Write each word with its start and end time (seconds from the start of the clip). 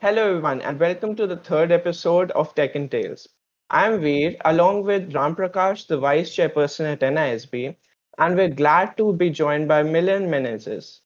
Hello, 0.00 0.28
everyone, 0.28 0.60
and 0.62 0.80
welcome 0.80 1.14
to 1.14 1.26
the 1.26 1.36
third 1.36 1.70
episode 1.70 2.30
of 2.32 2.54
Tech 2.54 2.74
and 2.74 2.90
Tales. 2.90 3.28
I'm 3.68 4.00
Veer, 4.00 4.34
along 4.44 4.84
with 4.84 5.14
Ram 5.14 5.36
Prakash, 5.36 5.86
the 5.86 5.98
Vice 5.98 6.34
Chairperson 6.34 6.92
at 6.92 7.00
NISB, 7.00 7.76
and 8.18 8.36
we're 8.36 8.48
glad 8.48 8.96
to 8.96 9.12
be 9.12 9.30
joined 9.30 9.68
by 9.68 9.82
Milan 9.82 10.28
Menezes. 10.28 11.00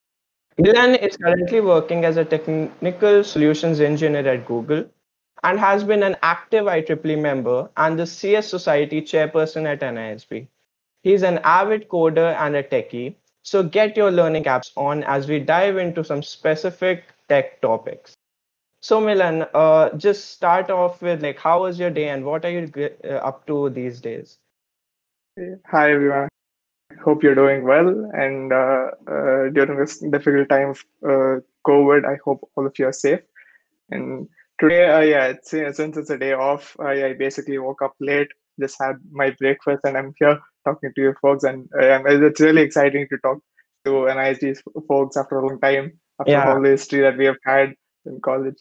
Milan 0.59 0.95
is 0.95 1.17
currently 1.17 1.61
working 1.61 2.05
as 2.05 2.17
a 2.17 2.25
technical 2.25 3.25
solutions 3.25 3.81
engineer 3.81 4.27
at 4.29 4.47
Google 4.47 4.85
and 5.43 5.59
has 5.59 5.85
been 5.85 6.03
an 6.03 6.17
active 6.23 6.65
IEEE 6.65 7.21
member 7.21 7.69
and 7.77 7.99
the 7.99 8.07
CS 8.07 8.49
Society 8.49 9.03
chairperson 9.03 9.67
at 9.67 9.81
NISB. 9.81 10.47
He's 11.05 11.23
an 11.23 11.39
avid 11.45 11.89
coder 11.89 12.35
and 12.35 12.57
a 12.57 12.63
techie, 12.63 13.15
so 13.43 13.63
get 13.63 13.95
your 13.95 14.11
learning 14.11 14.45
apps 14.45 14.71
on 14.75 15.05
as 15.05 15.29
we 15.29 15.39
dive 15.39 15.77
into 15.77 16.03
some 16.03 16.23
specific 16.23 17.05
tech 17.29 17.61
topics. 17.61 18.15
So 18.81 19.03
Milan, 19.03 19.47
uh, 19.53 19.91
just 19.99 20.31
start 20.31 20.71
off 20.71 21.03
with 21.03 21.23
like, 21.23 21.39
how 21.39 21.61
was 21.61 21.79
your 21.79 21.91
day 21.91 22.09
and 22.09 22.25
what 22.25 22.47
are 22.47 22.51
you 22.51 22.91
uh, 23.05 23.09
up 23.17 23.47
to 23.49 23.69
these 23.69 24.01
days? 24.01 24.39
Hi 25.67 25.93
everyone. 25.93 26.29
Hope 27.05 27.23
you're 27.23 27.35
doing 27.35 27.65
well. 27.65 27.89
And 28.15 28.51
uh, 28.51 28.87
uh, 29.07 29.51
during 29.51 29.77
this 29.77 29.99
difficult 29.99 30.49
time 30.49 30.71
of 30.71 30.85
uh, 31.05 31.41
COVID, 31.67 32.07
I 32.07 32.17
hope 32.25 32.49
all 32.57 32.67
of 32.67 32.79
you 32.79 32.87
are 32.87 32.93
safe. 32.93 33.21
And 33.91 34.27
today, 34.59 34.89
uh, 34.89 35.01
yeah, 35.01 35.27
it's, 35.27 35.51
since 35.51 35.99
it's 35.99 36.09
a 36.09 36.17
day 36.17 36.33
off, 36.33 36.81
I, 36.81 37.09
I 37.09 37.13
basically 37.13 37.59
woke 37.59 37.83
up 37.83 37.95
late, 38.01 38.29
just 38.59 38.77
had 38.81 38.97
my 39.13 39.37
breakfast, 39.39 39.81
and 39.85 39.99
I'm 39.99 40.15
here 40.19 40.41
talking 40.65 40.93
to 40.95 41.01
you 41.01 41.15
folks. 41.21 41.45
And 41.45 41.69
it's 41.75 42.41
really 42.41 42.63
exciting 42.63 43.07
to 43.11 43.19
talk 43.19 43.39
to 43.85 43.91
NISB 43.91 44.57
folks 44.89 45.17
after 45.17 45.39
a 45.39 45.47
long 45.47 45.61
time, 45.61 45.99
after 46.21 46.33
yeah. 46.33 46.53
all 46.53 46.61
the 46.61 46.71
history 46.71 47.01
that 47.01 47.17
we 47.17 47.27
have 47.27 47.37
had 47.45 47.75
in 48.07 48.21
college. 48.21 48.57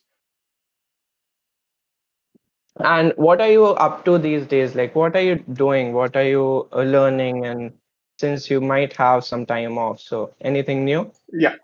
And 2.77 3.13
what 3.17 3.39
are 3.39 3.51
you 3.51 3.65
up 3.65 4.03
to 4.05 4.17
these 4.17 4.47
days? 4.47 4.75
Like, 4.75 4.95
what 4.95 5.15
are 5.15 5.21
you 5.21 5.35
doing? 5.53 5.93
What 5.93 6.15
are 6.15 6.23
you 6.23 6.67
uh, 6.73 6.81
learning? 6.81 7.45
And 7.45 7.71
since 8.19 8.49
you 8.49 8.61
might 8.61 8.93
have 8.93 9.23
some 9.23 9.45
time 9.45 9.77
off, 9.77 9.99
so 9.99 10.33
anything 10.41 10.83
new? 10.83 11.11
Yeah. 11.31 11.55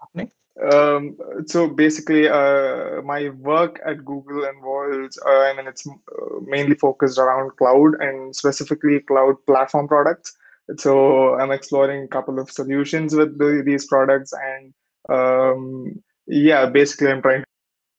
Um, 0.71 1.17
so 1.45 1.67
basically, 1.67 2.27
uh, 2.27 3.01
my 3.03 3.29
work 3.29 3.79
at 3.85 4.03
Google 4.03 4.43
involves, 4.43 5.17
uh, 5.25 5.29
I 5.29 5.53
mean, 5.55 5.67
it's 5.67 5.87
uh, 5.87 5.91
mainly 6.45 6.75
focused 6.75 7.17
around 7.17 7.55
cloud 7.55 7.95
and 8.01 8.35
specifically 8.35 8.99
cloud 8.99 9.35
platform 9.45 9.87
products. 9.87 10.35
So 10.77 11.35
I'm 11.39 11.51
exploring 11.51 12.03
a 12.03 12.07
couple 12.07 12.39
of 12.39 12.51
solutions 12.51 13.15
with 13.15 13.37
the, 13.37 13.63
these 13.65 13.87
products, 13.87 14.33
and 14.33 14.73
um, 15.09 16.01
yeah, 16.27 16.67
basically, 16.67 17.11
I'm 17.11 17.21
trying 17.21 17.43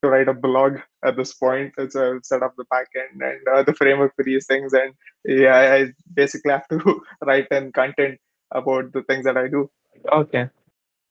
to 0.03 0.09
write 0.09 0.29
a 0.29 0.35
blog 0.35 0.79
at 1.05 1.17
this 1.17 1.35
point. 1.35 1.73
It's 1.79 1.95
a 1.95 2.21
set 2.23 2.43
up 2.43 2.55
the 2.57 2.65
backend 2.73 3.21
and 3.21 3.41
uh, 3.53 3.63
the 3.63 3.75
framework 3.75 4.15
for 4.17 4.25
these 4.25 4.47
things. 4.47 4.73
And 4.73 4.95
yeah, 5.25 5.57
I 5.57 5.93
basically 6.15 6.53
have 6.53 6.69
to 6.69 7.03
write 7.27 7.49
in 7.51 7.73
content 7.73 8.19
about 8.53 8.93
the 8.93 9.03
things 9.03 9.25
that 9.25 9.37
I 9.37 9.49
do. 9.49 9.71
Okay. 10.13 10.49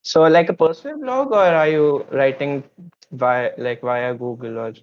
So 0.01 0.23
like 0.23 0.49
a 0.49 0.53
personal 0.53 0.97
blog 0.99 1.31
or 1.31 1.45
are 1.45 1.67
you 1.67 2.05
writing 2.11 2.63
via 3.11 3.51
like 3.57 3.81
via 3.81 4.13
Google 4.13 4.57
or 4.57 4.73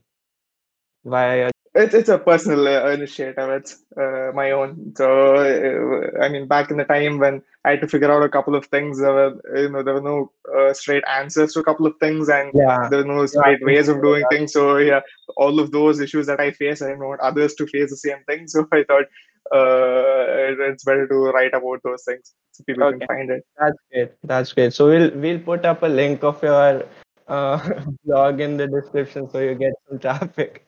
via 1.04 1.50
it's 1.76 1.94
it's 1.94 2.08
a 2.08 2.18
personal 2.18 2.66
uh, 2.66 2.90
initiative. 2.90 3.48
It's 3.50 3.82
uh, 3.96 4.32
my 4.34 4.50
own. 4.52 4.94
So 4.96 5.36
uh, 5.36 6.22
I 6.24 6.28
mean, 6.28 6.46
back 6.46 6.70
in 6.70 6.78
the 6.78 6.84
time 6.84 7.18
when 7.18 7.42
I 7.64 7.70
had 7.70 7.80
to 7.82 7.88
figure 7.88 8.10
out 8.10 8.22
a 8.22 8.28
couple 8.28 8.54
of 8.54 8.66
things, 8.66 8.98
there 9.00 9.12
were 9.12 9.34
you 9.54 9.68
know 9.68 9.82
there 9.82 9.94
were 9.94 10.00
no 10.00 10.32
uh, 10.56 10.72
straight 10.72 11.04
answers 11.06 11.52
to 11.52 11.60
a 11.60 11.64
couple 11.64 11.86
of 11.86 11.94
things, 11.98 12.28
and 12.28 12.50
yeah. 12.54 12.88
there 12.88 13.04
were 13.04 13.14
no 13.14 13.26
straight 13.26 13.60
yeah. 13.60 13.66
ways 13.66 13.88
of 13.88 14.02
doing 14.02 14.22
yeah. 14.22 14.36
things. 14.36 14.52
So 14.52 14.78
yeah, 14.78 15.00
all 15.36 15.60
of 15.60 15.70
those 15.70 16.00
issues 16.00 16.26
that 16.26 16.40
I 16.40 16.50
face, 16.50 16.82
I 16.82 16.88
don't 16.88 16.98
want 16.98 17.20
others 17.20 17.54
to 17.54 17.66
face 17.66 17.90
the 17.90 17.96
same 17.96 18.22
thing. 18.26 18.46
So 18.56 18.66
I 18.72 18.84
thought 18.84 19.06
uh, 19.52 20.70
it's 20.70 20.84
better 20.84 21.06
to 21.06 21.14
write 21.30 21.54
about 21.54 21.82
those 21.84 22.04
things 22.04 22.32
so 22.52 22.64
people 22.64 22.84
okay. 22.84 22.98
can 22.98 23.06
find 23.06 23.30
it. 23.30 23.46
That's 23.58 23.78
great. 23.92 24.12
That's 24.24 24.52
great. 24.52 24.72
So 24.72 24.88
we'll 24.88 25.10
we'll 25.10 25.40
put 25.40 25.64
up 25.64 25.82
a 25.82 25.86
link 25.86 26.24
of 26.24 26.42
your 26.42 26.84
uh, 27.28 27.82
blog 28.04 28.40
in 28.40 28.56
the 28.56 28.66
description 28.66 29.28
so 29.30 29.40
you 29.40 29.54
get 29.54 29.74
some 29.88 29.98
traffic. 29.98 30.65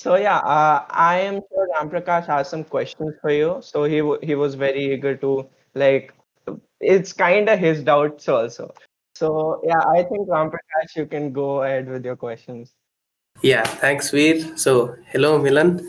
So 0.00 0.16
yeah, 0.16 0.38
uh, 0.38 0.86
I 0.88 1.18
am 1.20 1.34
sure 1.34 1.68
Ramprakash 1.78 2.26
has 2.26 2.48
some 2.48 2.64
questions 2.64 3.16
for 3.20 3.30
you. 3.30 3.58
So 3.60 3.84
he 3.84 3.98
he 4.26 4.34
was 4.34 4.54
very 4.54 4.94
eager 4.94 5.14
to 5.16 5.46
like. 5.74 6.14
It's 6.80 7.12
kind 7.12 7.50
of 7.50 7.58
his 7.58 7.82
doubts 7.82 8.26
also. 8.26 8.72
So 9.14 9.60
yeah, 9.62 9.82
I 9.94 10.02
think 10.04 10.26
Ramprakash, 10.26 10.96
you 10.96 11.04
can 11.04 11.34
go 11.34 11.64
ahead 11.64 11.86
with 11.86 12.06
your 12.06 12.16
questions. 12.16 12.72
Yeah, 13.42 13.62
thanks, 13.82 14.10
Veer. 14.10 14.56
So 14.56 14.96
hello, 15.08 15.38
Milan. 15.38 15.86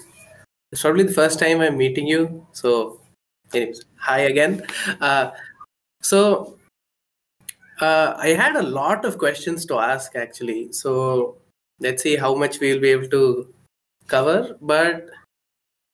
It's 0.74 0.82
probably 0.82 1.04
the 1.04 1.14
first 1.14 1.40
time 1.40 1.62
I'm 1.62 1.78
meeting 1.78 2.06
you. 2.08 2.46
So, 2.52 3.00
anyways, 3.54 3.86
hi 3.96 4.20
again. 4.34 4.62
Uh, 5.00 5.32
so 6.02 6.58
uh, 7.80 8.16
I 8.18 8.36
had 8.44 8.58
a 8.58 8.68
lot 8.82 9.06
of 9.06 9.18
questions 9.18 9.66
to 9.68 9.80
ask 9.80 10.18
actually. 10.18 10.74
So 10.74 11.38
let's 11.80 12.04
see 12.04 12.18
how 12.18 12.36
much 12.36 12.60
we'll 12.60 12.82
be 12.82 12.90
able 12.90 13.08
to 13.08 13.54
cover, 14.08 14.58
but 14.62 15.10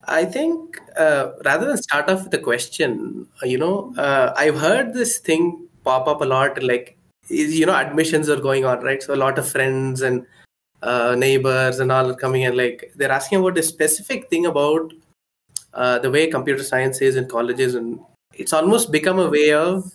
I 0.06 0.25
think 0.25 0.79
uh, 0.97 1.31
rather 1.44 1.68
than 1.68 1.78
start 1.78 2.09
off 2.09 2.23
with 2.23 2.34
a 2.34 2.40
question, 2.40 3.28
you 3.44 3.57
know, 3.57 3.94
uh, 3.97 4.34
I've 4.38 4.59
heard 4.59 4.94
this 4.94 5.19
thing 5.19 5.68
pop 5.84 6.07
up 6.07 6.22
a 6.22 6.25
lot. 6.25 6.62
Like, 6.63 6.97
you 7.29 7.66
know, 7.66 7.75
admissions 7.75 8.29
are 8.29 8.40
going 8.40 8.66
on, 8.66 8.84
right? 8.84 9.01
So 9.03 9.13
a 9.13 9.16
lot 9.16 9.38
of 9.38 9.50
friends 9.50 10.01
and 10.01 10.25
uh, 10.81 11.16
neighbors 11.18 11.79
and 11.79 11.91
all 11.91 12.12
are 12.12 12.16
coming 12.16 12.45
and 12.45 12.56
like 12.56 12.91
they're 12.95 13.12
asking 13.12 13.40
about 13.40 13.57
a 13.57 13.63
specific 13.63 14.29
thing 14.29 14.45
about 14.45 14.94
uh, 15.74 16.00
the 16.00 16.12
way 16.12 16.28
computer 16.28 16.63
science 16.63 17.01
is 17.01 17.16
in 17.16 17.28
colleges, 17.28 17.75
and 17.75 18.00
it's 18.34 18.53
almost 18.53 18.91
become 18.91 19.19
a 19.19 19.29
way 19.29 19.51
of 19.53 19.91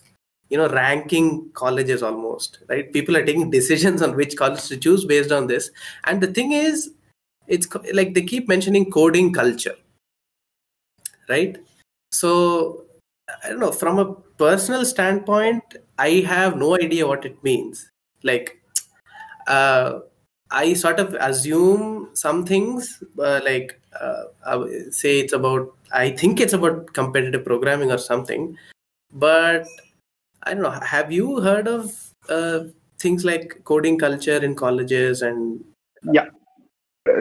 you 0.49 0.59
know 0.59 0.69
ranking 0.69 1.51
colleges 1.55 2.03
almost 2.03 2.59
right 2.69 2.93
people 2.93 3.17
are 3.17 3.25
taking 3.25 3.51
decisions 3.51 4.03
on 4.03 4.15
which 4.15 4.37
college 4.37 4.67
to 4.69 4.77
choose 4.77 5.07
based 5.07 5.33
on 5.33 5.47
this 5.47 5.71
and 6.05 6.21
the 6.21 6.27
thing 6.27 6.53
is 6.53 6.91
it's 7.47 7.67
like 7.93 8.15
they 8.15 8.23
keep 8.23 8.49
mentioning 8.49 8.91
coding 8.91 9.33
culture 9.33 9.77
right? 11.29 11.57
So 12.11 12.85
i 13.45 13.49
don't 13.49 13.61
know 13.61 13.73
from 13.73 13.99
a 13.99 14.15
personal 14.43 14.85
standpoint 14.85 15.63
i 15.99 16.09
have 16.31 16.57
no 16.57 16.75
idea 16.77 17.07
what 17.07 17.25
it 17.25 17.43
means. 17.43 17.91
Like 18.23 18.61
uh, 19.47 20.01
i 20.51 20.75
sort 20.75 21.01
of 21.01 21.15
assume 21.21 22.11
some 22.15 22.45
things 22.47 23.03
uh, 23.19 23.41
like 23.45 23.81
uh, 24.01 24.25
I 24.47 24.55
say 24.91 25.21
it's 25.21 25.33
about 25.33 25.75
i 25.93 26.11
think 26.11 26.41
it's 26.41 26.53
about 26.53 26.93
competitive 26.95 27.45
programming 27.45 27.91
or 27.93 27.99
something 27.99 28.57
but 29.13 29.67
i 30.45 30.55
don't 30.55 30.63
know 30.63 30.71
have 30.95 31.13
you 31.13 31.41
heard 31.41 31.69
of 31.69 31.93
uh, 32.29 32.61
things 32.99 33.25
like 33.25 33.61
coding 33.65 33.99
culture 33.99 34.39
in 34.49 34.55
colleges 34.57 35.23
and 35.23 35.65
yeah 36.13 36.29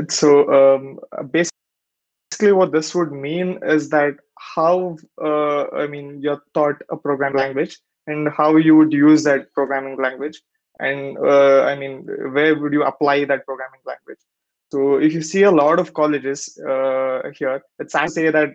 so 0.09 0.29
um, 0.52 1.00
basically, 1.31 2.52
what 2.52 2.72
this 2.72 2.94
would 2.96 3.12
mean 3.12 3.59
is 3.63 3.90
that 3.90 4.16
how 4.38 4.97
uh, 5.22 5.68
I 5.69 5.88
mean 5.88 6.22
you're 6.22 6.41
taught 6.53 6.81
a 6.90 6.97
programming 6.97 7.38
language 7.38 7.79
and 8.07 8.29
how 8.29 8.56
you 8.56 8.75
would 8.75 8.91
use 8.91 9.24
that 9.24 9.53
programming 9.53 9.97
language, 9.97 10.41
and 10.79 11.18
uh, 11.18 11.63
I 11.63 11.75
mean 11.75 12.06
where 12.34 12.57
would 12.57 12.74
you 12.74 12.84
apply 12.84 13.25
that 13.25 13.46
programming 13.46 13.81
language. 13.85 14.19
So 14.72 14.96
if 14.96 15.13
you 15.13 15.22
see 15.22 15.44
a 15.44 15.52
lot 15.52 15.79
of 15.79 15.94
colleges 15.94 16.58
uh, 16.58 17.29
here, 17.38 17.62
it's 17.79 17.94
to 17.94 18.09
say 18.09 18.31
that 18.31 18.53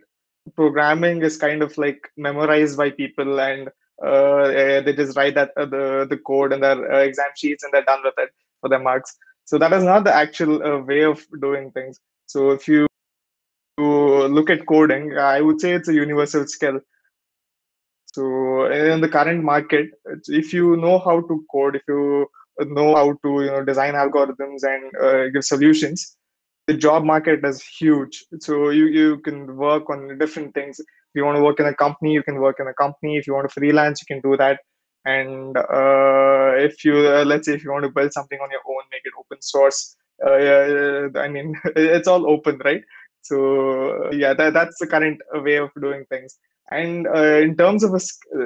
programming 0.55 1.23
is 1.23 1.37
kind 1.37 1.63
of 1.63 1.77
like 1.77 2.09
memorized 2.17 2.77
by 2.77 2.91
people 2.91 3.41
and 3.41 3.69
uh, 4.03 4.49
they 4.81 4.95
just 4.95 5.17
write 5.17 5.35
that 5.35 5.51
uh, 5.57 5.65
the 5.65 6.07
the 6.09 6.19
code 6.19 6.53
and 6.53 6.63
their 6.63 6.93
uh, 6.93 6.99
exam 6.99 7.31
sheets 7.35 7.65
and 7.65 7.73
they're 7.73 7.85
done 7.85 8.01
with 8.05 8.15
it 8.19 8.31
for 8.61 8.69
their 8.69 8.79
marks 8.79 9.17
so 9.47 9.59
that 9.59 9.73
is 9.73 9.85
not 9.85 10.03
the 10.05 10.13
actual 10.13 10.63
uh, 10.63 10.79
way 10.81 11.05
of 11.05 11.25
doing 11.41 11.71
things. 11.71 12.01
So 12.27 12.51
if 12.51 12.67
you 12.67 12.87
look 13.79 14.51
at 14.51 14.67
coding, 14.67 15.17
I 15.17 15.41
would 15.41 15.61
say 15.61 15.73
it's 15.73 15.89
a 15.89 15.95
universal 15.95 16.47
skill. 16.49 16.81
So 18.07 18.67
in 18.67 19.01
the 19.01 19.09
current 19.09 19.45
market, 19.45 19.91
if 20.27 20.53
you 20.53 20.77
know 20.77 20.99
how 20.99 21.21
to 21.21 21.45
code, 21.53 21.77
if 21.77 21.83
you 21.87 22.27
know 22.59 22.97
how 22.97 23.13
to 23.13 23.45
you 23.45 23.51
know 23.53 23.65
design 23.65 23.95
algorithms 23.95 24.65
and 24.65 24.97
uh, 25.01 25.29
give 25.33 25.45
solutions, 25.45 26.17
the 26.67 26.75
job 26.75 27.05
market 27.05 27.45
is 27.45 27.63
huge. 27.63 28.25
So 28.41 28.71
you 28.71 28.87
you 28.87 29.19
can 29.19 29.57
work 29.57 29.89
on 29.91 30.19
different 30.19 30.55
things. 30.55 30.81
If 30.81 30.87
you 31.15 31.25
want 31.25 31.37
to 31.37 31.45
work 31.45 31.61
in 31.61 31.67
a 31.67 31.75
company, 31.75 32.13
you 32.13 32.25
can 32.25 32.41
work 32.41 32.57
in 32.59 32.67
a 32.67 32.75
company. 32.75 33.17
If 33.17 33.29
you 33.29 33.35
want 33.35 33.49
to 33.49 33.61
freelance, 33.61 34.03
you 34.03 34.13
can 34.13 34.29
do 34.29 34.37
that 34.39 34.59
and 35.07 35.57
uh, 35.57 36.53
if 36.69 36.85
you 36.85 36.97
uh, 37.17 37.25
let's 37.25 37.47
say 37.47 37.55
if 37.55 37.65
you 37.65 37.73
want 37.73 37.85
to 37.85 37.91
build 37.91 38.13
something 38.13 38.41
on 38.41 38.51
your 38.51 38.65
own 38.69 38.85
make 38.93 39.03
it 39.05 39.15
open 39.21 39.41
source 39.43 39.97
uh, 40.27 41.21
i 41.25 41.29
mean 41.29 41.55
it's 41.77 42.09
all 42.09 42.31
open 42.31 42.61
right? 42.65 42.85
So 43.23 44.11
yeah 44.13 44.35
that, 44.35 44.53
that's 44.55 44.79
the 44.81 44.87
current 44.87 45.21
way 45.35 45.57
of 45.57 45.71
doing 45.81 46.05
things. 46.11 46.39
And 46.71 47.07
uh, 47.09 47.39
in 47.47 47.57
terms 47.57 47.85
of 47.85 47.95
a, 47.95 48.01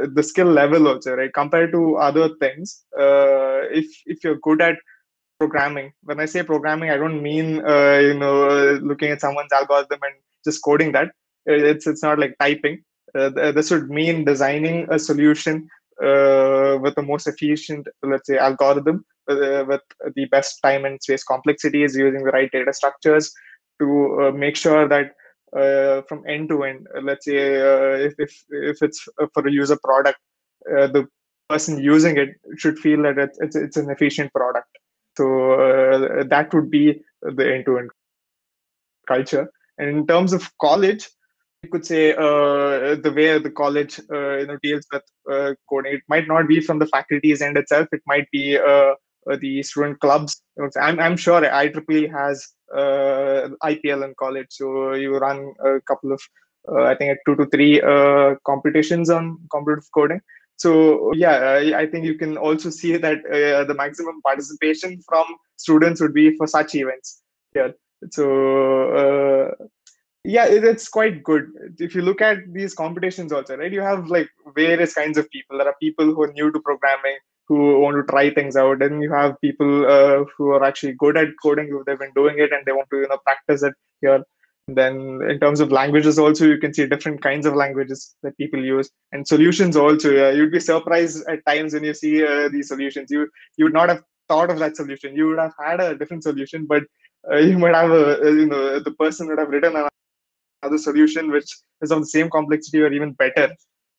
the 0.09 0.23
skill 0.23 0.47
level 0.47 0.89
also 0.89 1.15
right 1.15 1.33
compared 1.33 1.73
to 1.73 1.97
other 1.97 2.31
things 2.41 2.85
uh, 2.99 3.61
if 3.81 3.87
if 4.07 4.25
you're 4.25 4.39
good 4.49 4.61
at 4.62 4.77
programming 5.39 5.93
when 6.03 6.21
i 6.21 6.27
say 6.27 6.43
programming 6.43 6.91
i 6.91 6.97
don't 6.99 7.23
mean 7.23 7.65
uh, 7.67 7.99
you 8.09 8.15
know 8.23 8.79
looking 8.83 9.11
at 9.11 9.21
someone's 9.21 9.53
algorithm 9.53 10.01
and 10.03 10.15
just 10.45 10.62
coding 10.62 10.93
that. 10.93 11.12
It's 11.47 11.87
it's 11.87 12.03
not 12.03 12.19
like 12.19 12.37
typing. 12.39 12.83
Uh, 13.15 13.31
this 13.53 13.71
would 13.71 13.91
mean 13.91 14.25
designing 14.25 14.87
a 14.91 14.99
solution 14.99 15.69
uh, 15.71 15.80
with 16.82 16.94
the 16.94 17.05
most 17.06 17.26
efficient 17.26 17.87
let's 18.02 18.26
say 18.26 18.38
algorithm 18.38 19.05
uh, 19.31 19.64
with 19.67 19.82
the 20.14 20.25
best 20.26 20.58
time 20.62 20.85
and 20.85 21.02
space 21.02 21.23
complexities 21.23 21.97
using 21.97 22.25
the 22.25 22.31
right 22.31 22.50
data 22.52 22.73
structures 22.73 23.32
to 23.81 24.32
make 24.35 24.56
sure 24.56 24.88
that 24.88 25.12
uh, 25.56 26.02
from 26.02 26.23
end 26.29 26.49
to 26.49 26.62
end. 26.62 26.87
Let's 27.02 27.25
say 27.25 27.56
uh, 27.61 28.06
if, 28.06 28.14
if 28.19 28.44
if 28.50 28.82
it's 28.82 29.08
for 29.35 29.47
a 29.47 29.52
user 29.52 29.79
product, 29.82 30.19
uh, 30.70 30.87
the 30.87 31.06
person 31.49 31.82
using 31.82 32.17
it 32.17 32.31
should 32.56 32.79
feel 32.79 33.02
that 33.02 33.19
it's 33.19 33.38
it's, 33.41 33.56
it's 33.56 33.76
an 33.76 33.91
efficient 33.91 34.32
product. 34.32 34.69
So 35.17 35.52
uh, 35.55 36.25
that 36.29 36.55
would 36.55 36.70
be 36.70 37.02
the 37.23 37.55
end 37.55 37.67
to 37.67 37.79
end 37.79 37.91
culture. 39.08 39.50
And 39.79 39.88
in 39.88 40.06
terms 40.06 40.32
of 40.32 40.50
college, 40.61 41.08
you 41.62 41.69
could 41.71 41.85
say 41.85 42.12
uh, 42.15 42.97
the 42.97 43.12
way 43.15 43.39
the 43.39 43.51
college 43.51 44.01
uh, 44.12 44.39
you 44.39 44.47
know 44.47 44.59
deals 44.62 44.87
with 44.93 45.03
coding. 45.69 45.95
It 45.95 46.03
might 46.09 46.27
not 46.27 46.49
be 46.49 46.61
from 46.61 46.79
the 46.79 46.87
faculty's 46.87 47.43
end 47.43 47.57
itself. 47.57 47.89
It 47.93 48.03
might 48.07 48.31
be 48.31 48.59
the 49.39 49.62
student 49.62 50.01
clubs. 50.01 50.43
I'm 50.81 50.99
I'm 50.99 51.17
sure 51.17 51.41
IEEE 51.43 52.11
has 52.11 52.49
uh, 52.75 53.49
IPL 53.62 54.05
in 54.05 54.15
college. 54.19 54.49
So 54.51 54.95
you 54.95 55.17
run 55.19 55.53
a 55.65 55.81
couple 55.83 56.12
of, 56.12 56.21
uh, 56.71 56.85
I 56.85 56.95
think, 56.95 57.19
two 57.27 57.37
to 57.37 57.47
three 57.47 57.81
uh, 57.81 58.37
competitions 58.47 59.11
on 59.11 59.39
competitive 59.51 59.89
coding. 59.95 60.21
So 60.57 61.12
yeah, 61.15 61.61
I 61.75 61.87
think 61.87 62.05
you 62.05 62.17
can 62.17 62.37
also 62.37 62.71
see 62.71 62.97
that 62.97 63.23
the 63.23 63.75
maximum 63.75 64.21
participation 64.23 65.01
from 65.09 65.25
students 65.57 66.01
would 66.01 66.15
be 66.15 66.37
for 66.37 66.47
such 66.47 66.75
events 66.75 67.23
here. 67.55 67.75
So 68.11 69.55
yeah 70.25 70.47
it's 70.47 70.89
quite 70.89 71.23
good. 71.23 71.47
If 71.79 71.95
you 71.95 72.03
look 72.03 72.21
at 72.21 72.39
these 72.53 72.75
competitions 72.75 73.33
also 73.33 73.57
right 73.57 73.73
you 73.73 73.81
have 73.81 74.09
like 74.09 74.29
various 74.55 74.95
kinds 74.95 75.19
of 75.19 75.31
people. 75.31 75.59
There 75.59 75.69
are 75.69 75.77
people 75.81 76.07
who 76.07 76.23
are 76.23 76.33
new 76.33 76.53
to 76.53 76.61
programming 76.61 77.19
who 77.51 77.81
want 77.81 77.97
to 77.97 78.11
try 78.11 78.33
things 78.33 78.55
out. 78.55 78.81
And 78.81 79.03
you 79.03 79.13
have 79.13 79.41
people 79.41 79.85
uh, 79.85 80.25
who 80.37 80.51
are 80.51 80.63
actually 80.63 80.93
good 80.93 81.17
at 81.17 81.29
coding 81.43 81.69
who 81.69 81.83
they've 81.85 81.99
been 81.99 82.13
doing 82.15 82.39
it 82.39 82.53
and 82.53 82.65
they 82.65 82.73
want 82.73 82.89
to 82.91 82.99
you 82.99 83.09
know 83.09 83.19
practice 83.25 83.65
it 83.65 83.75
here. 84.01 84.23
Then 84.69 85.21
in 85.29 85.41
terms 85.41 85.59
of 85.59 85.73
languages 85.73 86.17
also 86.17 86.47
you 86.47 86.59
can 86.59 86.73
see 86.73 86.87
different 86.87 87.23
kinds 87.23 87.47
of 87.47 87.57
languages 87.57 88.15
that 88.23 88.37
people 88.37 88.65
use. 88.65 88.89
And 89.11 89.27
solutions 89.27 89.77
also 89.77 90.11
yeah, 90.11 90.31
you'd 90.31 90.53
be 90.53 90.61
surprised 90.61 91.27
at 91.29 91.45
times 91.45 91.75
when 91.75 91.83
you 91.83 91.93
see 91.93 92.25
uh, 92.25 92.49
these 92.51 92.69
solutions. 92.69 93.11
You 93.11 93.29
you 93.57 93.65
would 93.65 93.79
not 93.81 93.89
have 93.89 94.05
thought 94.29 94.51
of 94.51 94.61
that 94.61 94.77
solution. 94.77 95.17
You 95.17 95.27
would 95.29 95.41
have 95.41 95.55
had 95.59 95.81
a 95.81 95.97
different 95.97 96.23
solution 96.23 96.67
but 96.67 96.85
uh, 97.31 97.39
you 97.39 97.59
might 97.59 97.75
have 97.75 97.91
a, 97.91 98.31
you 98.43 98.47
know 98.47 98.79
the 98.79 98.93
person 98.93 99.27
would 99.27 99.41
have 99.41 99.49
written 99.49 99.75
another 100.62 100.79
solution 100.79 101.31
which 101.31 101.51
is 101.83 101.91
of 101.91 102.01
the 102.01 102.07
same 102.07 102.31
complexity 102.31 102.81
or 102.81 102.93
even 102.93 103.12
better 103.12 103.51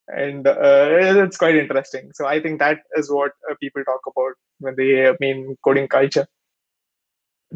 and 0.07 0.47
uh, 0.47 0.87
it's 0.91 1.37
quite 1.37 1.55
interesting. 1.55 2.11
So 2.13 2.25
I 2.25 2.41
think 2.41 2.59
that 2.59 2.79
is 2.95 3.11
what 3.11 3.31
uh, 3.49 3.55
people 3.61 3.83
talk 3.83 4.01
about 4.07 4.33
when 4.59 4.75
they 4.75 5.13
mean 5.19 5.57
coding 5.63 5.87
culture. 5.87 6.27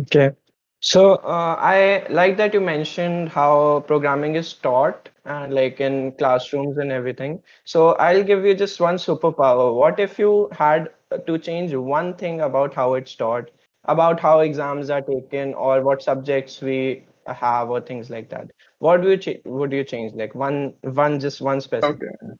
Okay. 0.01 0.31
So 0.79 1.15
uh, 1.15 1.55
I 1.59 2.05
like 2.09 2.37
that 2.37 2.53
you 2.53 2.61
mentioned 2.61 3.29
how 3.29 3.83
programming 3.87 4.35
is 4.35 4.53
taught 4.53 5.09
and 5.25 5.53
like 5.53 5.79
in 5.81 6.11
classrooms 6.13 6.77
and 6.77 6.91
everything. 6.91 7.41
So 7.63 7.93
I'll 7.93 8.23
give 8.23 8.45
you 8.45 8.53
just 8.53 8.79
one 8.79 8.97
superpower. 8.97 9.73
What 9.73 9.99
if 9.99 10.19
you 10.19 10.49
had 10.51 10.91
to 11.25 11.37
change 11.39 11.73
one 11.73 12.13
thing 12.15 12.41
about 12.41 12.73
how 12.73 12.93
it's 12.93 13.15
taught, 13.15 13.49
about 13.85 14.19
how 14.19 14.41
exams 14.41 14.89
are 14.89 15.01
taken, 15.01 15.53
or 15.55 15.81
what 15.81 16.03
subjects 16.03 16.61
we 16.61 17.03
have, 17.27 17.69
or 17.69 17.81
things 17.81 18.09
like 18.09 18.29
that? 18.29 18.51
What 18.79 19.01
do 19.01 19.09
you 19.09 19.17
ch- 19.17 19.41
would 19.45 19.71
you 19.71 19.83
change? 19.83 20.13
Like 20.13 20.35
one 20.35 20.73
one 20.81 21.19
just 21.19 21.41
one 21.41 21.61
specific? 21.61 22.01
Okay. 22.01 22.35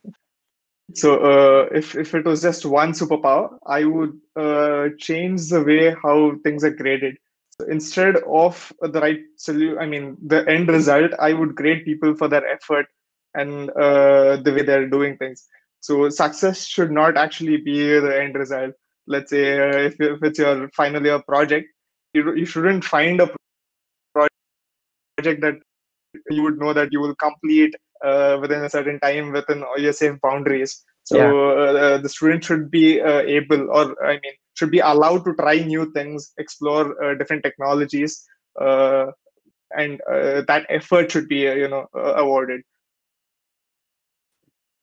so 0.93 1.19
uh, 1.19 1.67
if 1.71 1.95
if 1.95 2.13
it 2.13 2.25
was 2.25 2.41
just 2.41 2.65
one 2.65 2.91
superpower 2.91 3.57
i 3.65 3.83
would 3.83 4.13
uh, 4.35 4.89
change 4.97 5.49
the 5.49 5.63
way 5.63 5.95
how 6.03 6.33
things 6.43 6.63
are 6.63 6.71
graded. 6.71 7.17
So 7.57 7.67
instead 7.67 8.17
of 8.27 8.71
the 8.81 8.99
right 9.01 9.21
solution 9.37 9.77
i 9.79 9.85
mean 9.85 10.17
the 10.25 10.47
end 10.47 10.67
result 10.67 11.11
i 11.19 11.33
would 11.33 11.55
grade 11.55 11.85
people 11.85 12.15
for 12.15 12.27
their 12.27 12.45
effort 12.47 12.85
and 13.33 13.69
uh, 13.71 14.37
the 14.37 14.53
way 14.53 14.61
they're 14.63 14.89
doing 14.89 15.17
things. 15.17 15.47
So 15.81 16.09
success 16.09 16.65
should 16.65 16.91
not 16.91 17.17
actually 17.17 17.57
be 17.57 17.99
the 17.99 18.21
end 18.21 18.35
result. 18.35 18.73
Let's 19.07 19.29
say 19.31 19.59
uh, 19.59 19.77
if, 19.89 19.99
if 19.99 20.23
it's 20.23 20.39
your 20.39 20.69
final 20.69 21.03
year 21.05 21.21
project 21.21 21.67
you, 22.13 22.33
you 22.35 22.45
shouldn't 22.45 22.83
find 22.83 23.21
a 23.21 23.29
project 25.17 25.41
that 25.41 25.55
you 26.29 26.43
would 26.43 26.57
know 26.57 26.73
that 26.73 26.91
you 26.91 26.99
will 26.99 27.15
complete 27.15 27.75
uh, 28.03 28.37
within 28.41 28.63
a 28.63 28.69
certain 28.69 28.99
time 28.99 29.31
within 29.31 29.63
your 29.77 29.93
safe 29.93 30.19
boundaries. 30.21 30.83
So 31.03 31.17
yeah. 31.17 31.79
uh, 31.79 31.97
the 31.99 32.09
student 32.09 32.43
should 32.43 32.71
be 32.71 32.99
uh, 32.99 33.21
able, 33.21 33.69
or 33.71 33.95
I 34.03 34.13
mean, 34.13 34.33
should 34.55 34.71
be 34.71 34.79
allowed 34.79 35.23
to 35.25 35.35
try 35.35 35.59
new 35.59 35.91
things, 35.91 36.33
explore 36.37 37.01
uh, 37.03 37.15
different 37.15 37.43
technologies, 37.43 38.25
uh, 38.59 39.07
and 39.77 40.01
uh, 40.11 40.41
that 40.47 40.65
effort 40.69 41.11
should 41.11 41.27
be, 41.27 41.41
you 41.41 41.67
know, 41.67 41.87
awarded. 41.93 42.61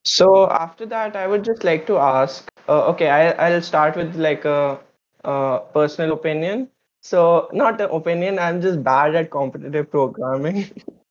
So 0.05 0.51
after 0.51 0.87
that, 0.87 1.17
I 1.17 1.27
would 1.27 1.45
just 1.45 1.65
like 1.65 1.87
to 1.87 1.99
ask. 1.99 2.49
okay, 2.69 3.09
I, 3.09 3.31
I'll 3.33 3.63
start 3.63 3.97
with 3.97 4.15
like 4.17 4.45
a, 4.45 4.79
a 5.25 5.61
personal 5.73 6.13
opinion. 6.13 6.69
So 7.03 7.49
not 7.53 7.81
an 7.81 7.91
opinion. 7.91 8.39
I'm 8.39 8.61
just 8.61 8.83
bad 8.83 9.17
at 9.17 9.31
competitive 9.31 9.91
programming. 9.91 10.71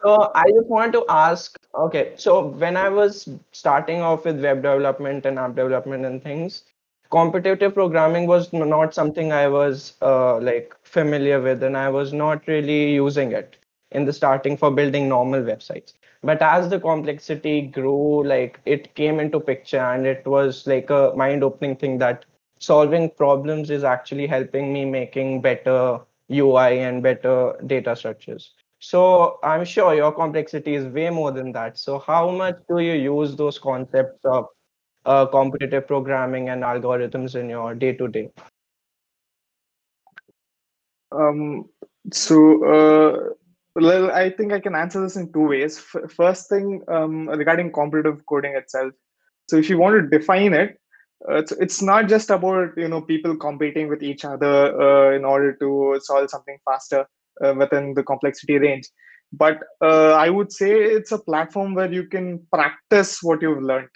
So 0.00 0.30
I 0.34 0.44
just 0.50 0.68
want 0.68 0.92
to 0.92 1.04
ask, 1.08 1.56
okay, 1.74 2.12
so 2.16 2.46
when 2.46 2.76
I 2.76 2.88
was 2.88 3.28
starting 3.52 4.00
off 4.00 4.24
with 4.24 4.42
web 4.42 4.62
development 4.62 5.26
and 5.26 5.38
app 5.38 5.56
development 5.56 6.04
and 6.04 6.22
things, 6.22 6.64
competitive 7.10 7.74
programming 7.74 8.26
was 8.26 8.52
not 8.52 8.94
something 8.94 9.32
I 9.32 9.48
was 9.48 9.94
uh, 10.02 10.38
like 10.38 10.74
familiar 10.84 11.40
with, 11.40 11.62
and 11.62 11.76
I 11.76 11.88
was 11.88 12.12
not 12.12 12.46
really 12.46 12.92
using 12.94 13.32
it 13.32 13.56
in 13.90 14.04
the 14.04 14.12
starting 14.12 14.56
for 14.56 14.70
building 14.70 15.08
normal 15.08 15.42
websites. 15.42 15.94
But 16.22 16.42
as 16.42 16.68
the 16.68 16.78
complexity 16.80 17.62
grew, 17.62 18.24
like 18.24 18.60
it 18.66 18.94
came 18.94 19.18
into 19.20 19.40
picture, 19.40 19.80
and 19.80 20.06
it 20.06 20.26
was 20.26 20.66
like 20.66 20.90
a 20.90 21.12
mind-opening 21.16 21.76
thing 21.76 21.98
that 21.98 22.24
solving 22.60 23.10
problems 23.10 23.70
is 23.70 23.84
actually 23.84 24.26
helping 24.26 24.72
me 24.72 24.84
making 24.84 25.40
better 25.40 26.00
UI 26.28 26.70
and 26.80 27.02
better 27.02 27.54
data 27.66 27.96
structures. 27.96 28.52
So 28.80 29.38
I'm 29.42 29.64
sure 29.64 29.94
your 29.94 30.12
complexity 30.12 30.74
is 30.74 30.86
way 30.86 31.10
more 31.10 31.32
than 31.32 31.52
that. 31.52 31.78
So 31.78 31.98
how 31.98 32.30
much 32.30 32.56
do 32.68 32.78
you 32.78 32.92
use 32.92 33.34
those 33.34 33.58
concepts 33.58 34.24
of 34.24 34.46
uh, 35.04 35.26
competitive 35.26 35.86
programming 35.86 36.48
and 36.50 36.62
algorithms 36.62 37.34
in 37.34 37.48
your 37.48 37.74
day 37.74 37.92
to 37.94 38.08
day? 38.08 38.30
Um, 41.10 41.64
so 42.12 42.64
uh, 42.64 43.34
well, 43.74 44.10
I 44.10 44.30
think 44.30 44.52
I 44.52 44.60
can 44.60 44.74
answer 44.74 45.00
this 45.00 45.16
in 45.16 45.32
two 45.32 45.48
ways. 45.48 45.78
F- 45.78 46.10
first 46.12 46.48
thing 46.48 46.82
um, 46.88 47.28
regarding 47.28 47.72
competitive 47.72 48.24
coding 48.26 48.54
itself. 48.54 48.92
So 49.48 49.56
if 49.56 49.70
you 49.70 49.78
want 49.78 49.94
to 49.94 50.18
define 50.18 50.52
it, 50.52 50.78
uh, 51.28 51.36
it's, 51.36 51.52
it's 51.52 51.82
not 51.82 52.08
just 52.08 52.30
about 52.30 52.76
you 52.76 52.88
know 52.88 53.00
people 53.00 53.36
competing 53.36 53.88
with 53.88 54.02
each 54.02 54.24
other 54.24 54.80
uh, 54.80 55.16
in 55.16 55.24
order 55.24 55.52
to 55.54 55.98
solve 56.02 56.30
something 56.30 56.58
faster 56.64 57.06
uh, 57.44 57.54
within 57.56 57.94
the 57.94 58.02
complexity 58.02 58.58
range. 58.58 58.88
But 59.32 59.58
uh, 59.82 60.12
i 60.12 60.30
would 60.30 60.52
say 60.52 60.70
it's 60.70 61.12
a 61.12 61.18
platform 61.18 61.74
where 61.74 61.92
you 61.92 62.04
can 62.04 62.40
practice 62.52 63.22
what 63.22 63.42
you've 63.42 63.62
learned. 63.62 63.90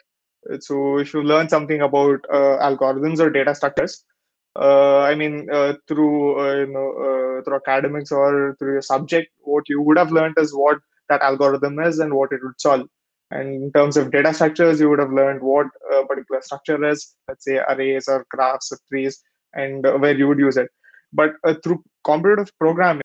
So 0.60 0.98
if 0.98 1.14
you 1.14 1.22
learn 1.22 1.48
something 1.48 1.80
about 1.80 2.20
uh, 2.30 2.58
algorithms 2.68 3.20
or 3.20 3.30
data 3.30 3.54
structures 3.54 4.04
i 4.54 5.14
mean 5.14 5.46
through 5.88 6.14
you 6.60 6.66
know 6.72 6.88
through 7.44 7.56
academics 7.56 8.12
or 8.12 8.54
through 8.58 8.72
your 8.72 8.82
subject 8.82 9.30
what 9.52 9.64
you 9.66 9.80
would 9.80 9.96
have 9.96 10.12
learned 10.12 10.34
is 10.36 10.52
what 10.52 10.78
that 11.12 11.22
algorithm 11.22 11.78
is 11.80 11.98
and 11.98 12.14
what 12.14 12.32
it 12.32 12.40
would 12.42 12.60
solve. 12.60 12.86
And 13.30 13.62
in 13.62 13.72
terms 13.72 13.96
of 13.96 14.10
data 14.10 14.32
structures, 14.34 14.80
you 14.80 14.90
would 14.90 14.98
have 14.98 15.12
learned 15.12 15.42
what 15.42 15.66
a 15.92 16.06
particular 16.06 16.42
structure 16.42 16.84
is, 16.84 17.14
let's 17.28 17.44
say 17.44 17.58
arrays 17.68 18.08
or 18.08 18.26
graphs 18.30 18.72
or 18.72 18.78
trees, 18.88 19.22
and 19.54 19.86
uh, 19.86 19.92
where 19.92 20.16
you 20.16 20.28
would 20.28 20.38
use 20.38 20.56
it. 20.56 20.68
But 21.12 21.32
uh, 21.46 21.54
through 21.64 21.82
competitive 22.04 22.50
programming, 22.58 23.02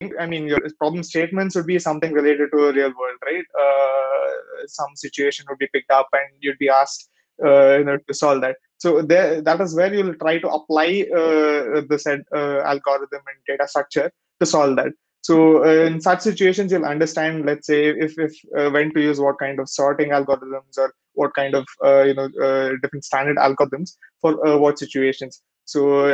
I 0.00 0.26
mean, 0.26 0.46
your 0.46 0.60
problem 0.78 1.02
statements 1.02 1.56
would 1.56 1.66
be 1.66 1.78
something 1.78 2.12
related 2.12 2.50
to 2.52 2.66
the 2.66 2.72
real 2.72 2.92
world, 2.98 3.18
right? 3.24 3.44
Uh, 3.60 4.66
some 4.66 4.94
situation 4.94 5.44
would 5.48 5.58
be 5.58 5.68
picked 5.72 5.90
up, 5.90 6.08
and 6.12 6.28
you'd 6.40 6.58
be 6.58 6.68
asked, 6.68 7.10
uh, 7.44 7.78
you 7.78 7.84
know, 7.84 7.98
to 8.06 8.14
solve 8.14 8.40
that. 8.42 8.56
So 8.76 9.02
there, 9.02 9.40
that 9.42 9.60
is 9.60 9.74
where 9.74 9.92
you'll 9.92 10.14
try 10.14 10.38
to 10.38 10.48
apply 10.48 11.04
uh, 11.12 11.82
the 11.88 11.98
said 12.00 12.22
uh, 12.32 12.60
algorithm 12.60 13.22
and 13.26 13.38
data 13.48 13.66
structure 13.66 14.12
to 14.38 14.46
solve 14.46 14.76
that. 14.76 14.92
So 15.22 15.64
uh, 15.64 15.86
in 15.86 16.00
such 16.00 16.20
situations, 16.20 16.70
you'll 16.70 16.84
understand, 16.84 17.44
let's 17.44 17.66
say, 17.66 17.86
if 17.86 18.16
if 18.18 18.32
uh, 18.56 18.70
when 18.70 18.94
to 18.94 19.00
use 19.00 19.18
what 19.18 19.40
kind 19.40 19.58
of 19.58 19.68
sorting 19.68 20.10
algorithms 20.10 20.78
or 20.78 20.94
what 21.14 21.34
kind 21.34 21.56
of 21.56 21.66
you 22.06 22.14
know 22.14 22.28
different 22.80 23.04
standard 23.04 23.36
algorithms 23.36 23.96
for 24.20 24.58
what 24.58 24.78
situations. 24.78 25.42
So 25.64 26.06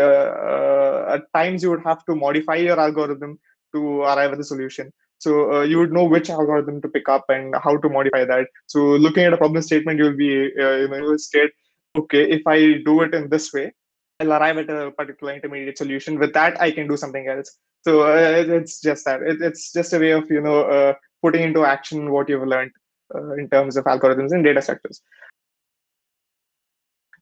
at 1.07 1.31
times 1.35 1.63
you 1.63 1.71
would 1.71 1.85
have 1.85 2.03
to 2.07 2.15
modify 2.15 2.57
your 2.57 2.81
algorithm 2.81 3.39
to 3.75 4.03
arrive 4.03 4.33
at 4.33 4.39
the 4.39 4.45
solution. 4.45 4.91
So 5.19 5.63
you 5.63 5.79
would 5.79 5.93
know 5.93 6.05
which 6.05 6.29
algorithm 6.31 6.83
to 6.83 6.89
pick 6.89 7.09
up 7.09 7.25
and 7.29 7.55
how 7.63 7.77
to 7.79 7.89
modify 7.89 8.25
that. 8.25 8.47
So 8.67 8.81
looking 8.81 9.25
at 9.25 9.33
a 9.33 9.39
problem 9.39 9.63
statement, 9.63 9.99
you'll 9.99 10.17
be 10.17 10.51
you 10.57 10.89
know 10.89 11.17
state, 11.17 11.51
okay, 11.97 12.31
if 12.31 12.47
I 12.47 12.59
do 12.85 13.03
it 13.03 13.15
in 13.15 13.29
this 13.29 13.53
way, 13.53 13.73
I'll 14.21 14.33
arrive 14.33 14.59
at 14.59 14.71
a 14.71 14.91
particular 14.93 15.35
intermediate 15.35 15.79
solution. 15.79 16.19
With 16.19 16.33
that, 16.35 16.61
I 16.61 16.71
can 16.71 16.89
do 16.89 16.97
something 16.97 17.29
else. 17.29 17.59
So 17.83 18.03
uh, 18.03 18.45
it's 18.47 18.81
just 18.81 19.05
that. 19.05 19.23
It, 19.23 19.43
it's 19.43 19.73
just 19.73 19.93
a 19.93 19.99
way 19.99 20.13
of 20.13 20.31
you 20.31 20.41
know 20.41 20.63
uh, 20.63 20.95
putting 21.23 21.43
into 21.43 21.65
action 21.65 22.11
what 22.11 22.29
you've 22.29 22.47
learned 22.47 22.73
uh, 23.15 23.33
in 23.35 23.49
terms 23.51 23.77
of 23.77 23.85
algorithms 23.85 24.33
and 24.33 24.45
data 24.45 24.63
structures. 24.63 25.03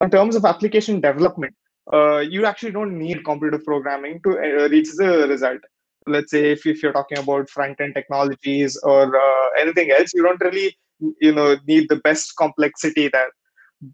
In 0.01 0.11
terms 0.11 0.37
of 0.37 0.45
application 0.45 1.01
development, 1.01 1.55
uh, 1.93 2.19
you 2.19 2.45
actually 2.45 2.73
don't 2.73 2.99
need 2.99 3.25
computative 3.25 3.65
programming 3.65 4.21
to 4.23 4.31
uh, 4.39 4.69
reach 4.69 4.89
the 4.97 5.27
result. 5.29 5.61
Let's 6.07 6.31
say 6.31 6.53
if, 6.53 6.67
if 6.67 6.83
you're 6.83 6.93
talking 6.93 7.19
about 7.19 7.49
front-end 7.49 7.95
technologies 7.95 8.77
or 8.83 9.17
uh, 9.17 9.61
anything 9.61 9.91
else, 9.91 10.13
you 10.15 10.23
don't 10.23 10.41
really 10.41 10.77
you 11.21 11.33
know 11.33 11.57
need 11.67 11.89
the 11.89 11.97
best 11.97 12.37
complexity 12.37 13.09
there. 13.09 13.31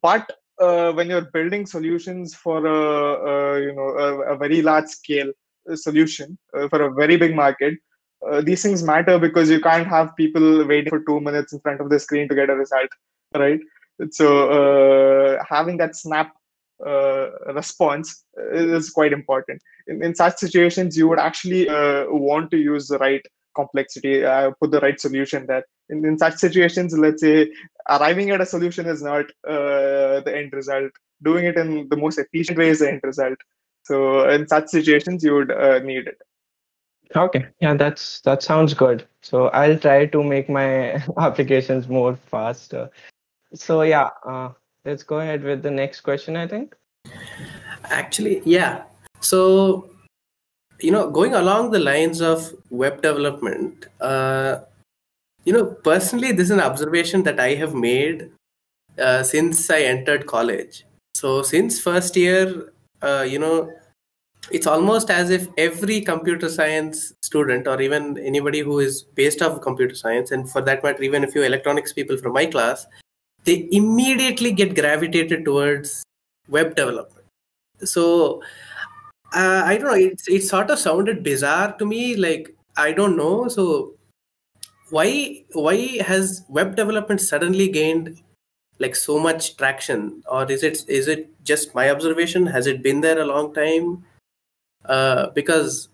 But 0.02 0.30
uh, 0.60 0.92
when 0.92 1.08
you're 1.08 1.30
building 1.32 1.66
solutions 1.66 2.34
for 2.34 2.66
a, 2.66 2.80
a 3.32 3.62
you 3.62 3.74
know 3.74 3.88
a, 4.04 4.34
a, 4.34 4.36
very 4.36 4.60
large 4.62 4.86
scale 4.86 5.30
uh, 5.70 5.76
solution 5.76 6.36
uh, 6.56 6.68
for 6.68 6.82
a 6.82 6.92
very 6.94 7.16
big 7.16 7.34
market 7.34 7.74
uh, 8.28 8.40
these 8.40 8.62
things 8.62 8.82
matter 8.82 9.18
because 9.18 9.48
you 9.50 9.60
can't 9.60 9.86
have 9.86 10.16
people 10.16 10.66
waiting 10.66 10.90
for 10.90 11.00
two 11.04 11.20
minutes 11.20 11.52
in 11.52 11.60
front 11.60 11.80
of 11.80 11.90
the 11.90 11.98
screen 11.98 12.28
to 12.28 12.34
get 12.34 12.50
a 12.50 12.54
result 12.54 12.88
right 13.36 13.60
so 14.10 14.48
uh, 14.58 15.42
having 15.48 15.76
that 15.76 15.94
snap 15.94 16.32
uh, 16.86 17.30
response 17.54 18.24
is 18.52 18.90
quite 18.90 19.12
important 19.12 19.60
in, 19.86 20.02
in 20.04 20.14
such 20.14 20.36
situations 20.36 20.96
you 20.96 21.08
would 21.08 21.18
actually 21.18 21.66
want 22.08 22.50
to 22.50 22.56
use 22.56 22.88
the 22.88 22.98
right 22.98 23.24
complexity 23.54 24.22
put 24.60 24.70
the 24.70 24.80
right 24.80 25.00
solution 25.00 25.44
there 25.46 25.64
in, 25.88 26.04
in 26.04 26.18
such 26.18 26.34
situations, 26.34 26.96
let's 26.96 27.22
say 27.22 27.50
arriving 27.88 28.30
at 28.30 28.40
a 28.40 28.46
solution 28.46 28.86
is 28.86 29.02
not 29.02 29.26
uh, 29.46 30.20
the 30.20 30.32
end 30.34 30.52
result. 30.52 30.92
Doing 31.22 31.46
it 31.46 31.56
in 31.56 31.88
the 31.88 31.96
most 31.96 32.18
efficient 32.18 32.58
way 32.58 32.68
is 32.68 32.80
the 32.80 32.92
end 32.92 33.00
result. 33.02 33.38
So 33.82 34.28
in 34.28 34.46
such 34.46 34.68
situations, 34.68 35.24
you 35.24 35.34
would 35.34 35.50
uh, 35.50 35.78
need 35.80 36.06
it. 36.06 36.18
Okay, 37.16 37.46
yeah, 37.60 37.72
that's 37.74 38.20
that 38.20 38.42
sounds 38.42 38.74
good. 38.74 39.06
So 39.22 39.48
I'll 39.48 39.78
try 39.78 40.06
to 40.06 40.22
make 40.22 40.50
my 40.50 41.02
applications 41.18 41.88
more 41.88 42.14
faster. 42.14 42.90
So 43.54 43.80
yeah, 43.80 44.10
uh, 44.26 44.50
let's 44.88 45.02
go 45.02 45.20
ahead 45.20 45.42
with 45.44 45.62
the 45.62 45.70
next 45.70 46.00
question. 46.00 46.36
I 46.36 46.48
think. 46.48 46.74
Actually, 47.84 48.42
yeah. 48.44 48.82
So 49.20 49.90
you 50.80 50.90
know, 50.92 51.10
going 51.10 51.34
along 51.34 51.70
the 51.70 51.78
lines 51.80 52.20
of 52.20 52.52
web 52.70 53.02
development, 53.02 53.86
uh, 54.00 54.60
you 55.44 55.52
know, 55.52 55.64
personally, 55.64 56.32
this 56.32 56.44
is 56.44 56.50
an 56.50 56.60
observation 56.60 57.22
that 57.24 57.40
I 57.40 57.54
have 57.54 57.74
made 57.74 58.30
uh, 58.98 59.22
since 59.22 59.70
I 59.70 59.80
entered 59.80 60.26
college. 60.26 60.84
So, 61.14 61.42
since 61.42 61.80
first 61.80 62.16
year, 62.16 62.72
uh, 63.02 63.26
you 63.28 63.38
know, 63.38 63.72
it's 64.50 64.66
almost 64.66 65.10
as 65.10 65.30
if 65.30 65.48
every 65.56 66.00
computer 66.00 66.48
science 66.48 67.12
student 67.22 67.66
or 67.66 67.80
even 67.80 68.18
anybody 68.18 68.60
who 68.60 68.78
is 68.78 69.02
based 69.02 69.42
off 69.42 69.60
computer 69.60 69.94
science 69.94 70.30
and 70.30 70.48
for 70.50 70.62
that 70.62 70.82
matter 70.82 71.02
even 71.02 71.24
a 71.24 71.26
few 71.26 71.42
electronics 71.42 71.92
people 71.92 72.16
from 72.16 72.32
my 72.32 72.46
class 72.46 72.86
they 73.48 73.56
immediately 73.80 74.52
get 74.52 74.74
gravitated 74.80 75.44
towards 75.44 76.02
web 76.56 76.74
development 76.80 77.26
so 77.94 78.04
uh, 79.32 79.62
i 79.64 79.76
don't 79.76 79.88
know 79.90 80.00
it, 80.06 80.22
it 80.38 80.42
sort 80.42 80.70
of 80.70 80.78
sounded 80.78 81.22
bizarre 81.22 81.72
to 81.78 81.86
me 81.92 82.02
like 82.16 82.54
i 82.76 82.92
don't 82.92 83.16
know 83.16 83.48
so 83.56 83.94
why 84.90 85.08
why 85.52 85.76
has 86.10 86.42
web 86.48 86.74
development 86.76 87.20
suddenly 87.20 87.68
gained 87.68 88.20
like 88.78 88.96
so 88.96 89.18
much 89.18 89.56
traction 89.56 90.22
or 90.30 90.44
is 90.56 90.62
it 90.62 90.82
is 90.88 91.08
it 91.08 91.28
just 91.44 91.74
my 91.74 91.90
observation 91.90 92.46
has 92.46 92.66
it 92.66 92.82
been 92.82 93.00
there 93.00 93.18
a 93.18 93.30
long 93.32 93.52
time 93.54 94.04
uh, 94.84 95.28
because 95.30 95.88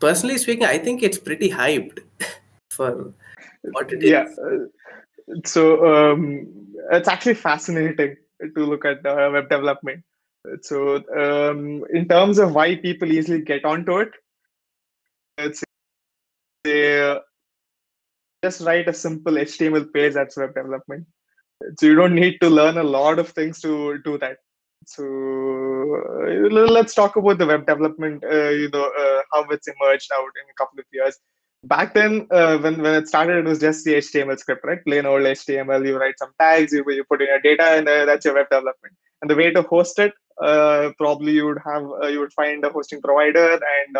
personally 0.00 0.38
speaking 0.38 0.64
i 0.64 0.78
think 0.78 1.02
it's 1.02 1.18
pretty 1.18 1.50
hyped 1.50 2.00
for 2.70 3.12
what 3.70 3.92
it 3.92 4.02
is. 4.02 4.10
yeah. 4.10 4.26
Uh, 4.44 4.66
so 5.44 5.62
um, 5.92 6.46
it's 6.90 7.08
actually 7.08 7.34
fascinating 7.34 8.16
to 8.54 8.64
look 8.64 8.84
at 8.84 9.04
uh, 9.06 9.30
web 9.32 9.48
development 9.48 10.02
so 10.62 10.96
um, 11.16 11.84
in 11.92 12.08
terms 12.08 12.38
of 12.38 12.54
why 12.54 12.74
people 12.76 13.10
easily 13.10 13.40
get 13.40 13.64
onto 13.64 13.98
it 13.98 14.10
it's 15.38 15.62
a 16.66 17.20
just 18.42 18.60
write 18.62 18.88
a 18.88 18.94
simple 18.94 19.34
HTML 19.34 19.92
page 19.92 20.14
that's 20.14 20.36
web 20.36 20.54
development. 20.54 21.06
So 21.78 21.86
you 21.86 21.94
don't 21.94 22.14
need 22.14 22.40
to 22.40 22.50
learn 22.50 22.76
a 22.76 22.82
lot 22.82 23.18
of 23.18 23.28
things 23.28 23.60
to 23.60 23.98
do 24.04 24.18
that. 24.18 24.38
So 24.84 25.04
uh, 25.04 26.50
let's 26.50 26.94
talk 26.94 27.14
about 27.14 27.38
the 27.38 27.46
web 27.46 27.66
development. 27.66 28.24
Uh, 28.24 28.48
you 28.50 28.68
know 28.70 28.90
uh, 28.98 29.22
how 29.32 29.44
it's 29.50 29.68
emerged 29.68 30.10
out 30.12 30.32
in 30.40 30.50
a 30.50 30.54
couple 30.58 30.80
of 30.80 30.86
years. 30.92 31.18
Back 31.64 31.94
then, 31.94 32.26
uh, 32.30 32.58
when 32.58 32.82
when 32.82 32.94
it 32.94 33.06
started, 33.08 33.38
it 33.38 33.48
was 33.48 33.60
just 33.60 33.84
the 33.84 33.94
HTML 33.94 34.38
script, 34.38 34.64
right? 34.64 34.84
Plain 34.84 35.06
old 35.06 35.22
HTML. 35.22 35.86
You 35.86 35.98
write 35.98 36.18
some 36.18 36.32
tags, 36.40 36.72
you 36.72 36.84
you 36.88 37.04
put 37.04 37.22
in 37.22 37.28
your 37.28 37.40
data, 37.40 37.64
and 37.76 37.88
uh, 37.88 38.04
that's 38.04 38.24
your 38.24 38.34
web 38.34 38.48
development. 38.50 38.94
And 39.20 39.30
the 39.30 39.36
way 39.36 39.52
to 39.52 39.62
host 39.62 39.98
it, 40.00 40.12
uh, 40.42 40.90
probably 40.98 41.32
you 41.32 41.46
would 41.46 41.60
have 41.64 41.84
you 42.10 42.18
would 42.18 42.32
find 42.32 42.64
a 42.64 42.70
hosting 42.70 43.00
provider, 43.00 43.52
and 43.52 43.96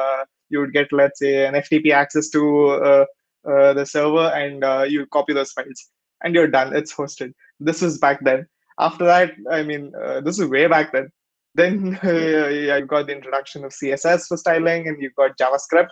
you 0.48 0.58
would 0.58 0.72
get 0.72 0.92
let's 0.92 1.20
say 1.20 1.46
an 1.46 1.54
FTP 1.54 1.92
access 1.92 2.28
to 2.30 3.06
uh, 3.44 3.72
the 3.72 3.84
server 3.84 4.30
and 4.34 4.62
uh, 4.62 4.84
you 4.88 5.06
copy 5.06 5.32
those 5.32 5.52
files 5.52 5.90
and 6.22 6.32
you're 6.34 6.46
done 6.46 6.74
it's 6.76 6.94
hosted 6.94 7.32
this 7.58 7.82
was 7.82 7.98
back 7.98 8.22
then 8.24 8.46
after 8.78 9.04
that 9.04 9.32
i 9.50 9.62
mean 9.62 9.92
uh, 10.00 10.20
this 10.20 10.38
is 10.38 10.48
way 10.48 10.66
back 10.68 10.92
then 10.92 11.08
then 11.56 11.98
uh, 12.04 12.48
you've 12.48 12.86
got 12.86 13.06
the 13.06 13.12
introduction 13.12 13.64
of 13.64 13.72
css 13.72 14.28
for 14.28 14.36
styling 14.36 14.86
and 14.86 15.02
you've 15.02 15.14
got 15.16 15.36
javascript 15.36 15.88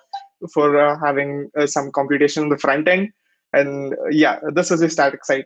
for 0.53 0.79
uh, 0.79 0.99
having 1.05 1.51
uh, 1.59 1.67
some 1.67 1.91
computation 1.93 2.43
on 2.45 2.49
the 2.49 2.59
front 2.59 2.89
end 2.89 3.11
and 3.53 3.95
yeah 4.11 4.39
this 4.55 4.71
was 4.71 4.81
a 4.81 4.89
static 4.89 5.25
site 5.25 5.45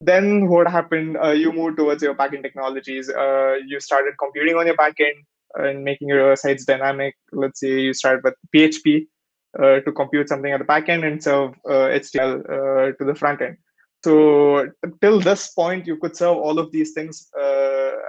then 0.00 0.48
what 0.48 0.70
happened 0.70 1.16
you 1.36 1.52
moved 1.52 1.76
towards 1.78 2.02
your 2.02 2.14
backend 2.14 2.42
technologies 2.42 3.08
you 3.66 3.78
started 3.80 4.14
computing 4.18 4.56
on 4.56 4.66
your 4.66 4.76
backend 4.76 5.18
and 5.54 5.84
making 5.84 6.08
your 6.08 6.34
sites 6.34 6.64
dynamic 6.64 7.14
let's 7.32 7.60
say 7.60 7.80
you 7.80 7.94
started 7.94 8.24
with 8.24 8.34
php 8.54 9.06
uh, 9.56 9.78
to 9.80 9.92
compute 9.92 10.28
something 10.28 10.50
at 10.50 10.58
the 10.58 10.64
back 10.64 10.88
end 10.88 11.04
and 11.04 11.22
serve 11.22 11.54
HTML 11.64 12.48
uh, 12.48 12.52
uh, 12.52 12.92
to 12.98 13.04
the 13.04 13.14
front 13.14 13.40
end. 13.40 13.56
So 14.02 14.68
till 15.00 15.20
this 15.20 15.52
point, 15.52 15.86
you 15.86 15.96
could 15.96 16.16
serve 16.16 16.38
all 16.38 16.58
of 16.58 16.72
these 16.72 16.92
things 16.92 17.30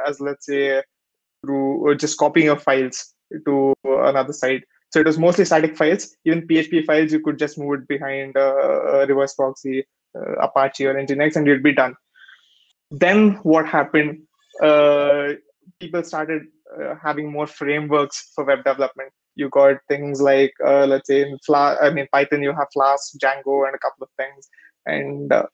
as 0.08 0.20
let's 0.20 0.48
say 0.48 0.82
through 1.44 1.96
just 1.98 2.18
copying 2.18 2.48
your 2.48 2.58
files 2.58 3.13
to 3.46 3.75
another 3.86 4.34
site. 4.34 4.63
So 4.95 5.01
it 5.01 5.07
was 5.07 5.19
mostly 5.19 5.43
static 5.43 5.75
files. 5.75 6.15
Even 6.23 6.47
PHP 6.47 6.85
files, 6.85 7.11
you 7.11 7.19
could 7.19 7.37
just 7.37 7.57
move 7.57 7.81
it 7.81 7.87
behind 7.87 8.37
uh, 8.37 9.05
reverse 9.09 9.33
proxy, 9.33 9.83
uh, 10.17 10.35
Apache 10.35 10.85
or 10.85 10.93
Nginx, 10.93 11.35
and 11.35 11.45
you'd 11.45 11.63
be 11.63 11.73
done. 11.73 11.95
Then 12.91 13.33
what 13.43 13.65
happened? 13.65 14.21
Uh, 14.63 15.33
people 15.81 16.01
started 16.03 16.43
having 17.03 17.29
more 17.29 17.45
frameworks 17.45 18.31
for 18.33 18.45
web 18.45 18.63
development 18.63 19.11
you 19.35 19.49
got 19.49 19.77
things 19.87 20.21
like 20.21 20.53
uh, 20.65 20.85
let's 20.85 21.07
say 21.07 21.21
in 21.21 21.37
Flask, 21.45 21.77
I 21.81 21.89
mean 21.89 22.07
Python, 22.11 22.41
you 22.41 22.53
have 22.53 22.67
Flask, 22.73 23.17
Django, 23.21 23.67
and 23.67 23.75
a 23.75 23.79
couple 23.79 24.03
of 24.03 24.09
things, 24.17 24.47
and 24.85 25.31
uh, 25.31 25.45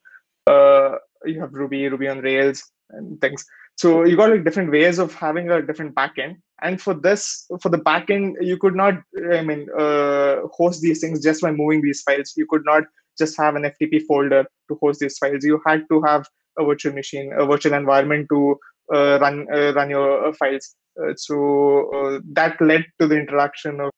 uh, 0.47 0.97
you 1.25 1.39
have 1.41 1.53
Ruby, 1.53 1.87
Ruby 1.87 2.07
on 2.07 2.19
Rails, 2.19 2.63
and 2.91 3.19
things. 3.21 3.45
So 3.77 4.05
you 4.05 4.15
got 4.15 4.29
like 4.29 4.43
different 4.43 4.71
ways 4.71 4.99
of 4.99 5.13
having 5.15 5.49
a 5.49 5.61
different 5.61 5.95
backend. 5.95 6.37
And 6.61 6.81
for 6.81 6.93
this, 6.93 7.47
for 7.61 7.69
the 7.69 7.79
backend, 7.79 8.35
you 8.41 8.57
could 8.57 8.75
not, 8.75 8.95
I 9.33 9.41
mean, 9.41 9.67
uh, 9.77 10.41
host 10.53 10.81
these 10.81 11.01
things 11.01 11.23
just 11.23 11.41
by 11.41 11.51
moving 11.51 11.81
these 11.81 12.01
files. 12.01 12.33
You 12.37 12.45
could 12.47 12.63
not 12.65 12.83
just 13.17 13.35
have 13.37 13.55
an 13.55 13.63
FTP 13.63 14.03
folder 14.07 14.45
to 14.69 14.77
host 14.81 14.99
these 14.99 15.17
files. 15.17 15.43
You 15.43 15.59
had 15.65 15.85
to 15.89 16.01
have 16.03 16.25
a 16.57 16.65
virtual 16.65 16.93
machine, 16.93 17.33
a 17.37 17.45
virtual 17.45 17.73
environment 17.73 18.27
to 18.31 18.57
uh, 18.93 19.19
run 19.21 19.47
uh, 19.53 19.73
run 19.73 19.89
your 19.89 20.33
files. 20.33 20.75
Uh, 21.01 21.13
so 21.15 21.89
uh, 21.95 22.19
that 22.33 22.59
led 22.61 22.85
to 22.99 23.07
the 23.07 23.17
introduction 23.17 23.79
of 23.79 23.91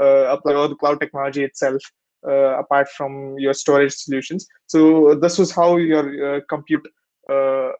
uh, 0.00 0.36
the 0.44 0.76
cloud 0.80 1.00
technology 1.00 1.44
itself, 1.44 1.80
apart 2.24 2.88
from 2.88 3.38
your 3.38 3.54
storage 3.54 3.94
solutions. 3.94 4.46
So 4.66 5.14
this 5.14 5.38
was 5.38 5.52
how 5.52 5.76
your 5.76 6.40
compute 6.42 6.86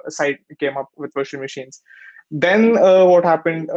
side 0.08 0.38
came 0.58 0.76
up 0.76 0.88
with 0.96 1.12
virtual 1.14 1.40
machines. 1.40 1.82
Then 2.30 2.74
what 2.74 3.24
happened? 3.24 3.70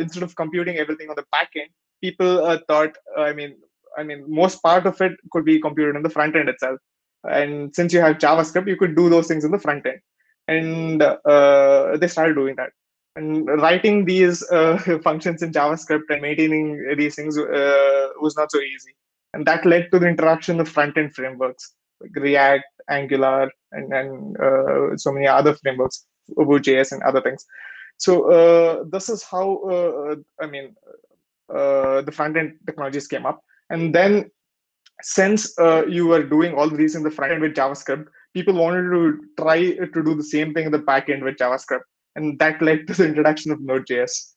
instead 0.00 0.22
of 0.22 0.34
computing 0.36 0.78
everything 0.78 1.08
on 1.10 1.16
the 1.16 1.24
back 1.30 1.50
end, 1.56 1.70
people 2.00 2.58
thought, 2.68 2.96
I 3.16 3.32
mean, 3.32 3.56
I 3.96 4.02
mean, 4.02 4.24
most 4.28 4.62
part 4.62 4.86
of 4.86 5.00
it 5.00 5.12
could 5.30 5.44
be 5.44 5.60
computed 5.60 5.96
in 5.96 6.02
the 6.02 6.10
front 6.10 6.36
end 6.36 6.48
itself. 6.48 6.78
And 7.28 7.74
since 7.74 7.92
you 7.92 8.00
have 8.00 8.18
JavaScript, 8.18 8.68
you 8.68 8.76
could 8.76 8.96
do 8.96 9.08
those 9.08 9.28
things 9.28 9.44
in 9.44 9.50
the 9.50 9.58
front 9.58 9.86
end. 9.86 10.00
And 10.46 11.02
uh, 11.02 11.96
they 11.96 12.08
started 12.08 12.34
doing 12.34 12.56
that. 12.56 12.70
And 13.16 13.46
writing 13.46 14.04
these 14.04 14.42
uh, 14.50 14.78
functions 15.04 15.42
in 15.42 15.52
JavaScript 15.52 16.10
and 16.10 16.20
maintaining 16.20 16.94
these 16.98 17.14
things 17.14 17.38
uh, 17.38 18.08
was 18.20 18.36
not 18.36 18.50
so 18.50 18.58
easy. 18.60 18.92
And 19.32 19.46
that 19.46 19.64
led 19.64 19.90
to 19.92 19.98
the 19.98 20.08
introduction 20.08 20.60
of 20.60 20.68
front 20.68 20.96
end 20.98 21.14
frameworks 21.14 21.74
like 22.00 22.14
React, 22.14 22.64
Angular, 22.88 23.50
and, 23.72 23.92
and 23.92 24.36
uh, 24.40 24.96
so 24.96 25.12
many 25.12 25.26
other 25.26 25.54
frameworks, 25.54 26.06
Vue.js, 26.28 26.92
and 26.92 27.02
other 27.02 27.20
things. 27.20 27.44
So 27.98 28.30
uh, 28.30 28.84
this 28.90 29.08
is 29.08 29.22
how 29.22 29.56
uh, 29.58 30.16
I 30.40 30.46
mean 30.46 30.74
uh, 31.54 32.02
the 32.02 32.12
front 32.12 32.36
end 32.36 32.58
technologies 32.66 33.06
came 33.06 33.26
up, 33.26 33.40
and 33.70 33.94
then 33.94 34.30
since 35.02 35.58
uh, 35.58 35.84
you 35.86 36.06
were 36.06 36.22
doing 36.22 36.54
all 36.54 36.68
these 36.68 36.94
in 36.94 37.02
the 37.02 37.10
front 37.10 37.32
end 37.32 37.42
with 37.42 37.54
JavaScript, 37.54 38.06
people 38.32 38.54
wanted 38.54 38.90
to 38.90 39.20
try 39.38 39.74
to 39.74 40.02
do 40.02 40.14
the 40.14 40.22
same 40.22 40.54
thing 40.54 40.66
in 40.66 40.72
the 40.72 40.78
back 40.78 41.08
end 41.08 41.22
with 41.22 41.36
JavaScript, 41.36 41.82
and 42.16 42.38
that 42.38 42.60
led 42.62 42.86
to 42.86 42.94
the 42.94 43.06
introduction 43.06 43.52
of 43.52 43.60
Node.js. 43.60 44.34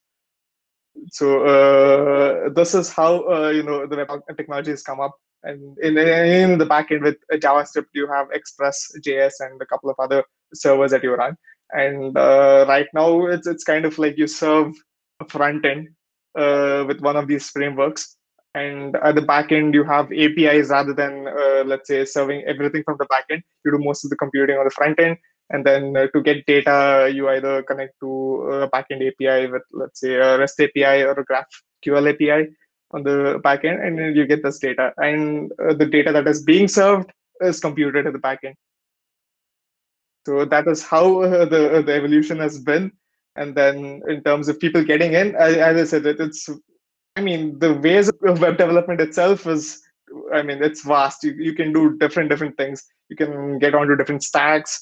So 1.12 1.44
uh, 1.46 2.50
this 2.50 2.74
is 2.74 2.92
how 2.92 3.28
uh, 3.30 3.50
you 3.50 3.64
know 3.64 3.86
the 3.86 3.98
web 3.98 4.10
technologies 4.36 4.84
come 4.84 5.00
up, 5.00 5.16
and 5.44 5.78
in, 5.80 5.98
in 5.98 6.58
the 6.58 6.66
backend 6.66 7.02
with 7.04 7.18
JavaScript, 7.34 7.88
you 7.94 8.08
have 8.08 8.28
Express.js 8.32 9.34
and 9.40 9.62
a 9.62 9.66
couple 9.66 9.90
of 9.90 9.96
other 10.00 10.24
servers 10.54 10.92
that 10.92 11.04
you 11.04 11.14
run. 11.14 11.38
And 11.72 12.18
uh, 12.18 12.66
right 12.68 12.88
now, 12.94 13.26
it's 13.28 13.48
it's 13.48 13.64
kind 13.64 13.86
of 13.86 13.98
like 14.00 14.18
you 14.18 14.28
serve 14.28 14.74
a 15.20 15.26
front 15.26 15.66
end 15.66 15.90
uh, 16.38 16.86
with 16.88 17.02
one 17.02 17.18
of 17.18 17.28
these 17.28 17.50
frameworks, 17.50 18.16
and 18.56 18.96
at 18.98 19.16
the 19.16 19.22
backend 19.22 19.74
you 19.74 19.84
have 19.84 20.12
APIs 20.12 20.70
rather 20.70 20.94
than 20.94 21.28
uh, 21.28 21.64
let's 21.66 21.88
say 21.88 22.06
serving 22.06 22.44
everything 22.48 22.84
from 22.84 22.98
the 23.00 23.08
backend. 23.08 23.42
You 23.66 23.72
do 23.72 23.80
most 23.80 24.06
of 24.06 24.10
the 24.10 24.16
computing 24.16 24.58
on 24.58 24.66
the 24.66 24.72
front 24.72 25.00
end, 25.00 25.18
and 25.50 25.66
then 25.66 25.98
uh, 25.98 26.08
to 26.14 26.22
get 26.22 26.46
data, 26.46 27.12
you 27.14 27.30
either 27.30 27.64
connect 27.64 28.00
to 28.02 28.10
a 28.52 28.70
backend 28.70 29.06
API 29.08 29.52
with 29.52 29.64
let's 29.74 30.00
say 30.00 30.16
a 30.16 30.38
REST 30.38 30.62
API 30.62 31.04
or 31.04 31.12
a 31.12 31.26
GraphQL 31.26 32.14
API 32.14 32.54
on 32.92 33.04
the 33.04 33.42
backend, 33.44 33.86
and 33.86 34.00
then 34.00 34.16
you 34.16 34.26
get 34.26 34.44
this 34.44 34.60
data, 34.60 34.94
and 34.98 35.52
uh, 35.62 35.74
the 35.74 35.86
data 35.86 36.12
that 36.14 36.28
is 36.28 36.44
being 36.44 36.68
served 36.68 37.12
is 37.42 37.60
computed 37.60 38.08
at 38.08 38.14
the 38.14 38.20
backend. 38.20 38.56
So 40.28 40.44
that 40.44 40.68
is 40.68 40.84
how 40.84 41.22
uh, 41.22 41.46
the 41.46 41.82
the 41.88 41.94
evolution 41.94 42.38
has 42.40 42.60
been. 42.60 42.92
And 43.38 43.56
then 43.56 44.02
in 44.10 44.24
terms 44.24 44.50
of 44.50 44.60
people 44.60 44.84
getting 44.84 45.14
in, 45.14 45.36
as 45.36 45.78
I 45.84 45.86
said, 45.86 46.06
it's 46.06 46.50
I 47.16 47.22
mean 47.22 47.58
the 47.60 47.74
ways 47.76 48.10
of 48.10 48.42
web 48.42 48.58
development 48.58 49.00
itself 49.00 49.48
is 49.48 49.80
I 50.34 50.42
mean 50.42 50.62
it's 50.62 50.84
vast. 50.84 51.24
You 51.24 51.32
you 51.48 51.54
can 51.60 51.72
do 51.72 51.98
different 52.04 52.30
different 52.30 52.58
things. 52.58 52.84
You 53.08 53.16
can 53.16 53.58
get 53.60 53.74
onto 53.74 53.96
different 53.96 54.24
stacks. 54.32 54.74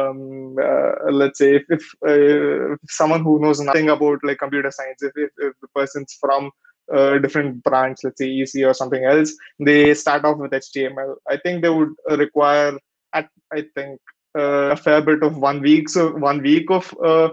Um, 0.00 0.56
uh, 0.66 1.10
let's 1.10 1.38
say 1.38 1.56
if, 1.56 1.64
if, 1.68 1.82
uh, 2.06 2.72
if, 2.74 2.92
someone 3.00 3.22
who 3.24 3.40
knows 3.40 3.60
nothing 3.60 3.90
about 3.90 4.20
like 4.22 4.38
computer 4.38 4.70
science, 4.70 5.02
if, 5.02 5.12
if, 5.16 5.30
if 5.36 5.52
the 5.60 5.68
person's 5.74 6.16
from 6.18 6.50
a 6.90 7.18
different 7.18 7.62
branch, 7.64 7.98
let's 8.04 8.18
say 8.18 8.30
EC 8.30 8.64
or 8.64 8.72
something 8.72 9.04
else, 9.04 9.34
they 9.58 9.92
start 9.92 10.24
off 10.24 10.38
with 10.38 10.52
HTML. 10.52 11.16
I 11.28 11.36
think 11.36 11.60
they 11.60 11.68
would 11.68 11.92
require, 12.08 12.78
at 13.12 13.28
I 13.52 13.64
think, 13.74 14.00
uh, 14.00 14.21
a 14.34 14.76
fair 14.76 15.02
bit 15.02 15.22
of 15.22 15.36
one 15.36 15.60
week. 15.60 15.88
So 15.88 16.12
one 16.12 16.42
week 16.42 16.70
of 16.70 16.94
uh, 17.04 17.30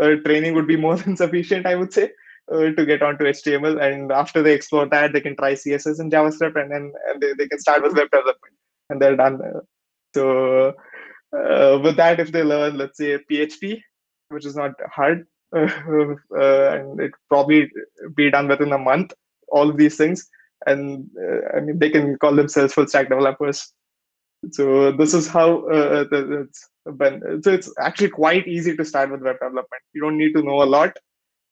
uh, 0.00 0.16
training 0.24 0.54
would 0.54 0.66
be 0.66 0.76
more 0.76 0.96
than 1.02 1.16
sufficient, 1.16 1.66
I 1.66 1.74
would 1.74 1.92
say, 1.92 2.10
uh, 2.52 2.70
to 2.70 2.86
get 2.86 3.02
onto 3.02 3.24
HTML. 3.24 3.80
And 3.82 4.12
after 4.12 4.42
they 4.42 4.54
explore 4.54 4.86
that, 4.86 5.12
they 5.12 5.20
can 5.20 5.36
try 5.36 5.54
CSS 5.54 5.98
and 6.00 6.12
JavaScript, 6.12 6.60
and 6.60 6.70
then 6.70 6.92
and 7.08 7.20
they, 7.20 7.32
they 7.34 7.48
can 7.48 7.58
start 7.58 7.82
with 7.82 7.94
web 7.94 8.10
development, 8.10 8.54
and 8.90 9.00
they're 9.00 9.16
done. 9.16 9.40
So 10.14 10.74
uh, 11.36 11.80
with 11.82 11.96
that, 11.96 12.20
if 12.20 12.32
they 12.32 12.42
learn, 12.42 12.76
let's 12.76 12.98
say 12.98 13.18
PHP, 13.30 13.80
which 14.28 14.46
is 14.46 14.56
not 14.56 14.72
hard, 14.90 15.26
uh, 15.56 15.66
and 16.36 17.00
it 17.00 17.12
probably 17.28 17.70
be 18.14 18.30
done 18.30 18.48
within 18.48 18.72
a 18.72 18.78
month. 18.78 19.12
All 19.48 19.70
of 19.70 19.76
these 19.76 19.96
things, 19.96 20.28
and 20.66 21.08
I 21.54 21.60
mean, 21.60 21.78
they 21.78 21.90
can 21.90 22.16
call 22.16 22.34
themselves 22.34 22.72
full 22.72 22.88
stack 22.88 23.08
developers. 23.08 23.72
So 24.50 24.92
this 24.92 25.14
is 25.14 25.28
how 25.28 25.68
uh, 25.68 26.04
it's 26.12 26.68
been. 26.96 27.42
So 27.42 27.52
it's 27.52 27.72
actually 27.78 28.10
quite 28.10 28.46
easy 28.46 28.76
to 28.76 28.84
start 28.84 29.10
with 29.10 29.22
web 29.22 29.36
development. 29.36 29.82
You 29.92 30.02
don't 30.02 30.18
need 30.18 30.32
to 30.34 30.42
know 30.42 30.62
a 30.62 30.64
lot, 30.64 30.96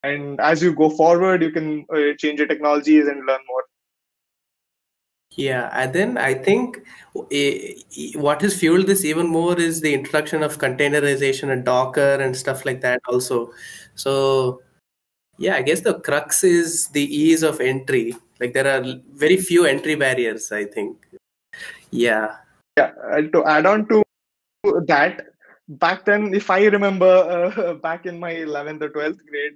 and 0.03 0.41
as 0.41 0.63
you 0.63 0.75
go 0.75 0.91
forward, 0.91 1.43
you 1.43 1.51
can 1.51 1.87
uh, 1.95 2.15
change 2.19 2.39
your 2.39 2.49
technologies 2.49 3.07
and 3.07 3.19
learn 3.27 3.41
more. 3.49 3.65
Yeah, 5.35 5.71
and 5.73 5.95
then 5.95 6.19
I 6.19 6.35
think 6.35 6.85
what 8.17 8.43
has 8.43 8.59
fueled 8.59 8.87
this 8.87 9.05
even 9.05 9.29
more 9.29 9.59
is 9.59 9.81
the 9.81 9.95
introduction 9.95 10.43
of 10.43 10.59
containerization 10.59 11.51
and 11.51 11.65
Docker 11.65 12.17
and 12.21 12.37
stuff 12.37 12.67
like 12.67 12.83
that 12.83 13.01
also. 13.09 13.53
So 13.95 14.61
yeah, 15.39 15.55
I 15.55 15.63
guess 15.63 15.81
the 15.81 16.01
crux 16.01 16.45
is 16.45 16.89
the 16.89 17.03
ease 17.03 17.43
of 17.43 17.61
entry. 17.61 18.15
Like 18.41 18.53
there 18.53 18.67
are 18.67 18.85
very 19.15 19.39
few 19.39 19.65
entry 19.65 19.95
barriers, 19.95 20.53
I 20.53 20.65
think. 20.65 20.99
Yeah. 21.91 22.37
Yeah, 22.77 22.93
to 23.33 23.45
add 23.45 23.67
on 23.67 23.87
to 23.89 24.03
that, 24.87 25.27
back 25.69 26.05
then, 26.05 26.35
if 26.35 26.51
I 26.51 26.65
remember 26.67 27.53
uh, 27.57 27.75
back 27.83 28.07
in 28.07 28.19
my 28.19 28.33
11th 28.33 28.83
or 28.83 28.91
12th 28.91 29.27
grade, 29.29 29.53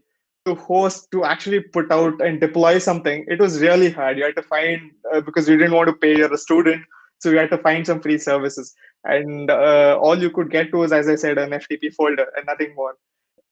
to 0.46 0.54
host 0.54 1.08
to 1.10 1.24
actually 1.24 1.60
put 1.60 1.90
out 1.90 2.20
and 2.20 2.40
deploy 2.40 2.78
something 2.78 3.24
it 3.28 3.40
was 3.40 3.60
really 3.60 3.90
hard. 3.90 4.16
You 4.16 4.24
had 4.24 4.36
to 4.36 4.42
find 4.42 4.92
uh, 5.12 5.20
because 5.20 5.48
you 5.48 5.56
didn't 5.56 5.74
want 5.74 5.88
to 5.88 5.92
pay 5.92 6.16
you're 6.16 6.32
a 6.32 6.38
student 6.38 6.84
so 7.18 7.30
you 7.30 7.38
had 7.38 7.50
to 7.50 7.58
find 7.58 7.84
some 7.86 8.00
free 8.00 8.18
services. 8.18 8.74
And 9.04 9.50
uh, 9.50 9.98
all 10.00 10.18
you 10.18 10.30
could 10.30 10.50
get 10.50 10.72
was 10.72 10.92
as 10.92 11.08
i 11.08 11.16
said 11.16 11.38
an 11.38 11.50
ftp 11.50 11.92
folder 11.94 12.26
and 12.36 12.46
nothing 12.46 12.74
more. 12.76 12.94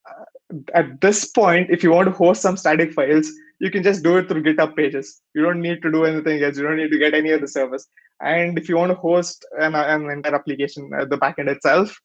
Uh, 0.09 0.55
at 0.73 1.01
this 1.01 1.25
point 1.25 1.69
if 1.69 1.83
you 1.83 1.91
want 1.91 2.07
to 2.07 2.13
host 2.13 2.41
some 2.41 2.55
static 2.55 2.93
files 2.93 3.29
you 3.59 3.71
can 3.71 3.83
just 3.83 4.03
do 4.03 4.17
it 4.17 4.27
through 4.27 4.43
github 4.43 4.75
pages 4.75 5.21
you 5.33 5.41
don't 5.41 5.61
need 5.61 5.81
to 5.81 5.91
do 5.91 6.05
anything 6.05 6.41
else 6.43 6.57
you 6.57 6.63
don't 6.63 6.77
need 6.77 6.91
to 6.91 6.99
get 6.99 7.13
any 7.13 7.31
of 7.31 7.41
the 7.41 7.47
service 7.47 7.87
and 8.21 8.57
if 8.57 8.67
you 8.69 8.77
want 8.77 8.91
to 8.91 8.95
host 8.95 9.45
an, 9.59 9.75
an 9.75 10.09
entire 10.09 10.35
application 10.35 10.89
uh, 10.97 11.05
the 11.05 11.17
backend 11.17 11.49
itself 11.49 11.97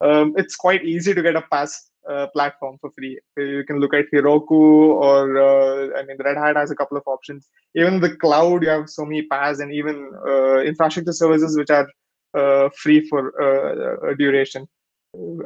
um, 0.00 0.34
it's 0.36 0.56
quite 0.56 0.84
easy 0.84 1.14
to 1.14 1.22
get 1.22 1.36
a 1.36 1.42
PaaS 1.52 1.72
uh, 2.08 2.26
platform 2.28 2.78
for 2.80 2.90
free. 2.92 3.18
You 3.36 3.64
can 3.64 3.80
look 3.80 3.94
at 3.94 4.06
Heroku 4.12 4.50
or 4.50 5.38
uh, 5.38 5.98
I 5.98 6.04
mean, 6.04 6.16
Red 6.24 6.36
Hat 6.36 6.56
has 6.56 6.70
a 6.70 6.76
couple 6.76 6.96
of 6.96 7.02
options. 7.06 7.48
Even 7.74 8.00
the 8.00 8.16
cloud, 8.16 8.62
you 8.62 8.70
have 8.70 8.88
so 8.88 9.04
many 9.04 9.26
PaaS 9.26 9.60
and 9.60 9.72
even 9.72 10.10
uh, 10.26 10.60
infrastructure 10.60 11.12
services 11.12 11.56
which 11.56 11.70
are 11.70 11.88
uh, 12.34 12.68
free 12.76 13.06
for 13.08 13.32
uh, 13.42 14.14
duration 14.14 14.66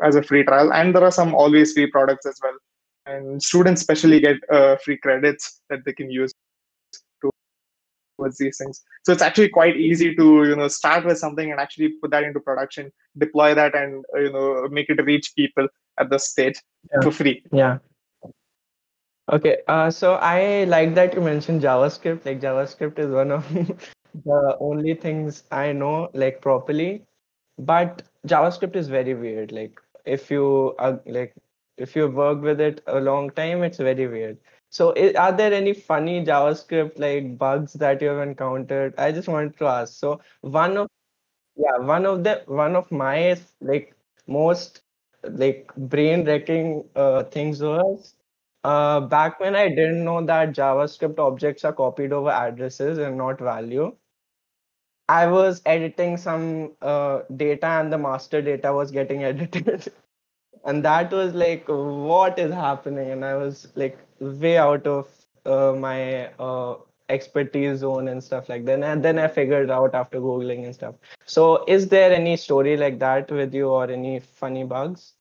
as 0.02 0.16
a 0.16 0.22
free 0.22 0.44
trial. 0.44 0.72
And 0.72 0.94
there 0.94 1.04
are 1.04 1.10
some 1.10 1.34
always 1.34 1.72
free 1.72 1.86
products 1.86 2.26
as 2.26 2.38
well. 2.42 2.56
And 3.06 3.42
students 3.42 3.80
especially 3.80 4.20
get 4.20 4.36
uh, 4.50 4.76
free 4.76 4.96
credits 4.96 5.60
that 5.70 5.84
they 5.84 5.92
can 5.92 6.10
use 6.10 6.32
towards 8.22 8.38
these 8.38 8.58
things. 8.58 8.82
So 9.04 9.12
it's 9.12 9.22
actually 9.22 9.48
quite 9.48 9.76
easy 9.76 10.14
to 10.14 10.44
you 10.44 10.56
know 10.56 10.68
start 10.68 11.04
with 11.04 11.18
something 11.18 11.50
and 11.50 11.60
actually 11.60 11.88
put 12.00 12.10
that 12.12 12.24
into 12.24 12.40
production, 12.40 12.92
deploy 13.18 13.54
that, 13.54 13.74
and 13.74 14.04
uh, 14.14 14.20
you 14.20 14.32
know 14.32 14.68
make 14.68 14.90
it 14.90 15.02
reach 15.04 15.32
people 15.36 15.68
at 15.98 16.10
the 16.10 16.18
stage 16.18 16.60
yeah. 16.92 17.00
for 17.02 17.10
free. 17.10 17.42
Yeah. 17.52 17.78
Okay. 19.32 19.58
Uh, 19.68 19.90
so 19.90 20.14
I 20.14 20.64
like 20.64 20.94
that 20.94 21.14
you 21.14 21.20
mentioned 21.20 21.62
JavaScript. 21.62 22.24
Like 22.24 22.40
JavaScript 22.40 22.98
is 22.98 23.10
one 23.10 23.30
of 23.30 23.48
the 24.24 24.56
only 24.60 24.94
things 24.94 25.44
I 25.50 25.72
know 25.72 26.10
like 26.12 26.40
properly, 26.40 27.04
but 27.58 28.02
JavaScript 28.26 28.76
is 28.76 28.88
very 28.88 29.14
weird. 29.14 29.52
Like 29.52 29.80
if 30.04 30.30
you 30.30 30.74
are 30.78 31.00
like 31.06 31.34
if 31.82 31.96
you 31.96 32.08
work 32.08 32.40
with 32.42 32.60
it 32.60 32.82
a 32.86 33.00
long 33.00 33.30
time, 33.30 33.62
it's 33.62 33.78
very 33.78 34.06
weird. 34.06 34.38
So, 34.70 34.90
are 35.16 35.32
there 35.32 35.52
any 35.52 35.74
funny 35.74 36.24
JavaScript 36.24 36.98
like 36.98 37.38
bugs 37.38 37.74
that 37.74 38.00
you 38.02 38.08
have 38.08 38.26
encountered? 38.26 38.94
I 38.98 39.12
just 39.12 39.28
wanted 39.28 39.58
to 39.58 39.66
ask. 39.66 39.94
So, 39.98 40.20
one 40.42 40.76
of 40.78 40.88
yeah, 41.56 41.78
one 41.78 42.06
of 42.06 42.24
the 42.24 42.42
one 42.46 42.76
of 42.76 42.90
my 42.92 43.36
like 43.60 43.94
most 44.26 44.82
like 45.24 45.70
brain 45.76 46.24
wrecking 46.24 46.88
uh, 46.96 47.24
things 47.24 47.62
was 47.62 48.14
uh, 48.64 49.00
back 49.00 49.40
when 49.40 49.56
I 49.56 49.68
didn't 49.68 50.04
know 50.04 50.24
that 50.24 50.52
JavaScript 50.54 51.18
objects 51.18 51.64
are 51.64 51.72
copied 51.72 52.12
over 52.12 52.30
addresses 52.30 52.98
and 52.98 53.16
not 53.18 53.40
value. 53.40 53.96
I 55.08 55.26
was 55.28 55.62
editing 55.64 56.16
some 56.16 56.72
uh, 56.82 57.20
data 57.36 57.66
and 57.66 57.92
the 57.92 57.98
master 57.98 58.42
data 58.42 58.72
was 58.72 58.90
getting 58.90 59.22
edited. 59.30 59.92
And 60.64 60.84
that 60.84 61.12
was 61.12 61.34
like, 61.34 61.64
what 61.66 62.38
is 62.38 62.52
happening? 62.52 63.10
And 63.10 63.24
I 63.24 63.34
was 63.34 63.68
like, 63.74 63.98
way 64.20 64.58
out 64.58 64.86
of 64.86 65.08
uh, 65.44 65.72
my 65.76 66.26
uh, 66.38 66.76
expertise 67.08 67.78
zone 67.80 68.08
and 68.08 68.22
stuff 68.22 68.48
like 68.48 68.64
that. 68.66 68.82
And 68.82 69.04
then 69.04 69.18
I 69.18 69.28
figured 69.28 69.70
out 69.70 69.94
after 69.94 70.20
Googling 70.20 70.64
and 70.64 70.74
stuff. 70.74 70.94
So, 71.26 71.64
is 71.66 71.88
there 71.88 72.12
any 72.12 72.36
story 72.36 72.76
like 72.76 72.98
that 73.00 73.30
with 73.30 73.54
you 73.54 73.68
or 73.68 73.90
any 73.90 74.20
funny 74.20 74.64
bugs? 74.64 75.14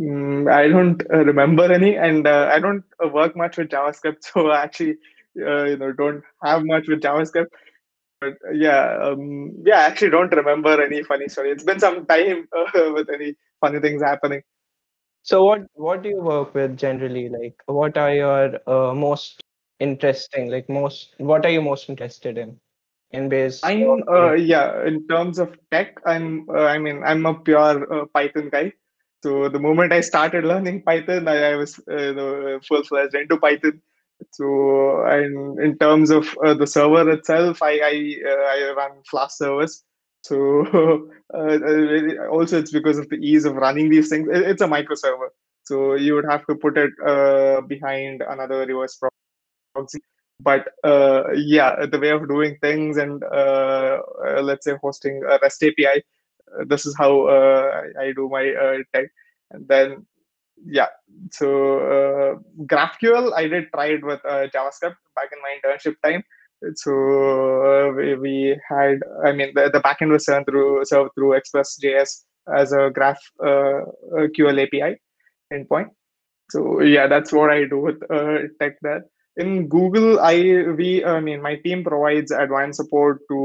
Mm, 0.00 0.50
I 0.52 0.68
don't 0.68 1.02
uh, 1.12 1.24
remember 1.24 1.72
any, 1.72 1.96
and 1.96 2.26
uh, 2.26 2.50
I 2.52 2.60
don't 2.60 2.84
uh, 3.04 3.08
work 3.08 3.36
much 3.36 3.56
with 3.58 3.68
JavaScript. 3.68 4.18
So, 4.32 4.52
actually, 4.52 4.96
uh, 5.40 5.64
you 5.64 5.76
know 5.76 5.92
don't 5.92 6.22
have 6.42 6.64
much 6.64 6.88
with 6.88 7.00
JavaScript. 7.00 7.48
But 8.20 8.34
yeah, 8.52 8.98
um, 9.02 9.52
yeah, 9.64 9.80
I 9.80 9.82
actually 9.84 10.10
don't 10.10 10.34
remember 10.34 10.82
any 10.82 11.02
funny 11.02 11.28
story. 11.28 11.50
It's 11.50 11.64
been 11.64 11.80
some 11.80 12.06
time 12.06 12.48
with 12.74 13.08
any 13.10 13.36
funny 13.60 13.80
things 13.80 14.02
happening. 14.02 14.42
So 15.22 15.44
what 15.44 15.66
what 15.74 16.02
do 16.02 16.08
you 16.08 16.22
work 16.22 16.54
with 16.54 16.76
generally? 16.76 17.28
Like, 17.28 17.56
what 17.66 17.98
are 17.98 18.14
your 18.14 18.60
uh, 18.66 18.94
most 18.94 19.40
interesting? 19.80 20.50
Like, 20.50 20.68
most 20.68 21.14
what 21.18 21.44
are 21.44 21.50
you 21.50 21.62
most 21.62 21.88
interested 21.88 22.38
in? 22.38 22.58
In 23.10 23.28
base. 23.28 23.60
I'm 23.64 24.02
uh, 24.08 24.32
yeah. 24.32 24.84
In 24.86 25.06
terms 25.08 25.38
of 25.38 25.56
tech, 25.70 25.98
I'm 26.04 26.48
uh, 26.50 26.64
I 26.64 26.78
mean 26.78 27.02
I'm 27.04 27.26
a 27.26 27.34
pure 27.34 27.92
uh, 27.92 28.06
Python 28.06 28.50
guy. 28.50 28.72
So 29.22 29.48
the 29.48 29.58
moment 29.58 29.92
I 29.92 30.00
started 30.00 30.44
learning 30.44 30.82
Python, 30.82 31.26
I, 31.26 31.52
I 31.52 31.56
was 31.56 31.78
uh, 31.90 32.58
full 32.66 32.84
fledged 32.84 33.14
into 33.14 33.36
Python. 33.38 33.80
So 34.32 35.04
and 35.06 35.58
in 35.60 35.78
terms 35.78 36.10
of 36.10 36.36
uh, 36.44 36.54
the 36.54 36.66
server 36.66 37.10
itself, 37.10 37.62
I 37.62 37.72
I, 37.80 38.16
uh, 38.26 38.42
I 38.54 38.74
run 38.76 38.92
Flask 39.10 39.38
servers. 39.38 39.84
So 40.28 41.08
uh, 41.34 42.28
also 42.30 42.58
it's 42.58 42.72
because 42.72 42.98
of 42.98 43.08
the 43.08 43.16
ease 43.16 43.44
of 43.44 43.56
running 43.56 43.88
these 43.90 44.08
things. 44.08 44.28
It's 44.30 44.62
a 44.62 44.66
micro 44.66 44.94
server, 44.94 45.32
so 45.64 45.94
you 45.94 46.14
would 46.14 46.26
have 46.28 46.46
to 46.46 46.54
put 46.54 46.76
it 46.76 46.92
uh, 47.04 47.60
behind 47.62 48.22
another 48.22 48.66
reverse 48.66 48.98
proxy. 49.74 50.00
But 50.40 50.68
uh, 50.84 51.32
yeah, 51.34 51.86
the 51.86 51.98
way 51.98 52.10
of 52.10 52.28
doing 52.28 52.58
things 52.60 52.96
and 52.96 53.24
uh, 53.24 54.00
let's 54.42 54.64
say 54.66 54.76
hosting 54.82 55.22
a 55.24 55.38
REST 55.42 55.64
API, 55.64 56.04
this 56.66 56.86
is 56.86 56.96
how 56.96 57.26
I, 57.28 58.12
do 58.14 58.28
my 58.28 58.44
tech. 58.94 59.06
And 59.50 59.66
then 59.66 60.06
yeah 60.66 60.88
so 61.30 61.78
uh, 61.78 62.34
graphql 62.66 63.32
i 63.34 63.46
did 63.46 63.66
try 63.72 63.86
it 63.86 64.04
with 64.04 64.20
uh, 64.24 64.46
javascript 64.54 64.98
back 65.14 65.30
in 65.32 65.40
my 65.46 65.52
internship 65.56 65.94
time 66.04 66.22
so 66.74 66.92
uh, 66.92 67.92
we, 67.92 68.14
we, 68.16 68.60
had 68.68 69.00
i 69.24 69.32
mean 69.32 69.52
the, 69.54 69.70
the 69.72 69.80
backend 69.80 70.10
was 70.10 70.26
served 70.26 70.46
through 70.46 70.84
served 70.84 71.10
through 71.14 71.32
express.js 71.34 72.24
as 72.54 72.72
a 72.72 72.90
graph 72.90 73.20
uh, 73.44 73.82
ql 74.34 74.62
api 74.62 74.96
endpoint. 75.52 75.90
So 76.50 76.80
yeah 76.80 77.06
that's 77.06 77.32
what 77.32 77.50
i 77.50 77.64
do 77.64 77.78
with 77.78 78.02
uh, 78.10 78.48
tech 78.60 78.76
there. 78.82 79.04
In 79.36 79.68
google 79.68 80.18
i 80.20 80.34
we 80.78 81.04
i 81.04 81.20
mean 81.20 81.40
my 81.42 81.56
team 81.56 81.84
provides 81.84 82.30
advanced 82.30 82.78
support 82.78 83.20
to 83.30 83.38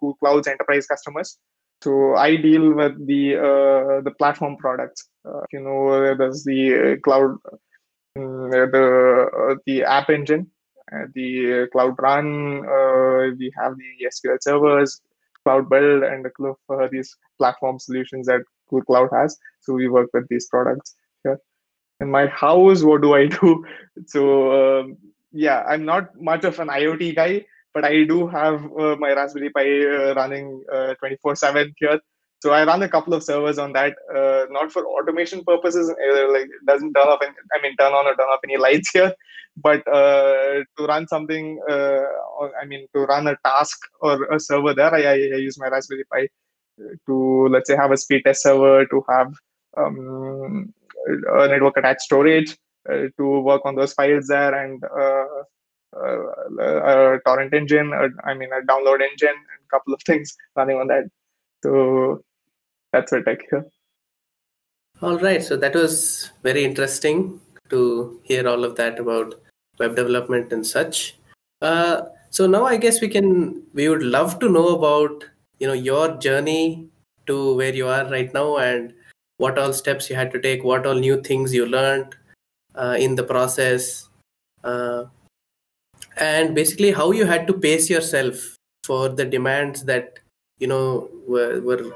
google 0.00 0.16
cloud's 0.20 0.48
enterprise 0.48 0.86
customers. 0.86 1.38
So 1.82 2.14
I 2.14 2.36
deal 2.36 2.74
with 2.74 3.06
the 3.06 3.36
uh, 3.36 4.00
the 4.02 4.12
platform 4.16 4.56
products. 4.56 5.08
Uh, 5.24 5.40
you 5.52 5.60
know, 5.60 6.14
there's 6.14 6.44
the 6.44 6.96
cloud, 7.02 7.36
mm, 8.16 8.50
the 8.52 9.58
the 9.66 9.82
app 9.82 10.08
engine, 10.08 10.48
the 11.14 11.68
cloud 11.72 11.94
run. 11.98 12.64
Uh, 12.64 13.34
we 13.38 13.52
have 13.58 13.76
the 13.76 14.06
SQL 14.06 14.38
servers, 14.40 15.00
cloud 15.44 15.68
build, 15.68 16.02
and 16.02 16.26
a 16.26 16.30
couple 16.30 16.56
of 16.68 16.90
these 16.90 17.16
platform 17.38 17.78
solutions 17.78 18.26
that 18.26 18.42
Google 18.68 18.84
Cloud 18.84 19.10
has. 19.12 19.36
So 19.60 19.74
we 19.74 19.88
work 19.88 20.10
with 20.12 20.28
these 20.28 20.46
products 20.46 20.94
here. 21.24 21.38
In 22.00 22.10
my 22.10 22.26
house, 22.26 22.82
what 22.82 23.02
do 23.02 23.14
I 23.14 23.26
do? 23.26 23.64
So 24.06 24.80
um, 24.80 24.96
yeah, 25.32 25.62
I'm 25.68 25.84
not 25.84 26.20
much 26.20 26.44
of 26.44 26.58
an 26.58 26.68
IoT 26.68 27.14
guy 27.14 27.44
but 27.74 27.84
I 27.84 28.04
do 28.04 28.26
have 28.28 28.64
uh, 28.78 28.96
my 28.96 29.12
Raspberry 29.12 29.50
Pi 29.50 29.86
uh, 29.86 30.14
running 30.14 30.62
uh, 30.72 30.94
24 30.94 31.36
7 31.36 31.74
here. 31.78 32.00
So 32.42 32.50
I 32.50 32.64
run 32.64 32.82
a 32.82 32.88
couple 32.88 33.14
of 33.14 33.22
servers 33.22 33.56
on 33.56 33.72
that, 33.74 33.94
uh, 34.12 34.46
not 34.50 34.72
for 34.72 34.84
automation 34.84 35.44
purposes, 35.44 35.88
uh, 35.88 36.32
like 36.32 36.46
it 36.46 36.66
doesn't 36.66 36.92
turn 36.92 37.06
off, 37.06 37.20
any, 37.22 37.34
I 37.54 37.62
mean, 37.62 37.76
turn 37.76 37.92
on 37.92 38.06
or 38.08 38.16
turn 38.16 38.26
off 38.32 38.40
any 38.42 38.56
lights 38.66 38.90
here, 38.92 39.12
but 39.56 39.84
to 39.84 40.64
run 40.88 41.06
something, 41.06 41.60
or, 41.68 42.50
I 42.60 42.64
mean, 42.66 42.88
to 42.96 43.02
run 43.02 43.28
a 43.28 43.36
task 43.44 43.78
or 44.00 44.24
a 44.24 44.40
server 44.40 44.74
there, 44.74 44.92
I, 44.92 45.02
I, 45.02 45.42
use 45.46 45.56
my 45.56 45.68
Raspberry 45.68 46.02
Pi 46.12 46.26
to, 47.06 47.48
let's 47.48 47.68
say, 47.68 47.76
have 47.76 47.92
a 47.92 47.96
speed 47.96 48.22
test 48.26 48.42
server, 48.42 48.86
to 48.86 49.04
have 49.08 49.32
um, 49.76 50.74
a 51.06 51.46
network 51.46 51.76
attached 51.76 52.00
storage, 52.00 52.58
uh, 52.90 53.04
to 53.18 53.38
work 53.38 53.62
on 53.64 53.76
those 53.76 53.92
files 53.92 54.26
there 54.26 54.52
and 54.52 54.82
uh, 54.82 55.26
uh, 55.96 57.14
a 57.14 57.20
torrent 57.24 57.54
engine, 57.54 57.92
I 58.24 58.34
mean, 58.34 58.50
a 58.52 58.66
download 58.66 59.00
engine, 59.00 59.28
and 59.28 59.60
a 59.64 59.70
couple 59.70 59.94
of 59.94 60.02
things 60.06 60.36
running 60.56 60.78
on 60.78 60.88
that. 60.88 61.04
So 61.62 62.24
that's 62.92 63.12
what 63.12 63.24
tech 63.24 63.40
here. 63.50 63.66
All 65.00 65.18
right. 65.18 65.42
So 65.42 65.56
that 65.56 65.74
was 65.74 66.30
very 66.42 66.64
interesting 66.64 67.40
to 67.70 68.20
hear 68.22 68.46
all 68.46 68.64
of 68.64 68.76
that 68.76 68.98
about 68.98 69.34
web 69.78 69.96
development 69.96 70.52
and 70.52 70.66
such. 70.66 71.16
Uh, 71.60 72.02
so 72.30 72.46
now 72.46 72.64
I 72.64 72.76
guess 72.76 73.00
we 73.00 73.08
can 73.08 73.62
we 73.74 73.88
would 73.88 74.02
love 74.02 74.38
to 74.40 74.48
know 74.48 74.68
about 74.76 75.24
you 75.58 75.66
know 75.66 75.72
your 75.72 76.16
journey 76.16 76.88
to 77.26 77.56
where 77.56 77.74
you 77.74 77.88
are 77.88 78.08
right 78.10 78.32
now 78.34 78.58
and 78.58 78.94
what 79.38 79.58
all 79.58 79.72
steps 79.72 80.08
you 80.08 80.16
had 80.16 80.30
to 80.32 80.40
take, 80.40 80.62
what 80.62 80.86
all 80.86 80.94
new 80.94 81.20
things 81.22 81.52
you 81.54 81.66
learned 81.66 82.14
uh, 82.74 82.96
in 82.98 83.16
the 83.16 83.24
process. 83.24 84.08
Uh, 84.62 85.04
and 86.18 86.54
basically 86.54 86.92
how 86.92 87.10
you 87.10 87.24
had 87.26 87.46
to 87.46 87.54
pace 87.54 87.88
yourself 87.88 88.56
for 88.84 89.08
the 89.08 89.24
demands 89.24 89.84
that 89.84 90.18
you 90.58 90.66
know 90.66 91.08
were, 91.26 91.60
were 91.60 91.92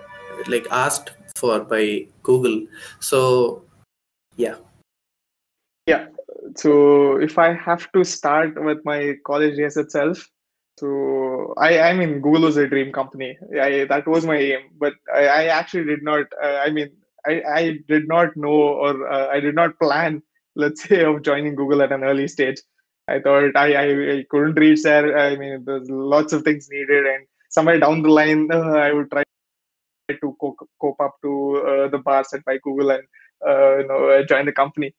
like 0.49 0.67
asked 0.71 1.13
for 1.37 1.61
by 1.61 2.07
google. 2.23 2.67
So 3.01 3.63
yeah. 4.37 4.57
Yeah. 5.87 6.07
So 6.57 7.17
if 7.17 7.39
i 7.39 7.53
have 7.53 7.91
to 7.93 8.05
start 8.05 8.63
with 8.63 8.85
my 8.85 9.17
college 9.25 9.57
years 9.59 9.77
itself 9.77 10.29
so 10.79 11.55
i 11.57 11.79
i 11.89 11.93
mean 11.93 12.21
google 12.21 12.43
was 12.43 12.57
a 12.57 12.69
dream 12.69 12.93
company. 12.93 13.37
I, 13.61 13.87
that 13.89 14.07
was 14.07 14.27
my 14.27 14.37
aim. 14.37 14.71
But 14.79 14.95
i, 15.15 15.27
I 15.27 15.45
actually 15.47 15.85
did 15.85 16.03
not 16.03 16.27
uh, 16.43 16.59
i 16.67 16.71
mean 16.71 16.91
I, 17.27 17.43
I 17.55 17.79
did 17.89 18.07
not 18.07 18.37
know 18.37 18.59
or 18.85 19.09
uh, 19.11 19.29
i 19.29 19.41
did 19.41 19.55
not 19.55 19.79
plan 19.79 20.23
let's 20.57 20.83
say 20.83 21.05
of 21.05 21.23
joining 21.23 21.55
google 21.55 21.83
at 21.83 21.93
an 21.93 22.05
early 22.05 22.29
stage. 22.29 22.61
I 23.09 23.21
thought 23.21 23.55
I, 23.55 23.73
I, 23.75 24.13
I, 24.17 24.25
couldn't 24.29 24.55
reach 24.55 24.83
there. 24.83 25.17
I 25.17 25.37
mean, 25.37 25.65
there's 25.65 25.89
lots 25.89 26.33
of 26.33 26.43
things 26.43 26.69
needed, 26.69 27.07
and 27.07 27.25
somewhere 27.51 27.79
down 27.79 28.03
the 28.03 28.09
line, 28.09 28.49
uh, 28.51 28.59
I 28.59 28.93
would 28.93 29.11
try 29.11 29.23
to 30.09 30.37
cope, 30.41 31.01
up 31.01 31.17
to 31.23 31.63
uh, 31.67 31.89
the 31.89 31.99
bar 31.99 32.25
set 32.25 32.45
by 32.45 32.59
Google 32.63 32.91
and 32.91 33.03
uh, 33.47 33.79
you 33.79 33.87
know 33.87 34.25
join 34.29 34.47
the 34.47 34.53
company. 34.53 34.95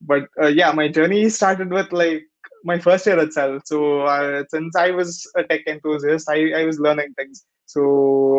But 0.00 0.24
uh, 0.40 0.48
yeah, 0.48 0.72
my 0.72 0.88
journey 0.88 1.28
started 1.28 1.70
with 1.70 1.92
like 1.92 2.24
my 2.64 2.78
first 2.78 3.06
year 3.06 3.18
itself. 3.18 3.62
So 3.66 4.02
uh, 4.02 4.44
since 4.50 4.76
I 4.76 4.90
was 4.90 5.30
a 5.36 5.44
tech 5.44 5.62
enthusiast, 5.66 6.28
I, 6.28 6.52
I 6.52 6.64
was 6.64 6.78
learning 6.78 7.14
things. 7.16 7.44
So 7.66 7.80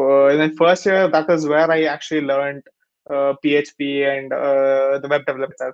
uh, 0.10 0.28
in 0.30 0.40
the 0.40 0.56
first 0.56 0.86
year, 0.86 1.08
that 1.08 1.30
is 1.30 1.48
where 1.48 1.70
I 1.70 1.84
actually 1.84 2.22
learned 2.22 2.64
PHP 3.10 4.06
and 4.06 4.32
the 4.32 5.08
web 5.10 5.26
development 5.26 5.74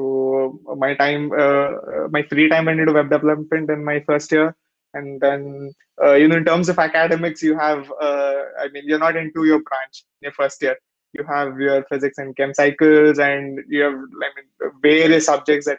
so 0.00 0.58
my 0.76 0.94
time, 0.94 1.30
uh, 1.32 2.08
my 2.10 2.22
free 2.22 2.48
time 2.48 2.66
went 2.66 2.80
into 2.80 2.92
web 2.92 3.10
development 3.10 3.70
in 3.70 3.84
my 3.84 4.00
first 4.06 4.32
year, 4.32 4.54
and 4.94 5.20
then 5.20 5.72
uh, 6.02 6.14
you 6.14 6.28
know 6.28 6.36
in 6.36 6.44
terms 6.44 6.68
of 6.68 6.78
academics, 6.78 7.42
you 7.42 7.56
have 7.58 7.90
uh, 8.00 8.34
I 8.58 8.68
mean 8.72 8.84
you're 8.86 8.98
not 8.98 9.16
into 9.16 9.44
your 9.44 9.62
branch 9.62 10.04
in 10.20 10.26
your 10.26 10.32
first 10.32 10.62
year. 10.62 10.76
You 11.12 11.24
have 11.24 11.58
your 11.58 11.84
physics 11.84 12.18
and 12.18 12.36
chem 12.36 12.54
cycles, 12.54 13.18
and 13.18 13.60
you 13.68 13.82
have 13.82 13.94
I 13.94 14.28
mean 14.36 14.72
various 14.82 15.26
subjects 15.26 15.66
that 15.66 15.78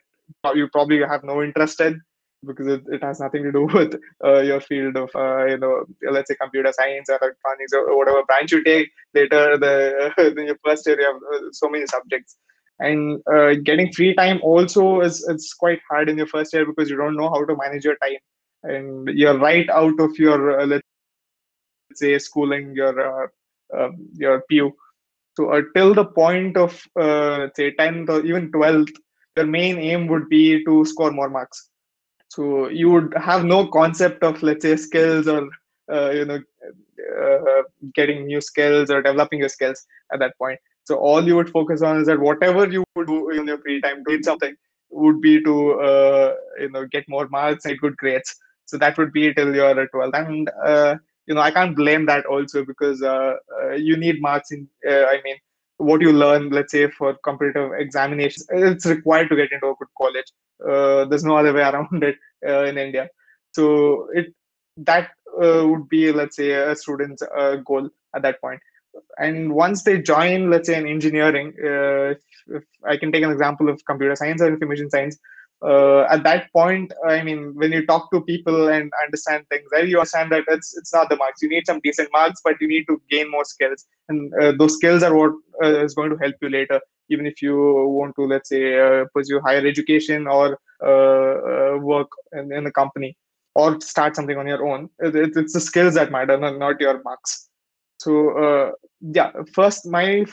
you 0.56 0.68
probably 0.70 1.00
have 1.00 1.24
no 1.24 1.42
interest 1.42 1.80
in 1.82 2.02
because 2.46 2.68
it, 2.68 2.84
it 2.88 3.04
has 3.04 3.20
nothing 3.20 3.44
to 3.44 3.52
do 3.52 3.66
with 3.74 4.00
uh, 4.24 4.40
your 4.40 4.62
field 4.62 4.98
of 4.98 5.10
uh, 5.16 5.46
you 5.46 5.58
know 5.58 5.86
let's 6.10 6.30
say 6.30 6.36
computer 6.36 6.72
science 6.74 7.10
or 7.10 7.20
electronics 7.22 7.74
or 7.74 7.98
whatever 7.98 8.24
branch 8.24 8.52
you 8.52 8.64
take 8.64 8.90
later 9.14 9.58
the 9.58 10.12
in 10.38 10.48
your 10.48 10.58
first 10.66 10.86
year 10.88 11.00
you 11.00 11.06
have 11.06 11.22
uh, 11.34 11.48
so 11.52 11.70
many 11.70 11.86
subjects 11.86 12.38
and 12.80 13.22
uh, 13.32 13.54
getting 13.64 13.92
free 13.94 14.14
time 14.16 14.40
also 14.42 15.02
is 15.02 15.26
it's 15.30 15.54
quite 15.54 15.80
hard 15.90 16.10
in 16.10 16.18
your 16.18 16.28
first 16.28 16.54
year 16.54 16.66
because 16.66 16.90
you 16.90 16.98
don't 16.98 17.16
know 17.16 17.30
how 17.30 17.44
to 17.46 17.56
manage 17.56 17.86
your 17.86 17.98
time 17.98 18.18
and 18.64 19.08
you're 19.10 19.38
right 19.40 19.70
out 19.70 20.00
of 20.00 20.18
your 20.18 20.60
uh, 20.60 20.66
let's 20.66 20.84
say 20.88 21.04
schooling 21.04 21.46
your 21.52 21.64
uh, 22.14 22.28
um, 22.58 22.74
your 22.74 23.14
pu 23.38 23.90
so 24.24 24.66
uh, 24.66 24.92
till 24.96 25.18
the 25.20 26.06
point 26.06 26.58
of 26.58 26.74
uh, 27.00 27.48
say 27.56 27.74
10th 27.76 28.10
or 28.10 28.26
even 28.26 28.52
12th 28.52 28.96
your 29.38 29.46
main 29.46 29.78
aim 29.80 30.08
would 30.08 30.28
be 30.30 30.64
to 30.66 30.86
score 30.86 31.12
more 31.12 31.30
marks. 31.30 31.70
So 32.30 32.68
you 32.70 32.90
would 32.92 33.14
have 33.18 33.44
no 33.46 33.68
concept 33.68 34.24
of 34.24 34.42
let's 34.42 34.64
say 34.64 34.76
skills 34.76 35.28
or 35.28 35.50
uh, 35.92 36.12
you 36.12 36.26
know 36.26 36.40
getting 37.96 38.26
new 38.26 38.42
skills 38.42 38.90
or 38.90 39.02
developing 39.02 39.40
your 39.40 39.50
skills 39.50 39.86
at 40.12 40.20
that 40.20 40.38
point. 40.38 40.60
So 40.84 40.98
all 40.98 41.26
you 41.26 41.36
would 41.36 41.50
focus 41.50 41.82
on 41.82 42.00
is 42.02 42.08
that 42.08 42.20
whatever 42.20 42.68
you 42.68 42.84
would 42.96 43.08
do 43.08 43.30
in 43.30 43.48
your 43.48 43.60
free 43.60 43.82
time, 43.82 44.04
doing 44.04 44.24
something, 44.24 44.56
would 44.90 45.22
be 45.22 45.42
to 45.44 45.74
uh, 45.82 46.36
you 46.60 46.70
know 46.70 46.86
get 46.86 47.06
more 47.08 47.28
marks 47.30 47.66
and 47.66 47.78
good 47.80 47.96
grades. 47.98 48.36
So 48.66 48.78
that 48.78 48.98
would 48.98 49.12
be 49.12 49.34
till 49.34 49.54
you're 49.54 49.88
12, 49.88 50.14
and 50.14 50.50
uh, 50.66 50.96
you 51.26 51.36
know 51.36 51.42
I 51.42 51.52
can't 51.52 51.76
blame 51.76 52.06
that 52.06 52.26
also 52.26 52.64
because 52.66 53.02
uh, 53.02 53.36
uh 53.62 53.72
you 53.72 53.98
need 53.98 54.22
marks 54.22 54.52
in 54.52 54.68
uh, 54.88 55.06
I 55.06 55.20
mean 55.24 55.36
what 55.82 56.02
you 56.02 56.14
learn, 56.14 56.50
let's 56.50 56.72
say 56.72 56.90
for 56.90 57.16
competitive 57.24 57.72
examinations, 57.74 58.46
it's 58.50 58.86
required 58.86 59.30
to 59.30 59.36
get 59.36 59.52
into 59.52 59.68
a 59.68 59.76
good 59.76 59.88
college. 59.98 60.32
Uh, 60.64 61.06
there's 61.06 61.24
no 61.24 61.38
other 61.38 61.54
way 61.54 61.62
around 61.70 62.04
it 62.04 62.16
uh, 62.48 62.64
in 62.66 62.78
India. 62.78 63.10
So 63.52 64.08
it 64.14 64.34
that 64.78 65.10
uh, 65.42 65.68
would 65.68 65.90
be, 65.90 66.12
let's 66.12 66.36
say, 66.36 66.52
a 66.52 66.76
student's 66.76 67.22
uh, 67.22 67.58
goal 67.66 67.90
at 68.16 68.22
that 68.22 68.40
point. 68.42 68.62
And 69.18 69.54
once 69.54 69.84
they 69.84 70.02
join, 70.02 70.50
let's 70.50 70.68
say, 70.68 70.78
in 70.78 70.88
engineering, 70.88 71.54
if, 71.58 72.20
if 72.48 72.64
I 72.86 72.98
can 72.98 73.12
take 73.12 73.24
an 73.24 73.32
example 73.32 73.70
of 73.70 73.84
computer 73.86 74.16
science 74.16 74.42
or 74.42 74.48
information 74.48 74.90
science, 74.90 75.18
uh, 75.62 76.02
at 76.10 76.24
that 76.24 76.52
point, 76.54 76.92
I 77.08 77.22
mean, 77.24 77.54
when 77.56 77.72
you 77.72 77.86
talk 77.86 78.12
to 78.12 78.22
people 78.22 78.70
and 78.70 78.92
understand 79.06 79.46
things, 79.50 79.70
you 79.88 79.98
understand 79.98 80.32
that 80.32 80.44
it's 80.48 80.76
it's 80.78 80.94
not 80.94 81.10
the 81.10 81.16
marks. 81.18 81.42
You 81.42 81.50
need 81.50 81.68
some 81.68 81.80
decent 81.84 82.10
marks, 82.12 82.42
but 82.44 82.56
you 82.60 82.68
need 82.68 82.86
to 82.88 83.02
gain 83.10 83.30
more 83.30 83.46
skills, 83.46 83.86
and 84.10 84.34
uh, 84.42 84.54
those 84.58 84.76
skills 84.76 85.04
are 85.04 85.16
what 85.16 85.34
uh, 85.64 85.84
is 85.84 85.94
going 85.94 86.10
to 86.10 86.18
help 86.18 86.36
you 86.42 86.50
later. 86.50 86.82
Even 87.10 87.26
if 87.26 87.42
you 87.42 87.56
want 87.56 88.16
to, 88.16 88.26
let's 88.26 88.50
say, 88.50 88.80
uh, 88.80 89.06
pursue 89.14 89.40
higher 89.42 89.66
education 89.68 90.28
or 90.28 90.58
uh, 90.84 90.88
uh, 90.88 91.78
work 91.78 92.08
in, 92.34 92.52
in 92.54 92.66
a 92.66 92.72
company 92.72 93.18
or 93.54 93.80
start 93.82 94.16
something 94.16 94.38
on 94.38 94.48
your 94.48 94.66
own, 94.68 94.90
it, 95.00 95.16
it's 95.38 95.54
the 95.54 95.60
skills 95.60 95.94
that 95.96 96.12
matter, 96.12 96.38
not, 96.38 96.58
not 96.58 96.80
your 96.80 97.02
marks. 97.04 97.50
So 98.00 98.74
yeah, 99.02 99.32
first 99.54 99.86
my 99.86 100.26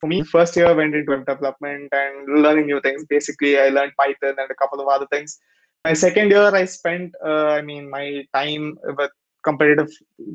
for 0.00 0.06
me, 0.06 0.22
first 0.22 0.56
year 0.56 0.66
I 0.66 0.72
went 0.72 0.94
into 0.94 1.10
web 1.10 1.26
development 1.26 1.88
and 1.92 2.42
learning 2.42 2.66
new 2.66 2.80
things. 2.80 3.04
Basically, 3.08 3.58
I 3.58 3.68
learned 3.68 3.92
Python 3.98 4.34
and 4.38 4.50
a 4.50 4.54
couple 4.54 4.80
of 4.80 4.88
other 4.88 5.06
things. 5.12 5.38
My 5.84 5.92
second 5.92 6.30
year, 6.30 6.54
I 6.54 6.64
spent, 6.64 7.14
uh, 7.24 7.48
I 7.58 7.62
mean, 7.62 7.88
my 7.88 8.24
time 8.34 8.76
with 8.84 9.10
competitive 9.44 9.88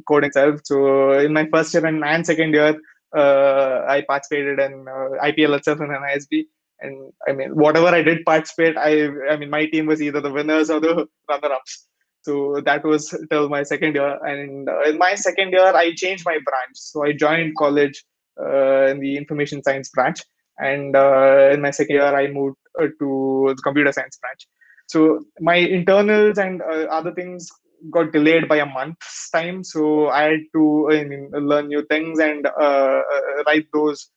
coding 0.07 0.29
itself. 0.29 0.61
So 0.63 1.19
in 1.19 1.33
my 1.33 1.47
first 1.53 1.73
year 1.73 1.85
and, 1.85 2.03
and 2.03 2.25
second 2.25 2.53
year, 2.53 2.75
uh, 3.15 3.85
I 3.87 4.03
participated 4.07 4.59
in 4.59 4.85
uh, 4.87 5.09
IPL 5.27 5.57
itself 5.57 5.81
in 5.81 5.87
NISB. 5.87 6.45
And 6.79 7.11
I 7.27 7.33
mean, 7.33 7.55
whatever 7.55 7.87
I 7.87 8.01
did 8.01 8.25
participate, 8.25 8.77
I, 8.77 9.09
I 9.29 9.35
mean, 9.35 9.49
my 9.49 9.65
team 9.65 9.85
was 9.87 10.01
either 10.01 10.21
the 10.21 10.31
winners 10.31 10.69
or 10.69 10.79
the 10.79 11.07
runner-ups. 11.29 11.87
So 12.23 12.61
that 12.65 12.83
was 12.85 13.13
till 13.29 13.49
my 13.49 13.63
second 13.63 13.95
year. 13.95 14.17
And 14.25 14.69
uh, 14.69 14.83
in 14.83 14.97
my 14.97 15.15
second 15.15 15.51
year, 15.51 15.75
I 15.75 15.93
changed 15.95 16.23
my 16.25 16.37
branch. 16.45 16.75
So 16.75 17.03
I 17.03 17.11
joined 17.11 17.57
college 17.57 18.03
in 18.37 18.99
the 18.99 19.17
information 19.17 19.63
science 19.63 19.89
branch. 19.89 20.21
And 20.57 20.95
uh, 20.95 21.49
in 21.51 21.61
my 21.61 21.71
second 21.71 21.95
year, 21.95 22.15
I 22.15 22.27
moved 22.27 22.57
uh, 22.79 22.87
to 22.99 23.53
the 23.55 23.61
computer 23.63 23.91
science 23.91 24.17
branch. 24.21 24.47
So 24.87 25.23
my 25.39 25.55
internals 25.55 26.37
and 26.37 26.61
other 26.61 27.13
things 27.13 27.49
got 27.89 28.11
delayed 28.11 28.47
by 28.47 28.57
a 28.57 28.65
month's 28.65 29.29
time. 29.31 29.63
So 29.63 30.09
I 30.09 30.23
had 30.23 30.41
to 30.53 30.89
I 30.91 31.03
mean, 31.05 31.31
learn 31.31 31.67
new 31.67 31.83
things 31.85 32.19
and 32.19 32.45
write 33.47 33.67
those 33.73 34.09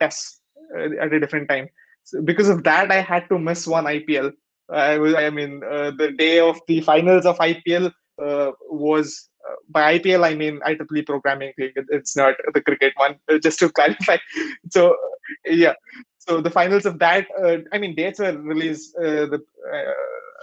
tests 0.00 0.40
at 0.78 1.12
a 1.12 1.20
different 1.20 1.48
time. 1.48 1.68
So 2.04 2.22
because 2.22 2.48
of 2.48 2.64
that, 2.64 2.90
I 2.90 3.00
had 3.00 3.28
to 3.28 3.38
miss 3.38 3.66
one 3.66 3.84
IPL. 3.84 4.32
I 4.70 4.98
was, 4.98 5.14
I 5.14 5.30
mean, 5.30 5.62
uh, 5.68 5.90
the 5.90 6.12
day 6.12 6.38
of 6.38 6.60
the 6.66 6.80
finals 6.80 7.26
of 7.26 7.38
IPL 7.38 7.92
uh, 8.22 8.52
was 8.70 9.28
by 9.68 9.98
IPL, 9.98 10.24
I 10.24 10.34
mean 10.34 10.60
IEEE 10.60 11.06
programming 11.06 11.52
league. 11.58 11.72
It's 11.90 12.16
not 12.16 12.34
the 12.54 12.60
cricket 12.60 12.92
one, 12.96 13.16
just 13.42 13.58
to 13.60 13.70
clarify. 13.70 14.18
So, 14.70 14.96
yeah. 15.44 15.74
So 16.18 16.40
the 16.40 16.50
finals 16.50 16.86
of 16.86 16.98
that, 17.00 17.26
uh, 17.42 17.58
I 17.72 17.78
mean, 17.78 17.94
dates 17.94 18.20
were 18.20 18.36
released 18.36 18.96
uh, 18.96 19.26
the, 19.26 19.40
uh, 19.72 19.94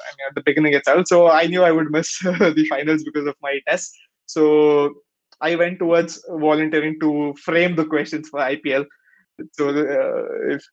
I 0.07 0.09
mean, 0.15 0.25
at 0.29 0.35
the 0.35 0.43
beginning 0.45 0.73
itself. 0.73 1.07
So 1.07 1.29
I 1.29 1.47
knew 1.47 1.63
I 1.63 1.71
would 1.71 1.91
miss 1.91 2.19
the 2.23 2.65
finals 2.69 3.03
because 3.03 3.27
of 3.27 3.35
my 3.41 3.59
test. 3.67 3.97
So 4.25 4.93
I 5.41 5.55
went 5.55 5.79
towards 5.79 6.23
volunteering 6.29 6.99
to 6.99 7.33
frame 7.35 7.75
the 7.75 7.85
questions 7.85 8.29
for 8.29 8.39
IPL. 8.39 8.85
So 9.53 9.69
uh, 9.69 10.53
if 10.53 10.63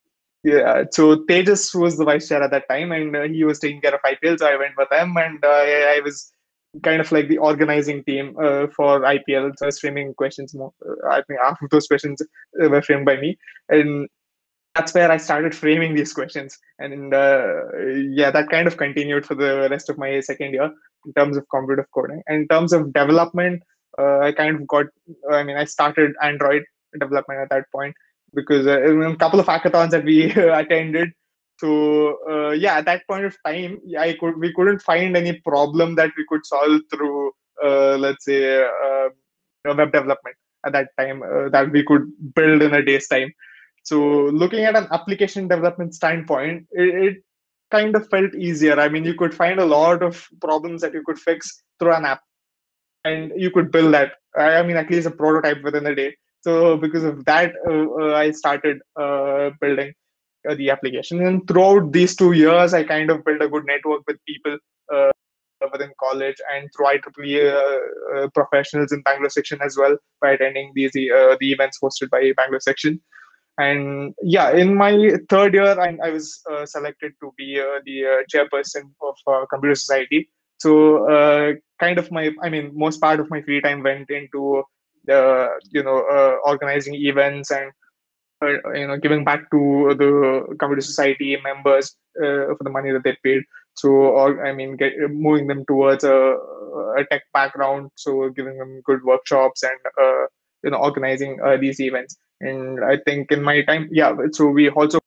yeah, 0.46 0.84
so 0.92 1.24
Tejas 1.24 1.74
was 1.74 1.96
the 1.98 2.04
vice 2.04 2.28
chair 2.28 2.40
at 2.40 2.52
that 2.52 2.68
time, 2.70 2.92
and 2.92 3.16
uh, 3.16 3.22
he 3.22 3.42
was 3.42 3.58
taking 3.58 3.80
care 3.80 3.94
of 3.94 4.00
IPL. 4.02 4.38
So 4.38 4.46
I 4.46 4.56
went 4.56 4.74
with 4.76 4.92
him, 4.92 5.16
and 5.16 5.44
I, 5.44 5.96
I 5.96 6.00
was 6.04 6.32
kind 6.82 7.00
of 7.00 7.10
like 7.12 7.28
the 7.28 7.38
organizing 7.38 8.02
team 8.04 8.36
uh, 8.42 8.66
for 8.68 9.00
IPL. 9.00 9.52
So 9.56 9.64
I 9.64 9.66
was 9.66 9.78
framing 9.78 10.14
questions 10.14 10.54
more. 10.54 10.72
Uh, 10.84 11.08
I 11.08 11.22
think 11.22 11.40
half 11.42 11.60
of 11.62 11.70
those 11.70 11.86
questions 11.86 12.20
uh, 12.22 12.68
were 12.68 12.82
framed 12.82 13.06
by 13.06 13.16
me, 13.16 13.38
and 13.68 14.08
that's 14.74 14.92
where 14.94 15.10
I 15.10 15.16
started 15.16 15.54
framing 15.54 15.94
these 15.94 16.12
questions. 16.12 16.58
And 16.78 17.14
uh, 17.14 17.46
yeah, 18.10 18.30
that 18.30 18.50
kind 18.50 18.66
of 18.66 18.76
continued 18.76 19.24
for 19.26 19.34
the 19.34 19.68
rest 19.70 19.88
of 19.88 19.98
my 19.98 20.20
second 20.20 20.52
year 20.52 20.70
in 21.06 21.12
terms 21.14 21.36
of 21.36 21.46
competitive 21.48 21.86
coding. 21.94 22.22
And 22.26 22.42
in 22.42 22.48
terms 22.48 22.72
of 22.72 22.92
development, 22.92 23.62
uh, 23.98 24.18
I 24.18 24.32
kind 24.32 24.56
of 24.56 24.66
got. 24.66 24.86
I 25.30 25.42
mean, 25.42 25.56
I 25.56 25.64
started 25.64 26.12
Android 26.22 26.62
development 26.98 27.40
at 27.40 27.50
that 27.50 27.64
point 27.72 27.94
because 28.34 28.66
uh, 28.66 28.80
a 28.80 29.16
couple 29.16 29.40
of 29.40 29.46
hackathons 29.46 29.90
that 29.90 30.04
we 30.04 30.24
attended 30.32 31.12
so 31.58 32.18
uh, 32.28 32.50
yeah, 32.50 32.78
at 32.78 32.84
that 32.84 33.06
point 33.08 33.24
of 33.24 33.36
time, 33.46 33.80
I 33.98 34.16
could 34.20 34.38
we 34.38 34.52
couldn't 34.52 34.82
find 34.82 35.16
any 35.16 35.40
problem 35.40 35.94
that 35.94 36.10
we 36.16 36.24
could 36.28 36.44
solve 36.44 36.82
through 36.92 37.32
uh, 37.64 37.96
let's 37.96 38.24
say 38.24 38.62
uh, 38.62 39.08
web 39.64 39.92
development 39.92 40.36
at 40.66 40.72
that 40.72 40.88
time 40.98 41.22
uh, 41.22 41.48
that 41.50 41.70
we 41.70 41.82
could 41.82 42.10
build 42.34 42.62
in 42.62 42.74
a 42.74 42.84
day's 42.84 43.08
time. 43.08 43.32
So 43.84 43.98
looking 44.26 44.64
at 44.64 44.76
an 44.76 44.88
application 44.90 45.48
development 45.48 45.94
standpoint, 45.94 46.66
it, 46.72 46.94
it 46.94 47.16
kind 47.70 47.94
of 47.96 48.08
felt 48.08 48.34
easier. 48.34 48.78
I 48.78 48.88
mean, 48.88 49.04
you 49.04 49.14
could 49.14 49.34
find 49.34 49.58
a 49.58 49.64
lot 49.64 50.02
of 50.02 50.26
problems 50.40 50.82
that 50.82 50.92
you 50.92 51.02
could 51.06 51.18
fix 51.18 51.62
through 51.78 51.94
an 51.94 52.04
app, 52.04 52.20
and 53.04 53.32
you 53.36 53.50
could 53.50 53.70
build 53.70 53.94
that. 53.94 54.12
I 54.36 54.62
mean, 54.62 54.76
at 54.76 54.90
least 54.90 55.06
a 55.06 55.10
prototype 55.10 55.62
within 55.62 55.86
a 55.86 55.94
day. 55.94 56.16
So 56.42 56.76
because 56.76 57.04
of 57.04 57.24
that, 57.24 57.54
uh, 57.66 57.86
uh, 58.02 58.14
I 58.14 58.30
started 58.32 58.80
building 59.60 59.94
the 60.54 60.70
application. 60.70 61.26
And 61.26 61.46
throughout 61.48 61.92
these 61.92 62.14
two 62.14 62.32
years, 62.32 62.74
I 62.74 62.84
kind 62.84 63.10
of 63.10 63.24
built 63.24 63.42
a 63.42 63.48
good 63.48 63.66
network 63.66 64.02
with 64.06 64.18
people 64.26 64.58
uh, 64.94 65.10
within 65.72 65.92
college 65.98 66.36
and 66.54 66.68
through 66.76 66.86
IEEE 66.86 67.52
uh, 67.52 68.18
uh, 68.18 68.28
professionals 68.34 68.92
in 68.92 69.02
Bangalore 69.02 69.30
section 69.30 69.58
as 69.62 69.76
well 69.76 69.96
by 70.20 70.32
attending 70.32 70.70
these 70.74 70.90
uh, 70.90 71.36
the 71.40 71.52
events 71.52 71.78
hosted 71.82 72.10
by 72.10 72.32
Bangalore 72.36 72.60
section. 72.60 73.00
And 73.58 74.14
yeah, 74.22 74.50
in 74.50 74.74
my 74.74 75.14
third 75.30 75.54
year, 75.54 75.80
I, 75.80 75.96
I 76.02 76.10
was 76.10 76.42
uh, 76.50 76.66
selected 76.66 77.14
to 77.22 77.32
be 77.38 77.54
the 77.86 78.24
chairperson 78.32 78.92
of 79.00 79.48
Computer 79.48 79.74
Society. 79.74 80.28
So 80.58 81.56
kind 81.80 81.98
of 81.98 82.10
my, 82.10 82.30
I 82.42 82.50
mean, 82.50 82.72
most 82.74 83.00
part 83.00 83.18
of 83.18 83.30
my 83.30 83.40
free 83.40 83.62
time 83.62 83.82
went 83.82 84.10
into 84.10 84.62
you 85.08 85.82
know 85.82 86.38
organizing 86.44 86.94
events 86.96 87.50
and 87.50 87.72
uh, 88.42 88.72
you 88.72 88.86
know 88.86 88.96
giving 88.98 89.24
back 89.24 89.50
to 89.50 89.94
the 89.98 90.56
computer 90.58 90.82
society 90.82 91.36
members 91.42 91.96
uh, 92.20 92.52
for 92.56 92.62
the 92.62 92.70
money 92.70 92.92
that 92.92 93.04
they 93.04 93.16
paid. 93.22 93.42
So 93.74 93.88
or 93.88 94.46
i 94.46 94.52
mean 94.52 94.76
get, 94.76 94.92
moving 95.10 95.46
them 95.46 95.64
towards 95.66 96.04
a, 96.04 96.36
a 96.98 97.04
tech 97.10 97.24
background 97.32 97.90
so 97.94 98.30
giving 98.30 98.58
them 98.58 98.80
good 98.84 99.02
workshops 99.04 99.62
and 99.62 99.78
uh, 100.00 100.24
you 100.64 100.70
know 100.70 100.78
organizing 100.78 101.38
uh, 101.44 101.56
these 101.56 101.80
events. 101.80 102.16
And 102.40 102.84
i 102.84 102.98
think 103.06 103.32
in 103.32 103.42
my 103.42 103.62
time 103.62 103.88
yeah 103.90 104.14
so 104.32 104.46
we 104.48 104.68
also 104.70 104.98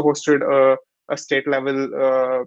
hosted 0.00 0.42
a, 0.42 0.76
a 1.12 1.16
state 1.16 1.46
level 1.48 2.46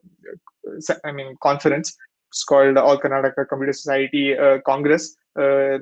i 1.05 1.11
mean 1.11 1.35
conference. 1.41 1.95
It's 2.29 2.43
called 2.43 2.77
all 2.77 2.97
karnataka 2.97 3.47
computer 3.47 3.73
society 3.73 4.37
uh, 4.37 4.59
congress 4.65 5.15
uh, 5.39 5.79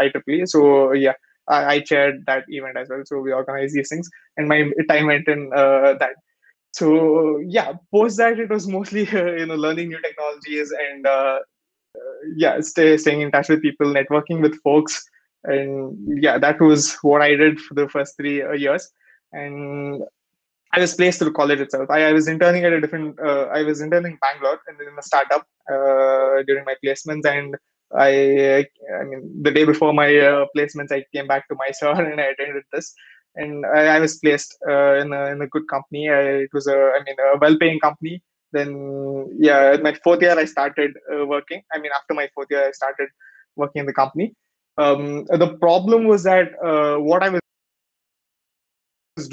IEEE. 0.00 0.48
so 0.48 0.92
yeah 0.92 1.14
I, 1.48 1.74
I 1.74 1.80
chaired 1.80 2.24
that 2.26 2.44
event 2.48 2.76
as 2.76 2.88
well. 2.88 3.02
So 3.04 3.20
we 3.20 3.32
organized 3.32 3.74
these 3.74 3.88
things, 3.88 4.08
and 4.36 4.48
my 4.48 4.70
time 4.88 5.06
went 5.06 5.28
in 5.28 5.50
uh, 5.54 5.94
that. 6.00 6.14
So 6.72 7.38
yeah, 7.46 7.74
post 7.92 8.16
that 8.16 8.38
it 8.38 8.50
was 8.50 8.66
mostly 8.66 9.06
uh, 9.08 9.32
you 9.40 9.46
know 9.46 9.54
learning 9.54 9.88
new 9.88 10.00
technologies 10.00 10.72
and 10.72 11.06
uh, 11.06 11.38
uh, 11.96 12.14
yeah, 12.36 12.60
stay 12.60 12.96
staying 12.96 13.20
in 13.20 13.30
touch 13.30 13.48
with 13.48 13.62
people, 13.62 13.86
networking 13.86 14.40
with 14.40 14.60
folks, 14.62 15.04
and 15.44 15.96
yeah, 16.22 16.38
that 16.38 16.60
was 16.60 16.96
what 17.02 17.22
I 17.22 17.34
did 17.34 17.60
for 17.60 17.74
the 17.74 17.88
first 17.88 18.16
three 18.16 18.42
uh, 18.42 18.52
years. 18.52 18.90
And 19.32 20.02
I 20.72 20.80
was 20.80 20.94
placed 20.94 21.20
through 21.20 21.32
college 21.32 21.60
itself. 21.60 21.88
I, 21.90 22.06
I 22.06 22.12
was 22.12 22.26
interning 22.26 22.64
at 22.64 22.72
a 22.72 22.80
different. 22.80 23.20
Uh, 23.20 23.46
I 23.52 23.62
was 23.62 23.80
interning 23.80 24.12
in 24.12 24.18
Bangalore 24.20 24.60
and 24.66 24.80
in 24.80 24.98
a 24.98 25.02
startup 25.02 25.46
during 26.46 26.64
my 26.64 26.74
placements 26.84 27.26
and 27.26 27.56
I, 27.96 28.66
I 29.00 29.04
mean, 29.04 29.42
the 29.42 29.50
day 29.50 29.64
before 29.64 29.92
my 29.92 30.16
uh, 30.16 30.46
placements, 30.56 30.92
I 30.92 31.04
came 31.12 31.26
back 31.26 31.48
to 31.48 31.56
Mysore 31.56 32.00
and 32.10 32.20
I 32.20 32.24
attended 32.24 32.64
this, 32.72 32.94
and 33.36 33.64
I, 33.66 33.96
I 33.96 34.00
was 34.00 34.18
placed 34.18 34.56
uh, 34.68 34.94
in, 34.94 35.12
a, 35.12 35.26
in 35.26 35.42
a 35.42 35.46
good 35.46 35.68
company. 35.68 36.08
I, 36.08 36.20
it 36.46 36.50
was 36.52 36.66
a, 36.66 36.76
I 36.76 37.00
mean, 37.04 37.16
a 37.34 37.38
well-paying 37.38 37.80
company. 37.80 38.22
Then, 38.52 39.28
yeah, 39.38 39.76
my 39.82 39.94
fourth 40.04 40.22
year, 40.22 40.38
I 40.38 40.44
started 40.44 40.92
uh, 41.12 41.26
working. 41.26 41.62
I 41.72 41.78
mean, 41.78 41.90
after 41.96 42.14
my 42.14 42.28
fourth 42.34 42.48
year, 42.50 42.68
I 42.68 42.70
started 42.70 43.08
working 43.56 43.80
in 43.80 43.86
the 43.86 43.92
company. 43.92 44.34
Um, 44.78 45.24
the 45.26 45.56
problem 45.60 46.06
was 46.06 46.22
that 46.24 46.52
uh, 46.64 46.96
what 47.00 47.22
I 47.22 47.30
was 47.30 47.40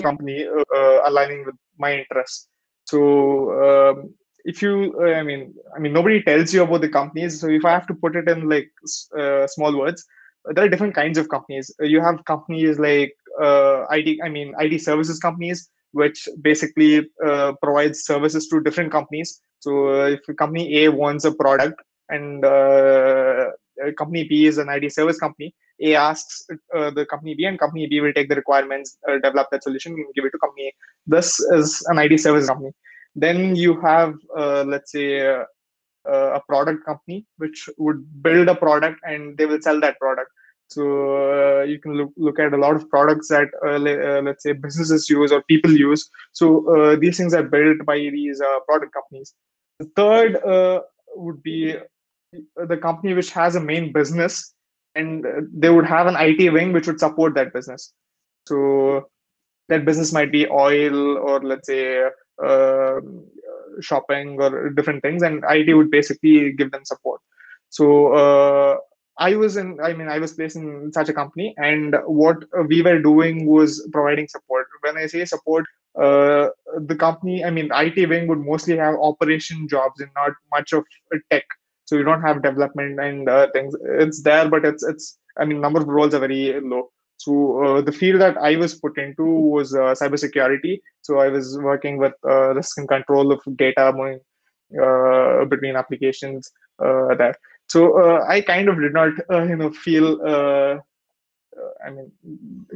company 0.02 0.46
uh, 0.48 1.00
aligning 1.06 1.46
with 1.46 1.56
my 1.78 2.00
interests. 2.00 2.48
So 2.86 3.52
um, 3.64 4.14
if 4.46 4.62
you 4.62 4.96
uh, 5.00 5.14
i 5.14 5.24
mean 5.24 5.54
i 5.76 5.80
mean 5.80 5.94
nobody 5.94 6.22
tells 6.22 6.54
you 6.54 6.64
about 6.64 6.82
the 6.82 6.90
companies 6.90 7.40
so 7.40 7.48
if 7.48 7.64
i 7.66 7.72
have 7.72 7.88
to 7.88 7.94
put 7.94 8.16
it 8.16 8.28
in 8.28 8.50
like 8.50 8.72
uh, 9.18 9.46
small 9.48 9.78
words 9.78 10.06
there 10.46 10.66
are 10.66 10.70
different 10.70 10.96
kinds 10.96 11.18
of 11.18 11.30
companies. 11.30 11.72
You 11.80 12.02
have 12.02 12.24
companies 12.26 12.80
like 12.80 13.16
uh, 13.42 13.86
IT, 13.92 14.20
I 14.24 14.30
mean, 14.30 14.54
IT 14.60 14.82
services 14.82 15.20
companies, 15.20 15.70
which 15.92 16.28
basically 16.42 17.10
uh, 17.26 17.54
provides 17.62 18.04
services 18.04 18.48
to 18.48 18.62
different 18.62 18.92
companies. 18.92 19.40
So 19.60 19.90
uh, 19.90 20.06
if 20.08 20.22
company 20.38 20.84
A 20.84 20.90
wants 20.90 21.26
a 21.26 21.32
product 21.32 21.82
and 22.10 22.44
uh, 22.44 23.52
company 23.98 24.24
B 24.24 24.46
is 24.46 24.58
an 24.58 24.70
IT 24.70 24.92
service 24.92 25.20
company, 25.20 25.54
A 25.82 25.96
asks 25.96 26.46
uh, 26.76 26.90
the 26.92 27.06
company 27.06 27.36
B, 27.36 27.46
and 27.46 27.60
company 27.60 27.88
B 27.88 28.02
will 28.02 28.14
take 28.14 28.30
the 28.30 28.36
requirements, 28.36 28.98
uh, 29.08 29.18
develop 29.20 29.48
that 29.52 29.64
solution, 29.64 29.94
and 29.94 30.06
give 30.16 30.26
it 30.26 30.32
to 30.32 30.40
company 30.40 30.68
A. 30.68 30.74
This 31.06 31.40
is 31.40 31.84
an 31.88 32.00
IT 32.00 32.20
service 32.20 32.48
company. 32.48 32.72
Then 33.16 33.56
you 33.56 33.80
have, 33.82 34.16
let's 34.36 34.92
say, 34.92 35.44
uh, 36.10 36.34
a 36.34 36.42
product 36.48 36.84
company 36.86 37.26
which 37.38 37.70
would 37.78 38.24
build 38.24 38.48
a 38.48 38.56
product 38.56 39.00
and 39.04 39.38
they 39.38 39.46
will 39.46 39.62
sell 39.62 39.80
that 39.80 40.00
product. 40.00 40.32
So 40.70 41.60
uh, 41.60 41.64
you 41.64 41.80
can 41.80 41.94
look, 41.94 42.12
look 42.18 42.40
at 42.40 42.54
a 42.54 42.58
lot 42.58 42.76
of 42.76 42.90
products 42.90 43.28
that 43.28 43.50
uh, 43.64 43.78
le- 43.78 44.18
uh, 44.18 44.22
let's 44.22 44.42
say 44.42 44.54
businesses 44.54 45.10
use 45.10 45.32
or 45.32 45.44
people 45.44 45.72
use. 45.72 46.10
So 46.32 46.66
uh, 46.76 46.96
these 46.96 47.18
things 47.18 47.34
are 47.34 47.44
built 47.44 47.86
by 47.86 47.98
these 47.98 48.42
uh, 48.42 48.62
product 48.62 48.94
companies. 48.94 49.34
The 49.80 49.92
third 49.96 50.84
would 51.16 51.44
be 51.44 51.76
the 52.56 52.78
company 52.78 53.14
which 53.14 53.32
has 53.32 53.56
a 53.56 53.60
main 53.60 53.92
business 53.92 54.54
and 54.96 55.26
they 55.54 55.70
would 55.70 55.86
have 55.86 56.08
an 56.08 56.16
it 56.18 56.52
wing 56.52 56.72
which 56.72 56.88
would 56.88 57.00
support 57.00 57.36
that 57.36 57.54
business. 57.54 57.94
So 58.48 59.10
that 59.68 59.86
business 59.86 60.14
might 60.14 60.32
be 60.32 60.48
oil 60.48 61.18
or 61.18 61.42
let's 61.42 61.68
say 61.68 62.08
shopping 63.82 64.42
or 64.42 64.70
different 64.70 65.02
things 65.02 65.24
and 65.24 65.44
it 65.46 65.74
would 65.74 65.92
basically 65.92 66.54
give 66.54 66.72
them 66.72 66.86
support. 66.86 67.22
So 67.70 68.14
uh, 68.14 68.78
i 69.18 69.36
was 69.36 69.58
in 69.62 69.80
i 69.88 69.94
mean 69.94 70.08
i 70.08 70.18
was 70.24 70.34
placed 70.34 70.56
in 70.56 70.92
such 70.98 71.10
a 71.10 71.14
company 71.14 71.54
and 71.58 71.96
what 72.06 72.38
we 72.70 72.82
were 72.82 73.00
doing 73.00 73.46
was 73.46 73.88
providing 73.92 74.28
support. 74.28 74.68
When 74.82 74.98
i 74.98 75.06
say 75.08 75.26
support 75.26 75.66
uh, 76.04 76.50
the 76.92 76.96
company 76.96 77.44
i 77.44 77.50
mean 77.50 77.70
it 77.74 78.10
wing 78.10 78.28
would 78.28 78.40
mostly 78.40 78.78
have 78.78 78.96
operation 79.10 79.68
jobs 79.68 80.00
and 80.00 80.10
not 80.16 80.32
much 80.56 80.74
of 80.74 80.86
tech. 81.32 81.44
So 81.86 81.98
you 81.98 82.04
don't 82.04 82.22
have 82.22 82.42
development 82.42 83.00
and 83.02 83.28
uh, 83.28 83.48
things. 83.52 83.76
It's 84.04 84.22
there 84.24 84.48
but 84.48 84.66
it's 84.66 84.84
it's 84.84 85.18
i 85.38 85.46
mean 85.46 85.60
number 85.62 85.82
of 85.82 85.88
roles 85.88 86.14
are 86.14 86.20
very 86.20 86.60
low 86.62 86.90
so 87.22 87.32
uh, 87.64 87.82
the 87.82 87.92
field 87.92 88.20
that 88.22 88.36
I 88.38 88.56
was 88.56 88.74
put 88.74 88.98
into 88.98 89.24
was 89.24 89.76
uh, 89.76 89.94
cybersecurity. 90.02 90.82
So 91.02 91.20
I 91.20 91.28
was 91.30 91.56
working 91.60 91.98
with 91.98 92.14
uh, 92.28 92.56
risk 92.56 92.80
and 92.80 92.88
control 92.88 93.32
of 93.32 93.42
data 93.58 93.94
moving 93.96 94.22
uh, 94.82 95.46
between 95.46 95.76
applications 95.76 96.52
uh, 96.84 97.14
there. 97.14 97.36
So 97.68 97.82
uh, 98.04 98.26
I 98.28 98.42
kind 98.42 98.70
of 98.70 98.80
did 98.82 98.94
not, 98.94 99.12
you 99.52 99.56
know, 99.56 99.72
feel, 99.72 100.08
I 101.86 101.90
mean, 101.92 102.12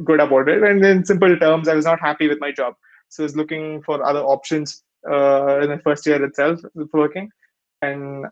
good 0.04 0.20
about 0.20 0.48
it. 0.48 0.62
And 0.62 0.84
in 0.84 1.04
simple 1.04 1.36
terms, 1.38 1.66
I 1.66 1.74
was 1.74 1.84
not 1.84 2.00
happy 2.00 2.28
with 2.28 2.38
my 2.40 2.52
job. 2.52 2.74
So 3.08 3.24
I 3.24 3.26
was 3.26 3.36
looking 3.36 3.82
for 3.82 4.04
other 4.04 4.22
options 4.22 4.84
in 5.04 5.68
the 5.74 5.80
first 5.82 6.06
year 6.06 6.24
itself 6.24 6.60
working. 6.92 7.30
And 7.82 8.26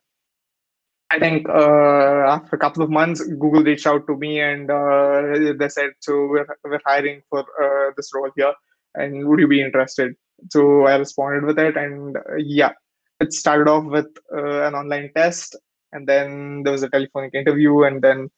I 1.11 1.19
think 1.19 1.49
uh, 1.49 2.27
after 2.35 2.57
a 2.57 2.59
couple 2.59 2.83
of 2.83 2.91
months, 2.91 3.23
Google 3.25 3.63
reached 3.63 3.87
out 3.87 4.07
to 4.07 4.17
me 4.17 4.41
and 4.41 4.71
uh, 4.71 5.53
they 5.59 5.69
said, 5.69 5.91
"So 6.01 6.27
we're 6.27 6.47
we're 6.65 6.81
hiring 6.85 7.23
for 7.31 7.41
uh, 7.41 7.93
this 7.97 8.11
role 8.15 8.31
here, 8.35 8.55
and 8.95 9.29
would 9.29 9.39
you 9.39 9.47
be 9.47 9.63
interested?" 9.63 10.15
So 10.51 10.87
I 10.87 10.97
responded 10.97 11.45
with 11.45 11.59
it, 11.59 11.77
and 11.77 12.17
uh, 12.17 12.37
yeah, 12.39 12.73
it 13.21 13.33
started 13.33 13.69
off 13.69 13.85
with 13.85 14.07
uh, 14.35 14.63
an 14.63 14.75
online 14.75 15.11
test, 15.15 15.57
and 15.93 16.09
then 16.09 16.63
there 16.65 16.73
was 16.73 16.83
a 16.83 16.89
telephonic 16.89 17.35
interview, 17.35 17.83
and 17.83 18.03
then 18.03 18.31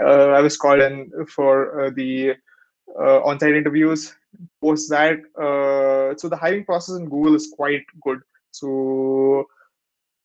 uh, 0.00 0.28
I 0.28 0.40
was 0.40 0.56
called 0.56 0.80
in 0.80 1.10
for 1.26 1.92
the 1.96 2.34
on-site 2.96 3.54
interviews. 3.54 4.14
Post 4.62 4.88
that, 4.90 5.18
so 6.18 6.28
the 6.28 6.36
hiring 6.36 6.64
process 6.64 6.96
in 6.96 7.10
Google 7.10 7.34
is 7.34 7.52
quite 7.54 7.84
good. 8.00 8.20
So 8.52 9.46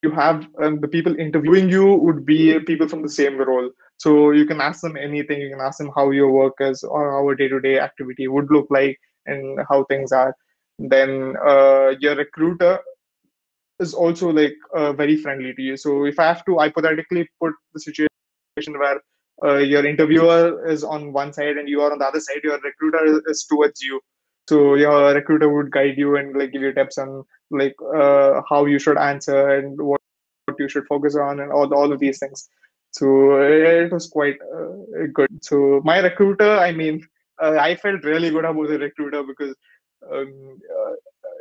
you 0.04 0.12
have 0.12 0.48
um, 0.62 0.80
the 0.80 0.88
people 0.88 1.20
interviewing 1.20 1.70
you 1.70 1.96
would 1.96 2.26
be 2.26 2.60
people 2.60 2.88
from 2.88 3.02
the 3.02 3.10
same 3.10 3.38
role. 3.38 3.70
So 3.98 4.32
you 4.32 4.46
can 4.46 4.62
ask 4.62 4.82
them 4.82 4.96
anything. 4.96 5.42
You 5.42 5.50
can 5.50 5.62
ask 5.62 5.80
them 5.80 5.92
how 5.96 6.12
your 6.12 6.32
work 6.32 6.54
is 6.60 6.84
or 6.84 7.12
how 7.12 7.30
a 7.30 7.36
day-to-day 7.36 7.80
activity 7.80 8.28
would 8.28 8.52
look 8.52 8.68
like 8.70 8.98
and 9.26 9.60
how 9.70 9.86
things 9.86 10.12
are. 10.12 10.36
Then 10.78 11.36
uh, 11.44 11.94
your 12.00 12.16
recruiter 12.16 12.80
is 13.80 13.94
also 13.94 14.30
like 14.30 14.56
uh, 14.76 14.94
very 14.94 15.18
friendly 15.18 15.54
to 15.54 15.62
you. 15.62 15.78
So 15.78 16.06
if 16.06 16.20
i 16.20 16.26
have 16.26 16.46
to 16.46 16.58
hypothetically 16.58 17.28
put 17.42 17.54
the 17.74 17.80
situation 17.80 18.80
where 18.80 19.02
uh, 19.44 19.58
your 19.58 19.86
interviewer 19.86 20.68
is 20.68 20.84
on 20.84 21.14
one 21.14 21.32
side 21.34 21.58
and 21.58 21.70
you 21.70 21.82
are 21.82 21.92
on 21.92 22.00
the 22.00 22.06
other 22.06 22.20
side 22.20 22.40
your 22.44 22.60
recruiter 22.60 23.06
is, 23.06 23.22
is 23.28 23.46
towards 23.46 23.82
you 23.82 24.02
so 24.48 24.76
your 24.76 25.14
recruiter 25.14 25.50
would 25.50 25.72
guide 25.72 25.98
you 25.98 26.16
and 26.16 26.38
like 26.38 26.52
give 26.52 26.62
you 26.62 26.74
tips 26.74 26.98
on 26.98 27.24
like 27.52 27.76
uh, 27.96 28.42
how 28.50 28.66
you 28.66 28.80
should 28.80 28.98
answer 28.98 29.50
and 29.50 29.80
what, 29.82 30.02
what 30.46 30.60
you 30.60 30.70
should 30.70 30.86
focus 30.88 31.16
on 31.16 31.40
and 31.40 31.52
all, 31.52 31.74
all 31.74 31.92
of 31.92 32.00
these 32.00 32.20
things. 32.20 32.50
So 32.92 33.42
it 33.42 33.92
was 33.92 34.08
quite 34.08 34.38
uh, 34.42 35.08
good. 35.14 35.44
So 35.44 35.82
my 35.84 36.00
recruiter 36.00 36.58
i 36.58 36.72
mean 36.72 37.06
uh, 37.42 37.58
i 37.60 37.76
felt 37.76 38.04
really 38.04 38.30
good 38.30 38.46
about 38.46 38.68
the 38.70 38.80
recruiter 38.80 39.24
because 39.24 39.54
um, 40.12 40.60
uh, 40.78 40.94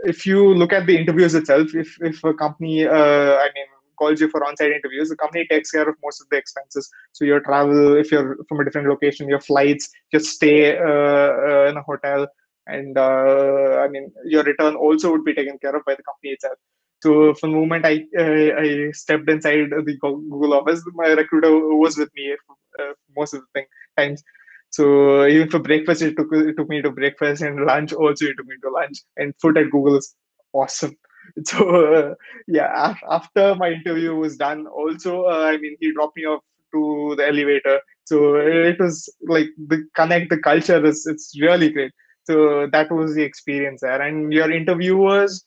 if 0.05 0.27
you 0.27 0.55
look 0.55 0.73
at 0.73 0.87
the 0.87 0.97
interviews 0.97 1.35
itself 1.35 1.75
if 1.75 1.97
if 2.01 2.23
a 2.25 2.35
company 2.35 2.87
uh, 2.87 3.37
i 3.45 3.49
mean 3.55 3.67
calls 3.97 4.21
you 4.21 4.29
for 4.29 4.45
on-site 4.47 4.73
interviews 4.73 5.09
the 5.09 5.17
company 5.17 5.47
takes 5.51 5.71
care 5.71 5.89
of 5.89 5.97
most 6.05 6.21
of 6.21 6.29
the 6.31 6.37
expenses. 6.37 6.91
So 7.13 7.25
your 7.25 7.41
travel 7.41 7.97
if 7.97 8.13
you're 8.13 8.37
from 8.49 8.61
a 8.61 8.65
different 8.65 8.89
location 8.89 9.29
your 9.29 9.41
flights 9.41 9.89
your 10.13 10.21
stay 10.21 10.77
uh, 10.77 11.71
in 11.71 11.77
a 11.77 11.83
hotel 11.83 12.27
and 12.67 12.97
uh, 12.99 13.81
I 13.85 13.89
mean 13.89 14.13
your 14.25 14.43
return 14.45 14.75
also 14.77 15.13
would 15.13 15.25
be 15.25 15.35
taken 15.35 15.59
care 15.59 15.75
of 15.77 15.85
by 15.85 15.95
the 15.95 16.03
company 16.03 16.33
itself. 16.33 16.59
So 17.03 17.35
from 17.35 17.53
the 17.53 17.59
moment 17.59 17.85
I 17.87 18.05
uh, 18.19 18.61
I 18.63 18.91
stepped 18.93 19.29
inside 19.29 19.71
the 19.71 19.97
Google 20.01 20.55
office, 20.55 20.83
my 20.95 21.09
recruiter 21.09 21.53
was 21.85 21.97
with 21.97 22.11
me 22.15 22.35
uh, 22.81 22.93
most 23.17 23.35
of 23.35 23.43
the 23.55 23.65
times. 23.97 24.23
So 24.71 25.27
even 25.27 25.49
for 25.51 25.59
breakfast, 25.61 26.03
it 26.03 26.17
took 26.17 26.29
it 26.33 26.57
took 26.57 26.69
me 26.69 26.83
to 26.83 26.91
breakfast, 26.91 27.43
and 27.43 27.65
lunch 27.67 27.93
also 27.93 28.27
it 28.27 28.35
took 28.37 28.47
me 28.47 28.57
to 28.63 28.71
lunch. 28.71 28.99
And 29.17 29.35
food 29.41 29.59
at 29.59 29.71
Google 29.71 29.97
is 29.97 30.15
awesome. 30.53 30.97
So 31.45 31.59
uh, 31.95 32.15
yeah, 32.47 32.95
after 33.11 33.57
my 33.57 33.71
interview 33.71 34.15
was 34.15 34.37
done, 34.37 34.67
also 34.69 35.25
uh, 35.25 35.51
I 35.53 35.57
mean 35.59 35.77
he 35.81 35.93
dropped 35.93 36.17
me 36.17 36.25
off 36.25 36.43
to 36.73 37.15
the 37.17 37.27
elevator. 37.27 37.81
So 38.05 38.37
it 38.37 38.79
was 38.79 39.13
like 39.27 39.49
the 39.69 39.85
connect, 39.97 40.31
the 40.31 40.39
culture 40.39 40.85
is 40.87 41.05
it's 41.07 41.33
really 41.41 41.71
great 41.71 41.93
so 42.27 42.67
that 42.73 42.91
was 42.91 43.15
the 43.15 43.23
experience 43.23 43.81
there. 43.83 44.01
And 44.03 44.33
your 44.33 44.51
interviewers 44.51 45.45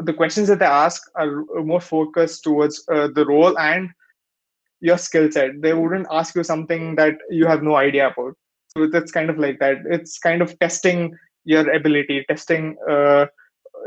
the 0.00 0.12
questions 0.12 0.48
that 0.48 0.58
they 0.58 0.66
ask 0.66 1.02
are 1.16 1.44
more 1.62 1.80
focused 1.80 2.42
towards 2.44 2.84
uh, 2.92 3.08
the 3.14 3.26
role 3.26 3.58
and 3.58 3.90
your 4.80 4.98
skill 4.98 5.30
set. 5.30 5.60
They 5.60 5.74
wouldn't 5.74 6.06
ask 6.10 6.34
you 6.34 6.44
something 6.44 6.96
that 6.96 7.14
you 7.30 7.46
have 7.46 7.62
no 7.62 7.76
idea 7.76 8.08
about. 8.08 8.34
So 8.76 8.86
that's 8.86 9.12
kind 9.12 9.30
of 9.30 9.38
like 9.38 9.58
that. 9.60 9.78
It's 9.88 10.18
kind 10.18 10.42
of 10.42 10.58
testing 10.58 11.14
your 11.44 11.70
ability 11.72 12.24
testing 12.28 12.76
uh, 12.90 13.26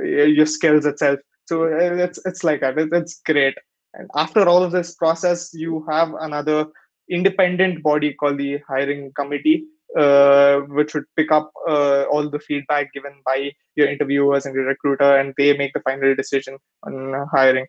your 0.02 0.46
skills 0.46 0.86
itself. 0.86 1.20
So 1.48 1.66
uh, 1.66 1.96
it's 2.06 2.20
it's 2.26 2.44
like 2.44 2.62
that. 2.62 2.78
It's 2.78 3.22
great. 3.26 3.56
And 3.94 4.10
after 4.16 4.48
all 4.48 4.64
of 4.64 4.72
this 4.72 4.96
process 4.96 5.52
you 5.54 5.86
have 5.90 6.14
another 6.20 6.68
independent 7.10 7.84
body 7.84 8.14
called 8.14 8.38
the 8.38 8.60
hiring 8.68 9.12
committee 9.14 9.66
uh, 9.98 10.60
which 10.68 10.94
would 10.94 11.06
pick 11.16 11.32
up 11.32 11.52
uh, 11.68 12.04
all 12.04 12.30
the 12.30 12.40
feedback 12.40 12.94
given 12.94 13.14
by 13.26 13.52
your 13.76 13.88
interviewers 13.88 14.46
and 14.46 14.56
your 14.56 14.66
recruiter, 14.66 15.18
and 15.18 15.34
they 15.38 15.56
make 15.58 15.74
the 15.74 15.82
final 15.82 16.14
decision 16.16 16.58
on 16.84 17.28
hiring. 17.32 17.66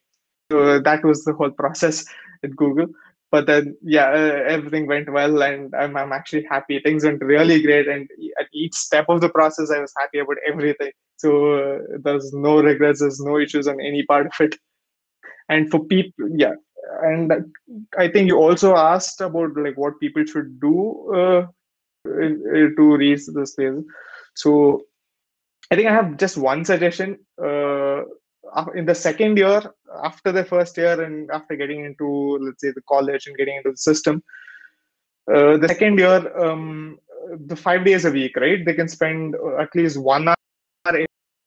So 0.51 0.81
that 0.81 1.05
was 1.05 1.25
the 1.25 1.33
whole 1.33 1.51
process 1.63 2.05
at 2.43 2.57
Google. 2.57 2.87
But 3.31 3.47
then, 3.47 3.77
yeah, 3.81 4.09
uh, 4.11 4.43
everything 4.49 4.89
went 4.89 5.11
well, 5.13 5.43
and 5.43 5.73
I'm, 5.75 5.97
I'm 5.97 6.13
actually 6.13 6.45
happy. 6.51 6.81
Things 6.81 7.05
went 7.05 7.23
really 7.23 7.63
great, 7.63 7.87
and 7.87 8.09
at 8.41 8.47
each 8.53 8.75
step 8.75 9.07
of 9.09 9.21
the 9.21 9.29
process, 9.29 9.71
I 9.71 9.79
was 9.79 9.93
happy 9.97 10.19
about 10.19 10.39
everything. 10.47 10.91
So 11.17 11.55
uh, 11.55 11.79
there's 12.03 12.33
no 12.33 12.61
regrets, 12.61 13.01
there's 13.01 13.21
no 13.21 13.39
issues 13.39 13.69
on 13.69 13.81
any 13.81 14.03
part 14.03 14.27
of 14.27 14.33
it. 14.41 14.57
And 15.49 15.71
for 15.71 15.85
people, 15.85 16.29
yeah, 16.35 16.55
and 17.03 17.33
I 17.97 18.09
think 18.09 18.27
you 18.27 18.37
also 18.37 18.75
asked 18.77 19.21
about 19.21 19.57
like 19.57 19.77
what 19.77 20.01
people 20.01 20.25
should 20.25 20.61
do 20.61 21.15
uh, 21.15 21.47
to 22.05 22.97
reach 22.97 23.27
this 23.27 23.55
phase. 23.55 23.83
So 24.35 24.85
I 25.71 25.77
think 25.77 25.89
I 25.89 25.93
have 25.93 26.17
just 26.17 26.37
one 26.37 26.65
suggestion. 26.65 27.19
Uh, 27.43 28.03
in 28.75 28.85
the 28.85 28.95
second 28.95 29.37
year, 29.37 29.63
after 30.03 30.33
the 30.33 30.45
first 30.45 30.77
year, 30.77 31.01
and 31.03 31.31
after 31.31 31.55
getting 31.57 31.85
into 31.85 32.39
let's 32.41 32.61
say 32.61 32.73
the 32.73 32.83
college 32.89 33.27
and 33.27 33.37
getting 33.37 33.57
into 33.57 33.71
the 33.71 33.77
system, 33.77 34.23
uh, 35.33 35.57
the 35.59 35.69
second 35.69 35.99
year, 35.99 36.21
um, 36.37 36.99
the 37.47 37.55
five 37.55 37.85
days 37.85 38.05
a 38.05 38.11
week, 38.11 38.37
right? 38.37 38.65
They 38.65 38.75
can 38.75 38.89
spend 38.89 39.37
at 39.59 39.75
least 39.75 39.99
one 39.99 40.27
hour 40.29 41.07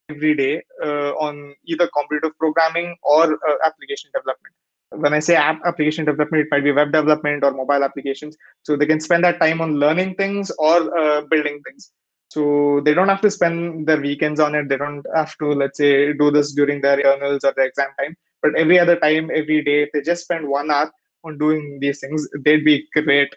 every 0.10 0.36
day 0.36 0.64
uh, 0.82 1.12
on 1.28 1.56
either 1.66 1.90
computer 1.98 2.32
programming 2.40 2.96
or 3.04 3.34
uh, 3.34 3.56
application 3.66 4.10
development. 4.14 4.56
When 4.96 5.14
I 5.14 5.20
say 5.20 5.36
app 5.36 5.60
application 5.66 6.06
development, 6.06 6.46
it 6.46 6.48
might 6.52 6.64
be 6.64 6.72
web 6.72 6.92
development 6.92 7.44
or 7.44 7.52
mobile 7.52 7.84
applications. 7.84 8.38
So 8.64 8.76
they 8.76 8.86
can 8.86 9.00
spend 9.00 9.24
that 9.24 9.40
time 9.40 9.62
on 9.62 9.80
learning 9.80 10.16
things 10.16 10.52
or 10.58 10.98
uh, 10.98 11.22
building 11.30 11.62
things. 11.68 11.92
So 12.30 12.82
they 12.84 12.94
don't 12.94 13.10
have 13.10 13.22
to 13.22 13.30
spend 13.32 13.86
their 13.88 14.02
weekends 14.02 14.40
on 14.40 14.56
it. 14.56 14.68
They 14.68 14.78
don't 14.78 15.06
have 15.16 15.38
to, 15.38 15.48
let's 15.54 15.78
say, 15.78 16.14
do 16.14 16.32
this 16.32 16.54
during 16.54 16.82
their 16.82 17.02
journals 17.02 17.44
or 17.44 17.54
their 17.56 17.68
exam 17.68 17.90
time. 18.00 18.16
But 18.42 18.56
every 18.56 18.80
other 18.80 18.96
time, 18.98 19.30
every 19.34 19.64
day, 19.64 19.84
if 19.84 19.90
they 19.94 20.02
just 20.02 20.24
spend 20.24 20.48
one 20.48 20.72
hour 20.72 20.92
on 21.24 21.38
doing 21.38 21.78
these 21.80 22.00
things, 22.00 22.28
they'd 22.44 22.66
be 22.66 22.88
great 22.94 23.34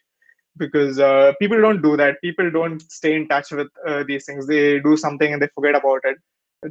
because 0.57 0.99
uh, 0.99 1.33
people 1.39 1.61
don't 1.61 1.83
do 1.83 1.97
that. 1.97 2.21
People 2.23 2.51
don't 2.51 2.81
stay 2.91 3.15
in 3.15 3.29
touch 3.29 3.51
with 3.53 3.69
uh, 3.87 4.03
these 4.05 4.25
things. 4.25 4.47
They 4.47 4.81
do 4.81 4.97
something 4.97 5.33
and 5.33 5.43
they 5.43 5.49
forget 5.55 5.75
about 5.75 6.01
it. 6.05 6.17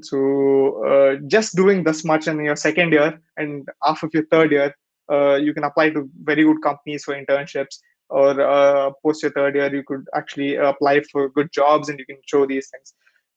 So 0.01 0.83
uh, 0.85 1.15
just 1.27 1.55
doing 1.55 1.83
this 1.83 2.03
much 2.03 2.27
in 2.27 2.43
your 2.43 2.55
second 2.55 2.91
year 2.91 3.19
and 3.37 3.67
half 3.83 4.03
of 4.03 4.11
your 4.13 4.25
third 4.25 4.51
year, 4.51 4.75
uh, 5.11 5.35
you 5.35 5.53
can 5.53 5.63
apply 5.63 5.91
to 5.91 6.09
very 6.23 6.43
good 6.43 6.61
companies 6.61 7.03
for 7.03 7.13
internships. 7.13 7.79
Or 8.09 8.39
uh, 8.39 8.91
post 9.03 9.23
your 9.23 9.31
third 9.31 9.55
year, 9.55 9.73
you 9.73 9.83
could 9.83 10.05
actually 10.13 10.55
apply 10.55 11.01
for 11.11 11.29
good 11.29 11.51
jobs 11.51 11.89
and 11.89 11.97
you 11.97 12.05
can 12.05 12.17
show 12.25 12.45
these 12.45 12.69
things. 12.69 12.93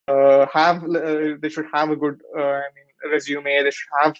Uh, 0.09 0.46
have 0.53 0.82
they 1.40 1.49
should 1.49 1.66
have 1.72 1.90
a 1.90 1.96
good 1.96 2.20
I 2.36 2.62
mean 2.74 3.12
resume. 3.12 3.62
They 3.62 3.70
should 3.70 3.88
have 4.03 4.16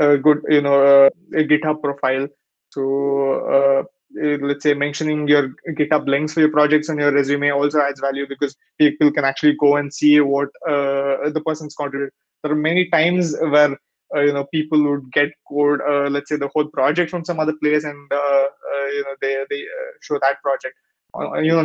a 0.00 0.18
good 0.18 0.42
you 0.48 0.62
know 0.62 1.06
a 1.06 1.44
GitHub 1.44 1.82
profile. 1.82 2.26
So 2.70 3.32
uh, 3.54 3.82
let's 4.14 4.62
say 4.62 4.74
mentioning 4.74 5.28
your 5.28 5.54
github 5.76 6.08
links 6.08 6.32
for 6.32 6.40
your 6.40 6.50
projects 6.50 6.88
on 6.88 6.98
your 6.98 7.12
resume 7.12 7.50
also 7.50 7.80
adds 7.80 8.00
value 8.00 8.26
because 8.28 8.56
people 8.78 9.12
can 9.12 9.24
actually 9.24 9.54
go 9.54 9.76
and 9.76 9.92
see 9.92 10.20
what 10.20 10.48
uh, 10.66 11.28
the 11.30 11.42
person's 11.44 11.74
contributed 11.74 12.12
there 12.42 12.52
are 12.52 12.56
many 12.56 12.88
times 12.88 13.36
where 13.40 13.76
uh, 14.14 14.20
you 14.20 14.32
know 14.32 14.44
people 14.52 14.82
would 14.82 15.12
get 15.12 15.30
code 15.48 15.80
uh, 15.88 16.08
let's 16.08 16.28
say 16.28 16.36
the 16.36 16.48
whole 16.54 16.66
project 16.66 17.10
from 17.10 17.24
some 17.24 17.40
other 17.40 17.54
place 17.62 17.84
and 17.84 18.12
uh, 18.12 18.16
uh, 18.16 18.86
you 18.96 19.02
know 19.02 19.14
they 19.20 19.44
they 19.50 19.64
show 20.00 20.18
that 20.20 20.40
project. 20.42 20.74
On, 21.14 21.44
you 21.44 21.52
know 21.52 21.64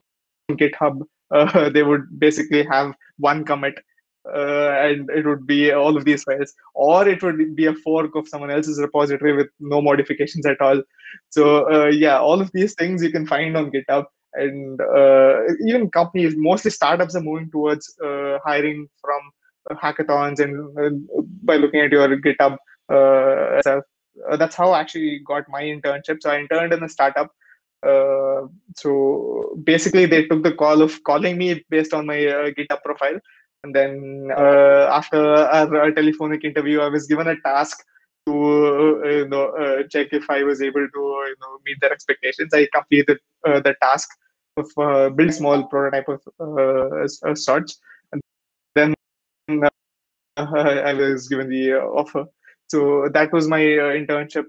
on 0.50 0.58
github 0.58 1.02
they 1.74 1.84
would 1.84 2.20
basically 2.20 2.64
have 2.64 2.94
one 3.18 3.44
commit 3.44 3.76
uh, 4.26 4.70
and 4.82 5.10
it 5.10 5.26
would 5.26 5.46
be 5.46 5.72
all 5.72 5.98
of 5.98 6.06
these 6.06 6.24
files, 6.24 6.54
or 6.74 7.08
it 7.08 7.22
would 7.22 7.56
be 7.56 7.66
a 7.66 7.74
fork 7.74 8.16
of 8.16 8.28
someone 8.28 8.52
else's 8.52 8.80
repository 8.80 9.36
with 9.36 9.48
no 9.60 9.82
modifications 9.82 10.46
at 10.46 10.62
all. 10.62 10.82
So 11.30 11.70
uh, 11.70 11.88
yeah, 11.88 12.20
all 12.20 12.40
of 12.40 12.52
these 12.54 12.74
things 12.76 13.04
you 13.04 13.12
can 13.12 13.28
find 13.28 13.58
on 13.58 13.72
GitHub, 13.72 14.06
and 14.34 14.80
uh, 14.80 15.42
even 15.68 15.90
companies, 15.90 16.36
mostly 16.38 16.72
startups, 16.72 17.16
are 17.16 17.22
moving 17.22 17.52
towards 17.52 17.94
uh, 18.04 18.40
hiring 18.46 18.88
from 19.02 19.22
hackathons 19.78 20.40
and 20.40 20.78
uh, 20.78 21.22
by 21.44 21.58
looking 21.58 21.82
at 21.82 21.92
your 21.92 22.08
GitHub 22.18 22.58
itself. 23.58 23.84
that's 24.38 24.56
how 24.56 24.72
I 24.72 24.80
actually 24.80 25.22
got 25.28 25.44
my 25.50 25.64
internship. 25.64 26.22
So 26.22 26.30
I 26.30 26.40
interned 26.40 26.74
in 26.74 26.84
a 26.84 26.90
startup. 26.90 27.30
so 28.78 29.60
basically, 29.66 30.06
they 30.06 30.26
took 30.28 30.44
the 30.44 30.54
call 30.54 30.82
of 30.82 31.04
calling 31.04 31.38
me 31.38 31.64
based 31.70 31.94
on 31.94 32.06
my 32.06 32.20
GitHub 32.58 32.82
profile 32.86 33.20
and 33.64 33.74
then 33.74 34.30
uh, 34.36 34.90
after 34.92 35.24
our, 35.24 35.92
telephonic 35.92 36.44
interview, 36.44 36.82
I 36.82 36.90
was 36.90 37.08
given 37.08 37.28
a 37.28 37.40
task 37.42 37.84
to 38.26 38.34
uh, 38.34 39.10
you 39.10 39.28
know 39.28 39.50
uh, 39.52 39.84
check 39.90 40.08
if 40.12 40.30
I 40.30 40.44
was 40.44 40.62
able 40.62 40.88
to 40.88 41.00
you 41.00 41.36
know 41.42 41.60
meet 41.66 41.80
their 41.80 41.92
expectations. 41.92 42.54
I 42.54 42.68
completed 42.74 43.20
uh, 43.48 43.62
the 43.62 43.76
task 43.82 44.10
of 44.58 44.70
uh, 44.78 45.10
build 45.10 45.34
small 45.34 45.64
prototype 45.68 46.08
of 46.10 46.22
uh, 46.40 47.36
sorts, 47.36 47.80
and 48.12 48.22
then 48.76 48.94
I 50.38 50.94
was 50.94 51.28
given 51.30 51.50
the 51.50 51.74
offer. 51.74 52.26
So 52.68 53.10
that 53.14 53.32
was 53.32 53.48
my 53.48 53.62
internship 53.62 54.46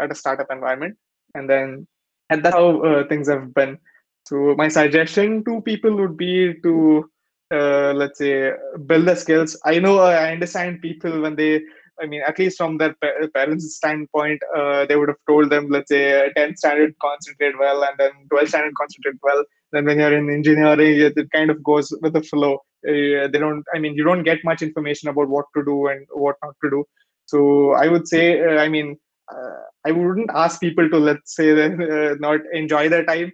at 0.00 0.12
a 0.12 0.14
startup 0.14 0.48
environment, 0.50 0.96
and 1.34 1.48
then 1.48 1.86
and 2.28 2.44
that's 2.44 2.54
how 2.54 3.04
things 3.08 3.28
have 3.28 3.54
been. 3.54 3.78
So 4.26 4.54
my 4.56 4.68
suggestion 4.68 5.42
to 5.44 5.62
people 5.62 5.96
would 5.96 6.18
be 6.18 6.54
to 6.62 7.08
uh, 7.50 7.92
let's 7.94 8.18
say 8.18 8.52
build 8.86 9.06
the 9.06 9.14
skills. 9.14 9.58
I 9.64 9.78
know 9.78 9.98
uh, 9.98 10.18
i 10.24 10.32
understand 10.32 10.82
people 10.82 11.20
when 11.20 11.36
they 11.36 11.62
i 12.00 12.06
mean 12.06 12.22
at 12.26 12.38
least 12.38 12.58
from 12.58 12.78
their 12.78 12.94
parents 13.34 13.74
standpoint 13.76 14.40
uh, 14.56 14.84
they 14.86 14.96
would 14.96 15.08
have 15.08 15.22
told 15.28 15.50
them 15.50 15.68
let's 15.70 15.88
say 15.88 16.30
10 16.36 16.56
standard 16.56 16.94
concentrate 17.00 17.58
well 17.58 17.82
and 17.82 17.96
then 17.98 18.12
12 18.30 18.48
standard 18.48 18.74
concentrate 18.74 19.16
well. 19.22 19.44
Then 19.72 19.84
when 19.84 19.98
you're 19.98 20.16
in 20.16 20.30
engineering 20.30 21.00
it 21.00 21.30
kind 21.32 21.50
of 21.50 21.62
goes 21.62 21.92
with 22.02 22.12
the 22.12 22.22
flow. 22.22 22.54
Uh, 22.88 23.26
they 23.32 23.38
don't 23.44 23.64
i 23.74 23.78
mean 23.78 23.94
you 23.94 24.04
don't 24.04 24.22
get 24.22 24.44
much 24.44 24.62
information 24.62 25.08
about 25.08 25.28
what 25.28 25.46
to 25.56 25.64
do 25.64 25.88
and 25.88 26.06
what 26.12 26.36
not 26.42 26.54
to 26.62 26.70
do. 26.70 26.84
So 27.26 27.72
i 27.72 27.88
would 27.88 28.06
say 28.06 28.40
uh, 28.40 28.58
i 28.62 28.68
mean 28.68 28.96
uh, 29.32 29.62
i 29.86 29.90
wouldn't 29.90 30.30
ask 30.34 30.60
people 30.60 30.88
to 30.90 30.98
let's 30.98 31.34
say 31.34 31.48
not 32.26 32.40
enjoy 32.52 32.88
their 32.88 33.04
time. 33.04 33.32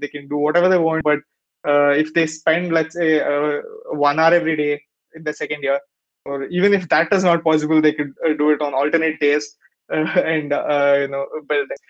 They 0.00 0.08
can 0.08 0.28
do 0.28 0.36
whatever 0.36 0.68
they 0.68 0.78
want 0.78 1.02
but 1.04 1.20
uh, 1.66 1.90
if 1.90 2.12
they 2.14 2.26
spend 2.26 2.72
let's 2.72 2.94
say 2.94 3.20
uh, 3.20 3.60
one 3.92 4.18
hour 4.18 4.34
every 4.34 4.56
day 4.56 4.82
in 5.14 5.24
the 5.24 5.32
second 5.32 5.62
year 5.62 5.80
or 6.24 6.44
even 6.44 6.72
if 6.72 6.88
that 6.88 7.12
is 7.12 7.24
not 7.24 7.44
possible 7.44 7.80
they 7.80 7.92
could 7.92 8.12
uh, 8.26 8.32
do 8.34 8.50
it 8.50 8.60
on 8.62 8.74
alternate 8.74 9.18
days 9.20 9.56
uh, 9.92 10.20
and 10.20 10.52
uh, 10.52 10.96
you 11.00 11.08
know 11.08 11.26
build 11.48 11.68
it. 11.70 11.80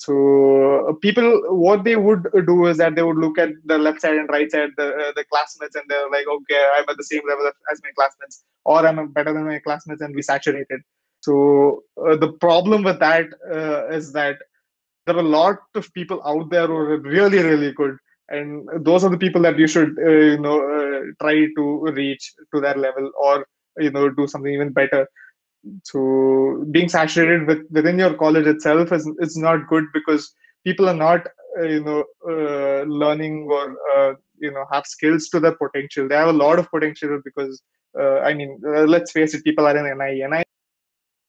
so 0.00 0.86
uh, 0.88 0.92
people 0.94 1.26
what 1.64 1.84
they 1.84 1.96
would 1.96 2.24
do 2.46 2.66
is 2.66 2.78
that 2.78 2.94
they 2.94 3.02
would 3.02 3.16
look 3.16 3.38
at 3.38 3.50
the 3.64 3.78
left 3.78 4.00
side 4.00 4.16
and 4.16 4.28
right 4.28 4.50
side 4.50 4.70
the 4.76 4.88
the 5.16 5.24
classmates 5.32 5.76
and 5.76 5.84
they're 5.88 6.10
like 6.10 6.26
okay 6.36 6.62
i'm 6.76 6.88
at 6.88 6.96
the 6.96 7.04
same 7.04 7.22
level 7.28 7.46
as 7.72 7.80
my 7.84 7.92
classmates 7.98 8.44
or 8.64 8.86
i'm 8.86 9.08
better 9.12 9.32
than 9.32 9.46
my 9.46 9.60
classmates 9.60 10.00
and 10.00 10.14
we 10.14 10.22
saturated 10.22 10.80
so 11.20 11.82
the 12.22 12.32
problem 12.40 12.82
with 12.82 12.98
that 12.98 13.26
is 13.98 14.12
that 14.12 14.36
there 15.06 15.16
are 15.16 15.20
a 15.20 15.34
lot 15.40 15.58
of 15.74 15.92
people 15.94 16.20
out 16.26 16.50
there 16.50 16.66
who 16.66 16.74
are 16.74 16.98
really 16.98 17.42
really 17.50 17.72
good 17.72 17.96
and 18.28 18.68
those 18.84 19.04
are 19.04 19.10
the 19.10 19.18
people 19.18 19.42
that 19.42 19.58
you 19.58 19.66
should 19.66 19.96
uh, 19.98 20.10
you 20.10 20.38
know 20.38 20.58
uh, 20.76 21.00
try 21.20 21.34
to 21.56 21.64
reach 21.92 22.32
to 22.54 22.60
that 22.60 22.78
level 22.78 23.10
or 23.16 23.46
you 23.78 23.90
know 23.90 24.08
do 24.10 24.26
something 24.26 24.52
even 24.52 24.72
better. 24.72 25.06
So 25.84 26.64
being 26.70 26.88
saturated 26.88 27.46
with 27.46 27.60
within 27.70 27.98
your 27.98 28.14
college 28.14 28.46
itself 28.46 28.92
is 28.92 29.10
is 29.18 29.36
not 29.36 29.68
good 29.68 29.84
because 29.92 30.32
people 30.64 30.88
are 30.88 31.00
not 31.06 31.26
uh, 31.58 31.66
you 31.66 31.82
know 31.84 32.04
uh, 32.28 32.82
learning 32.84 33.48
or 33.50 33.76
uh, 33.94 34.14
you 34.38 34.50
know 34.52 34.64
have 34.72 34.86
skills 34.86 35.28
to 35.28 35.40
their 35.40 35.56
potential. 35.56 36.08
They 36.08 36.16
have 36.16 36.28
a 36.28 36.40
lot 36.44 36.58
of 36.58 36.70
potential 36.70 37.20
because 37.24 37.62
uh, 37.98 38.18
i 38.20 38.34
mean 38.34 38.58
let's 38.86 39.12
face 39.12 39.34
it 39.34 39.44
people 39.44 39.66
are 39.66 39.76
in 39.76 39.86
NIE 39.98 40.26
NIE 40.28 40.44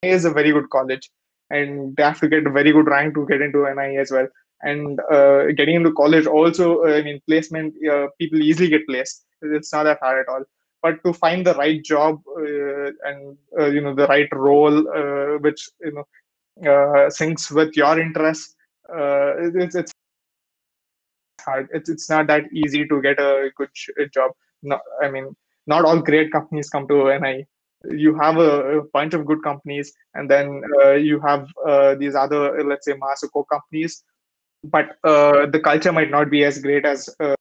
is 0.02 0.24
a 0.24 0.30
very 0.30 0.52
good 0.52 0.68
college 0.70 1.10
and 1.50 1.96
they 1.96 2.02
have 2.02 2.20
to 2.20 2.28
get 2.28 2.46
a 2.46 2.50
very 2.50 2.72
good 2.72 2.86
rank 2.86 3.14
to 3.14 3.26
get 3.26 3.40
into 3.40 3.66
NIE 3.66 4.00
as 4.00 4.10
well 4.10 4.26
and 4.62 5.00
uh, 5.12 5.52
getting 5.52 5.76
into 5.76 5.92
college 5.92 6.26
also 6.26 6.82
uh, 6.84 6.94
i 6.94 7.02
mean 7.02 7.20
placement 7.28 7.74
uh, 7.86 8.06
people 8.18 8.40
easily 8.40 8.68
get 8.68 8.86
placed. 8.86 9.24
It's 9.42 9.72
not 9.72 9.84
that 9.84 9.98
hard 10.00 10.20
at 10.20 10.32
all. 10.32 10.44
But 10.82 11.02
to 11.04 11.12
find 11.12 11.46
the 11.46 11.54
right 11.54 11.82
job 11.82 12.22
uh, 12.38 12.90
and 13.08 13.36
uh, 13.58 13.66
you 13.66 13.80
know 13.80 13.94
the 13.94 14.06
right 14.06 14.28
role 14.32 14.78
uh, 14.88 15.38
which 15.38 15.68
you 15.80 15.92
know 15.92 16.04
syncs 17.18 17.50
with 17.50 17.76
your 17.76 17.98
interests 18.00 18.54
it's, 18.88 19.74
it's 19.74 19.92
hard. 21.44 21.68
It's, 21.72 21.90
it's 21.90 22.08
not 22.08 22.28
that 22.28 22.44
easy 22.52 22.86
to 22.86 23.02
get 23.02 23.18
a 23.18 23.50
good 23.56 23.70
job. 24.12 24.30
No, 24.62 24.78
i 25.02 25.10
mean 25.10 25.36
not 25.66 25.84
all 25.84 26.00
great 26.00 26.32
companies 26.32 26.70
come 26.70 26.88
to 26.88 27.18
NIE 27.18 27.46
you 27.90 28.14
have 28.18 28.36
a, 28.38 28.82
bunch 28.92 29.14
of 29.14 29.26
good 29.26 29.42
companies 29.42 29.92
and 30.14 30.30
then 30.30 30.62
uh, 30.82 30.92
you 30.92 31.20
have 31.20 31.48
uh, 31.66 31.94
these 31.94 32.14
other 32.14 32.62
let's 32.64 32.86
say 32.86 32.94
Masako 32.94 33.44
companies 33.50 34.02
but 34.70 34.96
uh, 35.04 35.46
the 35.46 35.60
culture 35.60 35.92
might 35.92 36.10
not 36.10 36.30
be 36.30 36.44
as 36.44 36.58
great 36.58 36.84
as 36.86 37.08
uh, 37.20 37.34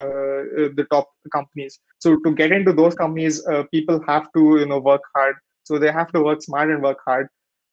uh, 0.00 0.42
the 0.78 0.86
top 0.90 1.08
companies. 1.32 1.78
So 1.98 2.16
to 2.24 2.34
get 2.34 2.52
into 2.52 2.72
those 2.72 2.94
companies, 2.94 3.42
people 3.72 4.00
have 4.06 4.26
to 4.36 4.58
you 4.60 4.66
know 4.66 4.78
work 4.80 5.02
hard. 5.14 5.36
So 5.64 5.78
they 5.78 5.92
have 5.92 6.12
to 6.12 6.22
work 6.22 6.42
smart 6.42 6.70
and 6.70 6.82
work 6.82 6.98
hard. 7.04 7.28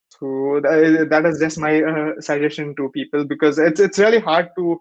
So 0.09 0.59
that 0.63 1.25
is 1.25 1.39
just 1.39 1.59
my 1.59 1.81
suggestion 2.19 2.75
to 2.77 2.89
people 2.89 3.25
because 3.25 3.59
it's 3.59 3.79
it's 3.79 3.99
really 3.99 4.19
hard 4.19 4.49
to 4.57 4.79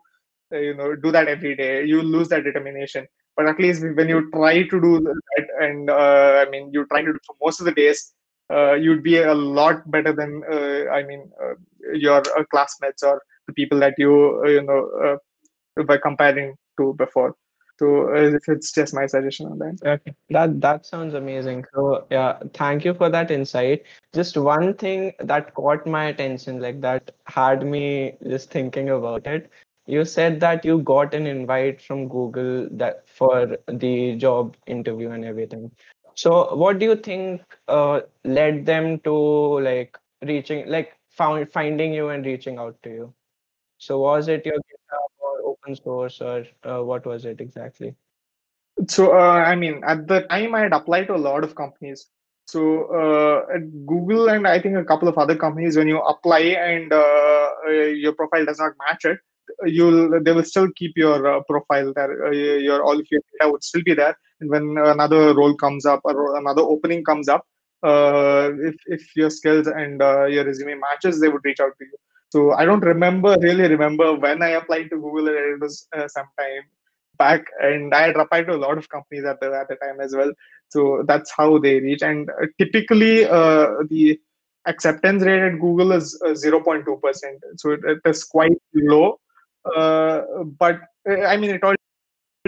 you 0.53 0.75
know 0.75 0.95
do 0.97 1.13
that 1.13 1.29
every 1.29 1.55
day. 1.57 1.85
You 1.85 2.03
lose 2.03 2.29
that 2.29 2.45
determination 2.45 3.07
but 3.39 3.47
at 3.49 3.59
least 3.61 3.83
when 3.95 4.09
you 4.09 4.29
try 4.33 4.55
to 4.73 4.81
do 4.87 4.93
that 5.07 5.47
and 5.67 5.89
uh, 5.89 6.45
i 6.45 6.51
mean 6.51 6.71
you 6.75 6.85
try 6.93 7.01
to 7.01 7.13
do 7.17 7.21
for 7.27 7.37
most 7.45 7.61
of 7.61 7.67
the 7.67 7.77
days 7.81 8.13
uh, 8.55 8.75
you'd 8.75 9.03
be 9.03 9.17
a 9.19 9.35
lot 9.35 9.89
better 9.97 10.13
than 10.21 10.43
uh, 10.53 10.83
i 10.99 11.03
mean 11.11 11.23
your 12.07 12.23
classmates 12.53 13.03
or 13.11 13.17
the 13.49 13.55
people 13.55 13.81
that 13.81 13.95
you 13.99 14.43
uh, 14.45 14.49
you 14.49 14.63
know 14.63 14.81
uh, 15.77 15.83
by 15.85 15.99
comparing 15.99 16.55
to 16.79 16.95
before. 16.95 17.35
So 17.79 18.13
uh, 18.13 18.39
it's 18.49 18.73
just 18.73 18.93
my 18.93 19.07
suggestion 19.07 19.47
on 19.47 19.59
that. 19.59 19.79
Okay. 19.85 20.15
That 20.31 20.61
that 20.61 20.87
sounds 20.87 21.15
amazing. 21.15 21.65
So 21.75 22.07
yeah 22.11 22.39
thank 22.55 22.85
you 22.85 22.95
for 22.95 23.09
that 23.09 23.31
insight. 23.31 23.85
Just 24.15 24.37
one 24.37 24.75
thing 24.75 25.13
that 25.21 25.55
caught 25.55 25.87
my 25.87 26.07
attention 26.07 26.61
like 26.61 26.81
that 26.81 27.13
had 27.27 27.65
me 27.65 28.17
just 28.27 28.51
thinking 28.51 28.91
about 28.91 29.27
it. 29.27 29.51
You 29.87 30.05
said 30.05 30.41
that 30.41 30.65
you 30.65 30.81
got 30.83 31.15
an 31.15 31.27
invite 31.27 31.81
from 31.81 32.09
google 32.09 32.69
that 32.73 33.09
for 33.09 33.57
the 33.69 34.17
job 34.17 34.57
interview 34.67 35.11
and 35.11 35.25
everything. 35.25 35.71
So 36.15 36.55
what 36.57 36.79
do 36.81 36.87
you 36.87 36.97
think 36.97 37.43
uh, 37.69 38.01
led 38.25 38.67
them 38.67 38.99
to 39.01 39.15
like 39.61 39.97
reaching 40.23 40.69
like 40.69 40.99
found 41.11 41.51
finding 41.53 41.93
you 41.93 42.09
and 42.09 42.27
reaching 42.27 42.59
out 42.59 42.77
to 42.83 42.91
you. 42.91 43.15
So 43.79 44.01
was 44.01 44.29
it 44.29 44.45
your 44.45 44.57
GitHub 44.57 45.11
or 45.21 45.41
open 45.51 45.77
source 45.77 46.21
or 46.21 46.45
uh, 46.65 46.83
what 46.83 47.07
was 47.07 47.25
it 47.25 47.41
exactly? 47.41 47.95
So 48.89 49.13
uh, 49.13 49.43
I 49.47 49.55
mean, 49.55 49.83
at 49.85 50.07
the 50.07 50.23
time 50.23 50.55
I 50.55 50.61
had 50.61 50.73
applied 50.73 51.07
to 51.07 51.15
a 51.15 51.25
lot 51.31 51.45
of 51.45 51.55
companies. 51.55 52.07
So 52.47 52.87
uh, 52.95 53.55
at 53.55 53.87
Google 53.87 54.29
and 54.31 54.47
I 54.47 54.61
think 54.61 54.77
a 54.77 54.85
couple 54.85 55.09
of 55.09 55.19
other 55.19 55.37
companies, 55.37 55.77
when 55.77 55.87
you 55.87 55.99
apply 55.99 56.41
and 56.41 56.93
uh, 56.93 57.51
uh, 57.67 57.71
your 57.71 58.15
profile 58.15 58.45
does 58.45 58.59
not 58.59 58.73
match 58.87 59.05
it, 59.05 59.19
you'll 59.65 60.23
they 60.23 60.33
will 60.33 60.45
still 60.45 60.69
keep 60.75 60.93
your 60.97 61.27
uh, 61.27 61.43
profile 61.49 61.93
there. 61.95 62.33
your 62.33 62.83
all 62.83 62.99
of 62.99 63.07
your 63.11 63.21
data 63.33 63.51
would 63.51 63.63
still 63.63 63.83
be 63.85 63.95
there. 63.95 64.17
And 64.41 64.51
when 64.51 64.77
another 64.79 65.35
role 65.35 65.55
comes 65.55 65.87
up 65.87 66.01
or 66.05 66.37
another 66.37 66.63
opening 66.63 67.05
comes 67.05 67.29
up, 67.29 67.47
if 67.85 68.77
if 68.87 69.15
your 69.15 69.31
skills 69.31 69.67
and 69.67 70.01
your 70.33 70.45
resume 70.45 70.75
matches, 70.75 71.21
they 71.21 71.29
would 71.29 71.45
reach 71.45 71.61
out 71.61 71.73
to 71.79 71.85
you. 71.85 71.97
So 72.31 72.53
I 72.53 72.65
don't 72.65 72.81
remember 72.85 73.37
really 73.41 73.69
remember 73.69 74.15
when 74.15 74.43
I 74.43 74.51
applied 74.51 74.91
to 74.91 74.97
Google. 74.97 75.29
It 75.29 75.61
was 75.61 75.87
uh, 75.97 76.09
sometime 76.09 76.65
back, 77.19 77.45
and 77.61 77.95
I 77.95 78.03
had 78.09 78.17
applied 78.17 78.47
to 78.49 78.55
a 78.55 78.63
lot 78.65 78.79
of 78.79 78.89
companies 78.89 79.25
at 79.25 79.41
the 79.41 79.53
at 79.55 79.69
the 79.69 79.77
time 79.77 80.01
as 80.01 80.15
well. 80.15 80.33
So 80.69 81.05
that's 81.07 81.33
how 81.37 81.59
they 81.59 81.81
reach. 81.81 82.03
And 82.03 82.29
uh, 82.31 82.47
typically, 82.59 83.25
uh, 83.25 83.69
the 83.89 84.21
acceptance 84.67 85.23
rate 85.23 85.41
at 85.41 85.61
Google 85.61 85.93
is 85.93 86.21
uh, 86.27 86.31
0.2 86.31 87.03
percent. 87.03 87.43
So 87.57 87.71
it, 87.73 87.81
it 87.85 87.99
is 88.05 88.25
quite 88.25 88.59
low. 88.75 89.19
Uh, 89.77 90.23
but 90.59 90.81
uh, 91.09 91.23
I 91.23 91.37
mean, 91.39 91.51
it 91.51 91.65
all 91.65 91.75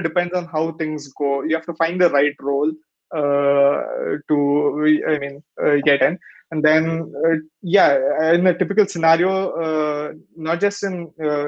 depends 0.03 0.35
on 0.35 0.47
how 0.47 0.73
things 0.73 1.09
go. 1.09 1.43
You 1.43 1.57
have 1.57 1.67
to 1.67 1.75
find 1.75 2.01
the 2.01 2.11
right 2.11 2.37
role 2.41 2.71
to, 3.13 5.03
I 5.09 5.19
mean, 5.19 5.43
get 5.85 6.03
in 6.03 6.19
and 6.51 6.65
then 6.65 7.13
uh, 7.25 7.37
yeah 7.63 8.33
in 8.35 8.47
a 8.47 8.57
typical 8.57 8.87
scenario 8.87 9.33
uh, 9.65 10.13
not 10.37 10.61
just 10.61 10.83
in 10.83 11.11
uh, 11.25 11.47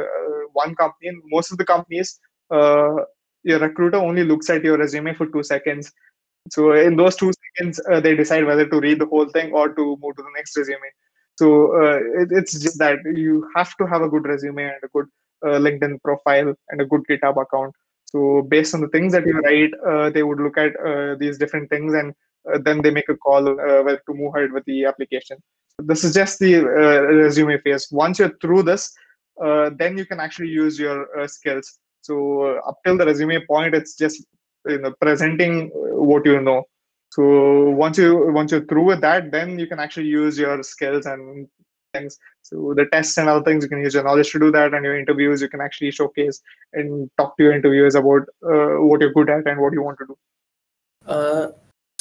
one 0.52 0.74
company 0.74 1.08
in 1.08 1.20
most 1.26 1.50
of 1.52 1.58
the 1.58 1.64
companies 1.64 2.20
your 3.44 3.58
recruiter 3.58 3.96
only 3.96 4.24
looks 4.24 4.48
at 4.50 4.62
your 4.62 4.78
resume 4.78 5.14
for 5.14 5.26
two 5.26 5.42
seconds. 5.42 5.90
So 6.50 6.74
in 6.74 6.94
those 6.96 7.16
two 7.16 7.32
seconds 7.42 7.80
they 8.02 8.14
decide 8.14 8.44
whether 8.44 8.66
to 8.68 8.78
read 8.78 9.00
the 9.00 9.06
whole 9.06 9.28
thing 9.28 9.52
or 9.52 9.68
to 9.70 9.98
move 10.00 10.14
to 10.16 10.22
the 10.22 10.34
next 10.36 10.56
resume. 10.56 10.90
So 11.40 11.48
it, 12.20 12.28
it's 12.30 12.52
just 12.60 12.78
that 12.78 12.98
you 13.04 13.48
have 13.56 13.74
to 13.78 13.86
have 13.86 14.02
a 14.02 14.08
good 14.08 14.26
resume 14.26 14.62
and 14.62 14.84
a 14.84 14.88
good 14.94 15.06
linkedin 15.44 16.00
profile 16.02 16.54
and 16.68 16.80
a 16.80 16.86
good 16.86 17.02
github 17.10 17.42
account. 17.42 17.74
So 18.04 18.42
based 18.42 18.74
on 18.74 18.82
the 18.82 18.88
things 18.88 19.12
that 19.12 19.26
you 19.26 19.40
write, 19.40 19.72
uh, 19.84 20.10
they 20.10 20.22
would 20.22 20.38
look 20.38 20.58
at 20.58 20.78
uh, 20.78 21.16
these 21.16 21.38
different 21.38 21.70
things 21.70 21.94
and 21.94 22.10
uh, 22.10 22.14
then 22.62 22.82
they 22.82 22.90
make 22.90 23.08
a 23.08 23.16
call 23.16 23.48
uh, 23.48 23.82
to 23.84 24.14
move 24.14 24.34
ahead 24.34 24.52
with 24.52 24.64
the 24.64 24.84
application. 24.84 25.38
This 25.78 26.04
is 26.04 26.14
just 26.14 26.38
the 26.38 26.60
uh, 26.60 27.02
resume 27.24 27.58
phase. 27.62 27.88
Once 27.90 28.18
you're 28.18 28.36
through 28.40 28.64
this, 28.64 28.92
then 29.78 29.96
you 29.96 30.06
can 30.06 30.20
actually 30.20 30.48
use 30.48 30.78
your 30.78 31.06
skills. 31.26 31.78
So 32.02 32.58
up 32.66 32.78
till 32.84 32.98
the 32.98 33.06
resume 33.06 33.44
point, 33.46 33.74
it's 33.74 33.96
just 33.96 34.24
you 34.66 34.78
know 34.78 34.92
presenting 35.00 35.70
what 35.74 36.26
you 36.26 36.40
know. 36.40 36.64
So 37.10 37.70
once 37.70 37.98
you 37.98 38.32
once 38.32 38.52
you're 38.52 38.66
through 38.66 38.84
with 38.84 39.00
that, 39.02 39.30
then 39.30 39.58
you 39.58 39.66
can 39.66 39.78
actually 39.78 40.06
use 40.06 40.38
your 40.38 40.62
skills 40.62 41.06
and 41.06 41.48
things. 41.92 42.18
So 42.42 42.74
the 42.74 42.86
tests 42.86 43.18
and 43.18 43.28
other 43.28 43.44
things 43.44 43.64
you 43.64 43.68
can 43.68 43.80
use 43.80 43.94
your 43.94 44.04
knowledge 44.04 44.30
to 44.32 44.38
do 44.38 44.50
that, 44.50 44.74
and 44.74 44.84
your 44.84 44.98
interviews 44.98 45.42
you 45.42 45.48
can 45.48 45.60
actually 45.60 45.90
showcase 45.90 46.40
and 46.72 47.10
talk 47.18 47.36
to 47.36 47.44
your 47.44 47.52
interviewers 47.52 47.94
about 47.94 48.22
uh, 48.44 48.80
what 48.88 49.00
you're 49.00 49.12
good 49.12 49.30
at 49.30 49.46
and 49.46 49.60
what 49.60 49.72
you 49.72 49.82
want 49.82 49.98
to 49.98 50.06
do. 50.06 50.16
Uh, 51.06 51.48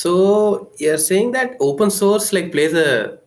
so 0.02 0.72
you're 0.80 0.98
saying 0.98 1.32
that 1.34 1.58
open 1.60 1.92
source 1.92 2.34
like 2.34 2.52
plays 2.52 2.74
a 2.74 3.20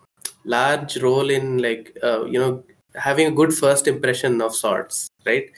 large 0.44 0.96
role 0.96 1.30
in 1.30 1.58
like 1.58 1.96
uh, 2.02 2.24
you 2.24 2.38
know 2.38 2.64
having 2.96 3.28
a 3.28 3.30
good 3.30 3.54
first 3.54 3.86
impression 3.86 4.40
of 4.40 4.54
sorts, 4.54 5.08
right? 5.24 5.50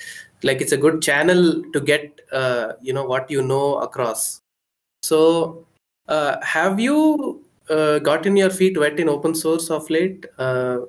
Like 0.43 0.61
it's 0.61 0.73
a 0.73 0.77
good 0.77 1.01
channel 1.01 1.63
to 1.73 1.81
get 1.81 2.21
uh, 2.33 2.73
you 2.83 2.93
know 2.93 3.05
what 3.05 3.31
you 3.31 3.41
know 3.41 3.77
across. 3.77 4.41
So 5.03 5.67
uh, 6.07 6.37
have 6.43 6.79
you 6.79 7.43
uh, 7.71 7.99
gotten 8.01 8.37
your 8.37 8.51
feet 8.51 8.79
wet 8.79 9.01
in 9.01 9.09
open 9.09 9.35
source 9.35 9.71
of 9.71 9.89
late? 9.89 10.27
Uh, 10.39 10.81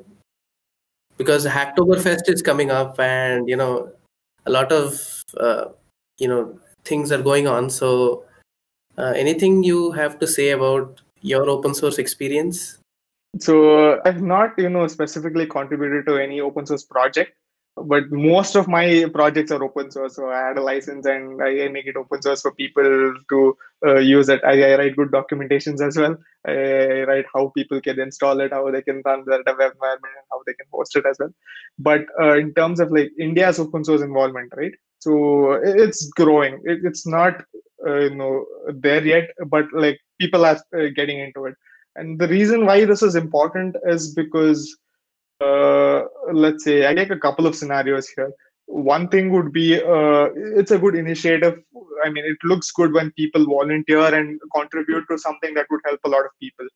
because 1.18 1.46
Hacktoberfest 1.46 2.28
is 2.28 2.42
coming 2.42 2.70
up, 2.70 3.00
and 3.00 3.48
you 3.48 3.56
know 3.56 3.94
a 4.46 4.52
lot 4.52 4.74
of 4.74 5.24
uh, 5.40 5.66
you 6.18 6.28
know 6.28 6.60
things 6.84 7.14
are 7.14 7.22
going 7.22 7.48
on. 7.48 7.70
So 7.70 8.27
uh, 8.98 9.14
anything 9.16 9.64
you 9.64 9.92
have 9.92 10.20
to 10.20 10.28
say 10.28 10.50
about 10.52 11.02
your 11.22 11.50
open 11.50 11.74
source 11.74 11.98
experience? 11.98 12.78
So 13.40 13.92
uh, 13.92 14.02
I've 14.06 14.22
not, 14.22 14.58
you 14.58 14.70
know, 14.70 14.88
specifically 14.88 15.46
contributed 15.46 16.06
to 16.08 16.18
any 16.18 16.42
open 16.42 16.66
source 16.66 16.84
project, 16.84 17.34
but 17.76 18.12
most 18.12 18.56
of 18.56 18.68
my 18.68 19.06
projects 19.14 19.52
are 19.52 19.64
open 19.64 19.92
source. 19.92 20.16
So 20.16 20.30
I 20.30 20.48
had 20.48 20.58
a 20.58 20.62
license 20.62 21.06
and 21.06 21.42
I 21.42 21.68
make 21.68 21.86
it 21.86 21.98
open 21.98 22.22
source 22.22 22.42
for 22.42 22.52
people 22.54 23.16
to 23.30 23.58
uh, 23.86 24.00
use 24.00 24.30
it. 24.30 24.42
I, 24.44 24.74
I, 24.74 24.78
write 24.78 24.96
good 24.96 25.12
documentations 25.12 25.86
as 25.86 25.98
well. 25.98 26.18
I 26.48 27.04
write 27.04 27.26
how 27.34 27.52
people 27.56 27.80
can 27.82 28.00
install 28.00 28.40
it, 28.40 28.52
how 28.52 28.72
they 28.72 28.82
can 28.82 29.02
run 29.06 29.24
their 29.28 29.44
dev 29.44 29.60
environment, 29.60 30.14
and 30.18 30.26
how 30.32 30.42
they 30.48 30.54
can 30.54 30.66
host 30.72 30.96
it 30.96 31.06
as 31.06 31.18
well. 31.20 31.34
But 31.78 32.06
uh, 32.20 32.38
in 32.38 32.54
terms 32.56 32.80
of 32.80 32.92
like 32.92 33.12
India's 33.20 33.60
open 33.60 33.84
source 33.84 34.02
involvement, 34.02 34.54
right? 34.56 34.74
So 35.00 35.54
it's 35.64 36.10
growing. 36.16 36.60
It, 36.64 36.80
it's 36.84 37.06
not 37.06 37.44
you 37.86 38.16
know 38.16 38.46
there 38.74 39.06
yet 39.06 39.30
but 39.48 39.66
like 39.74 40.00
people 40.20 40.46
are 40.46 40.60
uh, 40.78 40.88
getting 40.96 41.20
into 41.20 41.46
it. 41.46 41.56
And 41.96 42.20
the 42.20 42.28
reason 42.28 42.66
why 42.66 42.86
this 42.86 43.02
is 43.02 43.16
important 43.16 43.76
is 43.86 44.14
because 44.14 44.76
uh, 45.42 46.04
let's 46.32 46.64
say 46.64 46.88
i 46.88 46.94
take 46.94 47.12
a 47.12 47.20
couple 47.20 47.46
of 47.46 47.56
scenarios 47.56 48.08
here. 48.10 48.32
One 48.66 49.08
thing 49.08 49.32
would 49.32 49.54
be 49.54 49.76
uh, 49.76 50.30
it's 50.60 50.72
a 50.72 50.78
good 50.78 50.96
initiative. 50.96 51.60
I 52.04 52.10
mean 52.10 52.26
it 52.26 52.38
looks 52.44 52.72
good 52.72 52.94
when 52.94 53.12
people 53.12 53.46
volunteer 53.46 54.14
and 54.14 54.40
contribute 54.56 55.06
to 55.10 55.18
something 55.18 55.54
that 55.54 55.68
would 55.72 55.82
help 55.86 56.00
a 56.04 56.10
lot 56.10 56.26
of 56.26 56.32
people. 56.42 56.68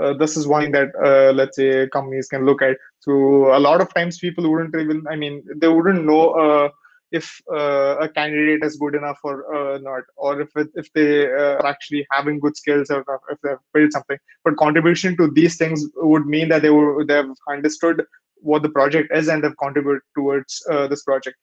Uh, 0.00 0.12
this 0.12 0.36
is 0.36 0.46
one 0.46 0.72
that 0.72 0.88
uh, 1.04 1.32
let's 1.32 1.56
say 1.56 1.88
companies 1.88 2.28
can 2.28 2.44
look 2.44 2.62
at. 2.62 2.76
So 3.00 3.54
a 3.56 3.60
lot 3.60 3.80
of 3.80 3.92
times 3.94 4.18
people 4.18 4.50
wouldn't 4.50 4.74
even 4.74 5.04
i 5.10 5.16
mean 5.16 5.42
they 5.56 5.68
wouldn't 5.68 6.04
know 6.04 6.70
if 7.18 7.26
uh, 7.52 7.96
a 8.06 8.08
candidate 8.08 8.64
is 8.64 8.76
good 8.76 8.94
enough 8.94 9.18
or 9.22 9.36
uh, 9.54 9.78
not, 9.78 10.02
or 10.16 10.40
if 10.40 10.50
it, 10.56 10.68
if 10.74 10.92
they 10.94 11.26
uh, 11.26 11.56
are 11.58 11.66
actually 11.66 12.06
having 12.10 12.40
good 12.40 12.56
skills 12.56 12.90
or 12.90 13.04
if 13.30 13.38
they've 13.42 13.64
built 13.72 13.92
something. 13.92 14.18
But 14.44 14.56
contribution 14.56 15.16
to 15.18 15.30
these 15.30 15.56
things 15.56 15.86
would 15.96 16.26
mean 16.26 16.48
that 16.48 16.62
they 16.62 16.70
would 16.70 17.08
they've 17.08 17.32
understood 17.48 18.04
what 18.36 18.62
the 18.62 18.74
project 18.78 19.16
is 19.16 19.28
and 19.28 19.42
they've 19.42 19.62
contributed 19.62 20.02
towards 20.16 20.62
uh, 20.70 20.86
this 20.88 21.02
project. 21.02 21.36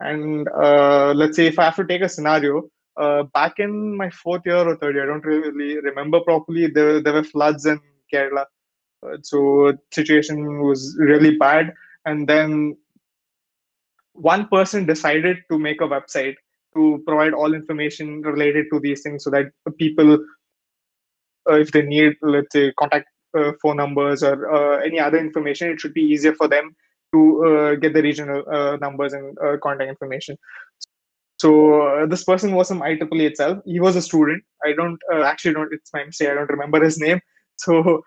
And 0.00 0.48
uh, 0.48 1.12
let's 1.14 1.36
say 1.36 1.46
if 1.46 1.58
I 1.58 1.64
have 1.64 1.76
to 1.76 1.86
take 1.86 2.02
a 2.02 2.08
scenario, 2.08 2.62
uh, 2.96 3.22
back 3.34 3.58
in 3.58 3.96
my 3.96 4.10
fourth 4.10 4.42
year 4.44 4.64
or 4.68 4.76
third 4.76 4.94
year, 4.94 5.04
I 5.04 5.06
don't 5.06 5.24
really 5.24 5.80
remember 5.80 6.20
properly. 6.20 6.66
There, 6.66 7.00
there 7.00 7.12
were 7.12 7.24
floods 7.24 7.66
in 7.66 7.80
Kerala, 8.12 8.46
so 9.22 9.72
situation 9.92 10.62
was 10.62 10.96
really 10.98 11.36
bad. 11.36 11.74
And 12.06 12.28
then 12.28 12.76
one 14.18 14.48
person 14.48 14.84
decided 14.84 15.38
to 15.50 15.58
make 15.58 15.80
a 15.80 15.88
website 15.88 16.34
to 16.76 17.02
provide 17.06 17.32
all 17.32 17.54
information 17.54 18.20
related 18.22 18.66
to 18.72 18.80
these 18.80 19.02
things 19.02 19.24
so 19.24 19.30
that 19.30 19.46
people 19.78 20.14
uh, 21.50 21.54
if 21.54 21.72
they 21.72 21.82
need 21.82 22.14
let's 22.22 22.52
say 22.52 22.72
contact 22.78 23.06
uh, 23.38 23.52
phone 23.62 23.76
numbers 23.76 24.22
or 24.22 24.52
uh, 24.52 24.78
any 24.78 24.98
other 24.98 25.18
information 25.18 25.70
it 25.70 25.80
should 25.80 25.94
be 25.94 26.02
easier 26.02 26.34
for 26.34 26.48
them 26.48 26.74
to 27.14 27.44
uh, 27.46 27.74
get 27.76 27.94
the 27.94 28.02
regional 28.02 28.42
uh, 28.52 28.76
numbers 28.76 29.12
and 29.12 29.36
uh, 29.38 29.56
contact 29.62 29.88
information 29.88 30.36
so 31.40 32.04
this 32.10 32.24
person 32.24 32.52
was 32.52 32.66
from 32.66 32.80
IEEE 32.80 33.20
itself. 33.20 33.58
He 33.64 33.78
was 33.78 33.94
a 33.94 34.02
student. 34.02 34.42
I 34.66 34.72
don't 34.72 34.98
actually 35.24 35.54
don't. 35.54 35.72
It's 35.72 35.92
my 35.94 36.02
mistake. 36.02 36.30
I 36.30 36.34
don't 36.34 36.50
remember 36.50 36.82
his 36.82 36.98
name. 36.98 37.20
So 37.58 38.02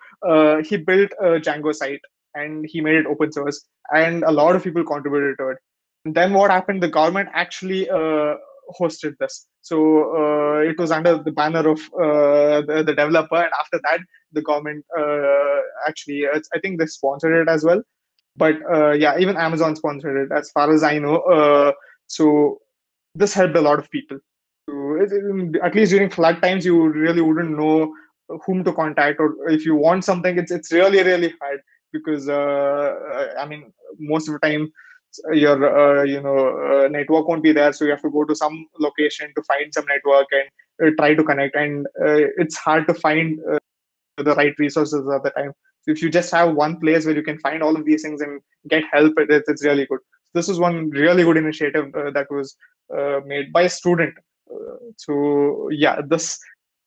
he 0.66 0.76
built 0.76 1.12
a 1.22 1.39
Django 1.39 1.74
site 1.74 2.01
and 2.36 2.66
he 2.68 2.82
made 2.82 2.95
it 2.95 3.05
open 3.05 3.32
source, 3.32 3.66
and 3.95 4.24
a 4.24 4.32
lot 4.32 4.57
of 4.57 4.66
people 4.66 4.84
contributed 4.84 5.38
to 5.38 5.47
it 5.51 5.57
then 6.05 6.33
what 6.33 6.51
happened? 6.51 6.81
The 6.81 6.89
government 6.89 7.29
actually 7.33 7.89
uh, 7.89 8.35
hosted 8.79 9.17
this. 9.19 9.47
So 9.61 10.15
uh, 10.15 10.59
it 10.61 10.77
was 10.79 10.91
under 10.91 11.17
the 11.17 11.31
banner 11.31 11.67
of 11.67 11.79
uh, 11.93 12.61
the, 12.61 12.83
the, 12.85 12.95
developer, 12.95 13.35
and 13.35 13.51
after 13.59 13.79
that, 13.83 13.99
the 14.31 14.41
government 14.41 14.83
uh, 14.97 15.59
actually, 15.87 16.25
I 16.27 16.59
think 16.59 16.79
they 16.79 16.87
sponsored 16.87 17.47
it 17.47 17.51
as 17.51 17.63
well. 17.63 17.81
But 18.35 18.55
uh, 18.73 18.91
yeah, 18.91 19.19
even 19.19 19.37
Amazon 19.37 19.75
sponsored 19.75 20.17
it, 20.17 20.35
as 20.35 20.49
far 20.51 20.73
as 20.73 20.83
I 20.83 20.97
know. 20.97 21.17
Uh, 21.17 21.73
so 22.07 22.59
this 23.13 23.33
helped 23.33 23.57
a 23.57 23.61
lot 23.61 23.77
of 23.77 23.91
people. 23.91 24.17
So 24.69 24.97
it, 24.99 25.57
at 25.63 25.75
least 25.75 25.91
during 25.91 26.09
flood 26.09 26.41
times, 26.41 26.65
you 26.65 26.87
really 26.87 27.21
wouldn't 27.21 27.57
know 27.57 27.93
whom 28.45 28.63
to 28.63 28.71
contact, 28.73 29.19
or 29.19 29.49
if 29.49 29.65
you 29.65 29.75
want 29.75 30.05
something, 30.05 30.37
it's 30.37 30.51
it's 30.51 30.71
really 30.71 31.03
really 31.03 31.33
hard 31.41 31.59
because 31.91 32.29
I 32.29 33.45
mean 33.45 33.73
most 33.99 34.29
of 34.29 34.33
the 34.33 34.39
time 34.39 34.71
your 35.32 35.57
uh, 35.66 36.03
you 36.03 36.22
know 36.22 36.39
uh, 36.68 36.88
network 36.88 37.28
won't 37.28 37.43
be 37.43 37.51
there 37.51 37.74
so 37.74 37.86
you 37.86 37.91
have 37.91 38.01
to 38.01 38.12
go 38.12 38.24
to 38.24 38.36
some 38.36 38.68
location 38.80 39.32
to 39.36 39.43
find 39.43 39.74
some 39.74 39.86
network 39.86 40.28
and 40.32 40.47
uh, 40.86 40.91
try 40.97 41.14
to 41.14 41.24
connect 41.24 41.55
and 41.55 41.86
uh, 42.01 42.22
it's 42.38 42.57
hard 42.57 42.88
to 42.88 42.93
find 42.93 43.39
uh, 43.51 43.57
the 44.18 44.36
right 44.36 44.53
resources 44.57 45.01
at 45.16 45.24
the 45.24 45.32
time 45.32 45.53
So 45.86 45.91
if 45.91 46.01
you 46.01 46.09
just 46.09 46.32
have 46.32 46.55
one 46.55 46.80
place 46.80 47.05
where 47.05 47.16
you 47.16 47.24
can 47.24 47.39
find 47.39 47.64
all 47.64 47.76
of 47.76 47.86
these 47.86 48.03
things 48.03 48.22
and 48.22 48.34
get 48.74 48.84
help, 48.91 49.14
it, 49.18 49.43
it's 49.51 49.64
really 49.68 49.86
good. 49.91 50.01
This 50.36 50.47
is 50.47 50.59
one 50.59 50.76
really 50.91 51.24
good 51.24 51.38
initiative 51.38 51.88
uh, 51.95 52.12
that 52.18 52.28
was 52.30 52.55
made 53.32 53.47
by 53.55 53.64
a 53.64 53.70
student. 53.70 54.14
So 55.05 55.70
yeah, 55.72 56.01
this 56.14 56.28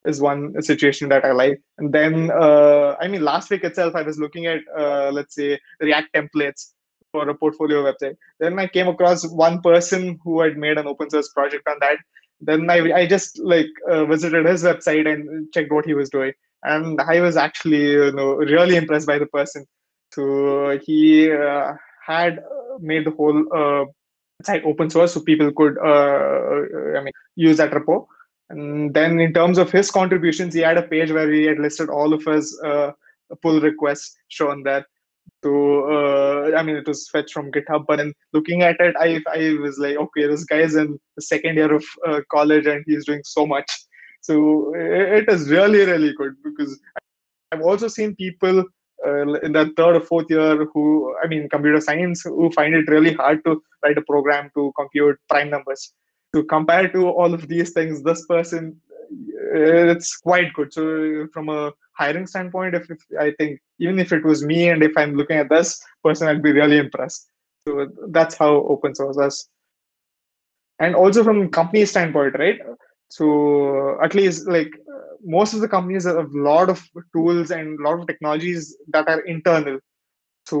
is 0.05 0.21
one 0.21 0.61
situation 0.61 1.09
that 1.09 1.25
I 1.25 1.31
like. 1.31 1.61
And 1.77 1.93
then, 1.93 2.31
uh, 2.31 2.95
I 2.99 3.07
mean, 3.07 3.23
last 3.23 3.49
week 3.49 3.63
itself, 3.63 3.95
I 3.95 4.03
was 4.03 4.19
looking 4.19 4.45
at, 4.45 4.61
uh, 4.77 5.11
let's 5.11 5.35
say, 5.35 5.59
React 5.79 6.13
templates 6.13 6.73
for 7.15 7.27
a 7.29 7.35
portfolio 7.35 7.83
website. 7.87 8.15
Then 8.39 8.59
I 8.59 8.67
came 8.67 8.87
across 8.87 9.27
one 9.27 9.61
person 9.61 10.19
who 10.23 10.41
had 10.41 10.57
made 10.57 10.77
an 10.77 10.87
open 10.87 11.09
source 11.09 11.29
project 11.29 11.67
on 11.67 11.77
that. 11.81 11.97
Then 12.41 12.69
I, 12.69 12.79
I 13.01 13.07
just 13.07 13.39
like 13.39 13.71
uh, 13.89 14.05
visited 14.05 14.45
his 14.45 14.63
website 14.63 15.11
and 15.11 15.51
checked 15.53 15.71
what 15.71 15.85
he 15.85 15.93
was 15.93 16.09
doing, 16.09 16.33
and 16.63 16.99
I 17.01 17.21
was 17.21 17.37
actually 17.37 17.85
you 17.91 18.11
know 18.11 18.31
really 18.55 18.75
impressed 18.75 19.07
by 19.07 19.19
the 19.19 19.31
person. 19.37 19.65
So 20.17 20.79
he 20.87 21.31
uh, 21.31 21.73
had 22.05 22.41
made 22.79 23.05
the 23.05 23.11
whole 23.11 23.39
uh, 23.61 23.85
site 24.43 24.65
open 24.65 24.89
source, 24.89 25.13
so 25.13 25.21
people 25.21 25.53
could 25.61 25.77
uh, 25.93 26.97
I 26.97 27.03
mean 27.05 27.13
use 27.35 27.57
that 27.57 27.71
repo 27.71 28.05
and 28.49 28.93
then 28.93 29.19
in 29.19 29.33
terms 29.33 29.57
of 29.57 29.71
his 29.71 29.89
contributions, 29.89 30.53
he 30.53 30.61
had 30.61 30.77
a 30.77 30.83
page 30.83 31.11
where 31.11 31.31
he 31.31 31.45
had 31.45 31.59
listed 31.59 31.89
all 31.89 32.13
of 32.13 32.23
his 32.23 32.59
uh, 32.63 32.91
pull 33.41 33.59
requests 33.59 34.15
shown 34.27 34.63
there. 34.63 34.85
So 35.45 35.51
uh, 35.95 36.57
I 36.57 36.63
mean, 36.63 36.75
it 36.75 36.87
was 36.87 37.07
fetched 37.09 37.33
from 37.33 37.51
GitHub. 37.51 37.85
But 37.87 37.97
then 37.97 38.13
looking 38.33 38.63
at 38.63 38.77
it, 38.79 38.95
I 38.99 39.21
I 39.31 39.57
was 39.61 39.77
like, 39.77 39.97
okay, 40.05 40.25
this 40.27 40.43
guy 40.43 40.61
is 40.67 40.75
in 40.75 40.97
the 41.15 41.21
second 41.21 41.57
year 41.57 41.71
of 41.71 41.85
uh, 42.07 42.21
college 42.31 42.65
and 42.65 42.83
he's 42.87 43.05
doing 43.05 43.21
so 43.23 43.45
much. 43.45 43.69
So 44.21 44.73
it 44.75 45.29
is 45.29 45.51
really 45.51 45.85
really 45.91 46.13
good 46.13 46.33
because 46.43 46.79
I've 47.51 47.61
also 47.61 47.87
seen 47.87 48.15
people 48.15 48.63
uh, 49.05 49.33
in 49.43 49.51
the 49.51 49.71
third 49.77 49.97
or 49.97 50.01
fourth 50.01 50.31
year 50.31 50.65
who 50.73 51.15
I 51.23 51.27
mean 51.27 51.47
computer 51.49 51.79
science 51.79 52.23
who 52.23 52.51
find 52.51 52.73
it 52.73 52.89
really 52.89 53.13
hard 53.13 53.45
to 53.45 53.61
write 53.83 53.99
a 53.99 54.07
program 54.13 54.49
to 54.55 54.73
compute 54.79 55.19
prime 55.29 55.51
numbers 55.51 55.93
to 56.33 56.43
compare 56.45 56.87
to 56.93 57.07
all 57.09 57.33
of 57.35 57.47
these 57.47 57.71
things 57.71 58.01
this 58.01 58.25
person 58.25 58.75
it's 59.53 60.17
quite 60.17 60.53
good 60.53 60.73
so 60.73 61.27
from 61.33 61.49
a 61.49 61.71
hiring 61.97 62.27
standpoint 62.27 62.75
if, 62.75 62.89
if, 62.89 62.99
i 63.19 63.31
think 63.37 63.59
even 63.79 63.99
if 63.99 64.11
it 64.11 64.23
was 64.23 64.45
me 64.45 64.69
and 64.69 64.83
if 64.83 64.91
i'm 64.97 65.15
looking 65.15 65.37
at 65.37 65.49
this 65.49 65.79
person 66.03 66.27
i'd 66.27 66.43
be 66.43 66.51
really 66.51 66.77
impressed. 66.77 67.27
So 67.67 67.87
that's 68.09 68.35
how 68.35 68.51
open 68.73 68.93
source 68.93 69.17
is. 69.17 69.49
And 70.79 70.93
also 70.93 71.23
from 71.23 71.49
company 71.49 71.85
standpoint 71.85 72.35
right? 72.37 72.59
So 73.09 73.99
at 74.03 74.13
least 74.13 74.47
like 74.47 74.71
most 75.23 75.53
of 75.55 75.61
the 75.61 75.67
companies 75.67 76.05
have 76.05 76.17
a 76.17 76.27
lot 76.33 76.69
of 76.69 76.83
tools 77.15 77.49
and 77.49 77.79
a 77.79 77.83
lot 77.83 77.99
of 77.99 78.07
technologies 78.07 78.77
that 78.89 79.07
are 79.07 79.21
internal. 79.21 79.79
So 80.45 80.59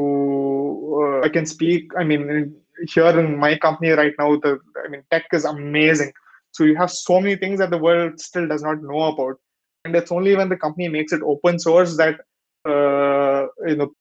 uh, 1.01 1.25
i 1.25 1.29
can 1.29 1.45
speak 1.45 1.91
i 1.97 2.03
mean 2.03 2.55
here 2.93 3.19
in 3.19 3.37
my 3.37 3.57
company 3.57 3.89
right 3.91 4.13
now, 4.19 4.35
the 4.37 4.59
I 4.83 4.89
mean, 4.89 5.03
tech 5.11 5.25
is 5.33 5.45
amazing. 5.45 6.11
So 6.51 6.63
you 6.63 6.75
have 6.75 6.91
so 6.91 7.19
many 7.19 7.35
things 7.35 7.59
that 7.59 7.69
the 7.69 7.77
world 7.77 8.19
still 8.19 8.47
does 8.47 8.61
not 8.61 8.81
know 8.81 9.03
about, 9.03 9.39
and 9.85 9.95
it's 9.95 10.11
only 10.11 10.35
when 10.35 10.49
the 10.49 10.57
company 10.57 10.89
makes 10.89 11.13
it 11.13 11.21
open 11.23 11.59
source 11.59 11.95
that 11.97 12.19
uh, 12.65 13.47
you 13.67 13.75
know 13.75 13.91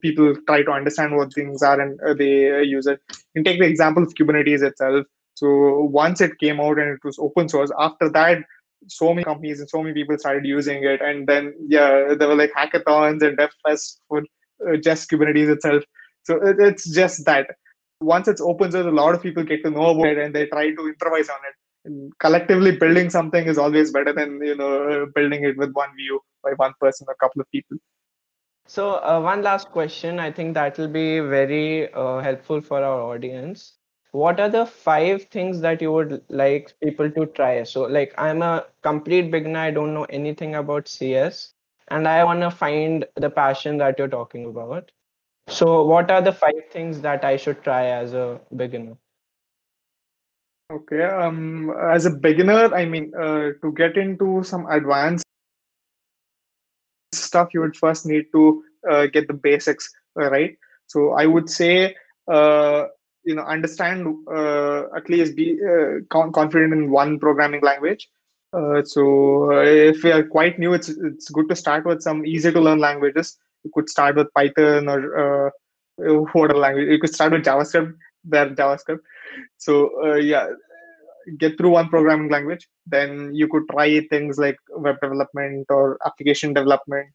people 0.00 0.34
try 0.46 0.62
to 0.62 0.70
understand 0.70 1.16
what 1.16 1.32
things 1.32 1.62
are 1.62 1.80
and 1.80 2.00
uh, 2.00 2.14
they 2.14 2.50
uh, 2.50 2.58
use 2.58 2.86
it. 2.86 3.00
You 3.34 3.42
take 3.42 3.58
the 3.58 3.66
example 3.66 4.02
of 4.02 4.14
Kubernetes 4.14 4.62
itself. 4.62 5.06
So 5.34 5.48
once 5.84 6.20
it 6.20 6.38
came 6.38 6.60
out 6.60 6.78
and 6.78 6.90
it 6.90 7.04
was 7.04 7.18
open 7.18 7.48
source, 7.48 7.70
after 7.78 8.10
that, 8.10 8.38
so 8.86 9.14
many 9.14 9.24
companies 9.24 9.60
and 9.60 9.68
so 9.68 9.82
many 9.82 9.94
people 9.94 10.18
started 10.18 10.44
using 10.44 10.84
it. 10.84 11.00
And 11.00 11.26
then, 11.26 11.54
yeah, 11.66 12.14
there 12.18 12.28
were 12.28 12.36
like 12.36 12.52
hackathons 12.52 13.22
and 13.22 13.38
DevFest 13.38 13.98
for 14.08 14.22
uh, 14.68 14.76
just 14.76 15.10
Kubernetes 15.10 15.50
itself. 15.50 15.82
So 16.24 16.36
it, 16.36 16.56
it's 16.60 16.88
just 16.94 17.24
that 17.24 17.46
once 18.00 18.28
it's 18.28 18.42
open 18.42 18.70
source, 18.70 18.86
a 18.86 18.90
lot 18.90 19.14
of 19.14 19.22
people 19.22 19.42
get 19.42 19.64
to 19.64 19.70
know 19.70 19.86
about 19.86 20.08
it 20.08 20.18
and 20.18 20.34
they 20.34 20.46
try 20.46 20.70
to 20.70 20.86
improvise 20.86 21.30
on 21.30 21.36
it. 21.48 21.54
Collectively 22.18 22.76
building 22.76 23.10
something 23.10 23.46
is 23.46 23.58
always 23.58 23.90
better 23.92 24.12
than 24.12 24.40
you 24.42 24.56
know 24.56 25.06
building 25.14 25.44
it 25.44 25.56
with 25.56 25.72
one 25.72 25.94
view 25.96 26.20
by 26.42 26.52
one 26.56 26.72
person, 26.80 27.06
a 27.10 27.14
couple 27.16 27.40
of 27.40 27.50
people. 27.50 27.76
So 28.66 28.94
uh, 29.02 29.20
one 29.20 29.42
last 29.42 29.70
question. 29.70 30.18
I 30.20 30.30
think 30.30 30.54
that 30.54 30.78
will 30.78 30.88
be 30.88 31.20
very 31.20 31.92
uh, 31.92 32.18
helpful 32.20 32.60
for 32.60 32.82
our 32.82 33.00
audience. 33.00 33.78
What 34.12 34.38
are 34.40 34.48
the 34.48 34.66
five 34.66 35.24
things 35.24 35.60
that 35.60 35.80
you 35.82 35.92
would 35.92 36.22
like 36.28 36.72
people 36.82 37.10
to 37.10 37.26
try? 37.26 37.62
So 37.64 37.82
like 37.82 38.14
I'm 38.18 38.42
a 38.42 38.66
complete 38.82 39.30
beginner. 39.30 39.58
I 39.60 39.70
don't 39.70 39.94
know 39.94 40.04
anything 40.04 40.54
about 40.54 40.88
CS, 40.88 41.54
and 41.88 42.06
I 42.08 42.24
want 42.24 42.40
to 42.42 42.50
find 42.50 43.06
the 43.16 43.30
passion 43.30 43.78
that 43.78 43.98
you're 43.98 44.08
talking 44.08 44.46
about. 44.46 44.90
So, 45.48 45.84
what 45.84 46.10
are 46.10 46.22
the 46.22 46.32
five 46.32 46.70
things 46.70 47.00
that 47.02 47.24
I 47.24 47.36
should 47.36 47.62
try 47.62 47.86
as 47.86 48.14
a 48.14 48.40
beginner? 48.56 48.96
Okay, 50.72 51.02
um, 51.02 51.74
as 51.90 52.06
a 52.06 52.10
beginner, 52.10 52.74
I 52.74 52.84
mean, 52.84 53.12
uh, 53.14 53.50
to 53.62 53.72
get 53.76 53.96
into 53.96 54.42
some 54.44 54.66
advanced 54.66 55.24
stuff, 57.12 57.48
you 57.52 57.60
would 57.60 57.76
first 57.76 58.06
need 58.06 58.26
to 58.32 58.64
uh, 58.90 59.06
get 59.06 59.28
the 59.28 59.34
basics 59.34 59.92
uh, 60.18 60.30
right. 60.30 60.56
So, 60.86 61.12
I 61.12 61.26
would 61.26 61.50
say, 61.50 61.94
uh, 62.28 62.86
you 63.24 63.34
know, 63.34 63.42
understand 63.42 64.16
uh, 64.30 64.84
at 64.96 65.08
least 65.08 65.36
be 65.36 65.58
uh, 65.62 66.00
confident 66.10 66.72
in 66.72 66.90
one 66.90 67.18
programming 67.18 67.62
language. 67.62 68.08
so, 68.84 69.50
if 69.52 70.02
you 70.04 70.12
are 70.12 70.22
quite 70.22 70.58
new, 70.58 70.72
it's 70.72 70.88
it's 70.88 71.28
good 71.30 71.48
to 71.48 71.56
start 71.56 71.84
with 71.84 72.02
some 72.02 72.24
easy 72.24 72.52
to 72.52 72.60
learn 72.60 72.78
languages 72.78 73.36
you 73.64 73.70
could 73.72 73.88
start 73.88 74.16
with 74.16 74.32
Python 74.34 74.88
or 74.88 75.48
uh, 75.48 75.50
whatever 76.32 76.58
language. 76.58 76.88
You 76.88 76.98
could 76.98 77.14
start 77.14 77.32
with 77.32 77.44
JavaScript. 77.44 77.94
There, 78.24 78.50
JavaScript. 78.50 79.00
So 79.58 79.90
uh, 80.02 80.14
yeah, 80.16 80.48
get 81.38 81.56
through 81.58 81.70
one 81.70 81.88
programming 81.88 82.30
language. 82.30 82.68
Then 82.86 83.34
you 83.34 83.48
could 83.48 83.68
try 83.70 84.00
things 84.08 84.38
like 84.38 84.56
web 84.70 84.96
development 85.00 85.66
or 85.70 85.98
application 86.06 86.54
development. 86.54 87.08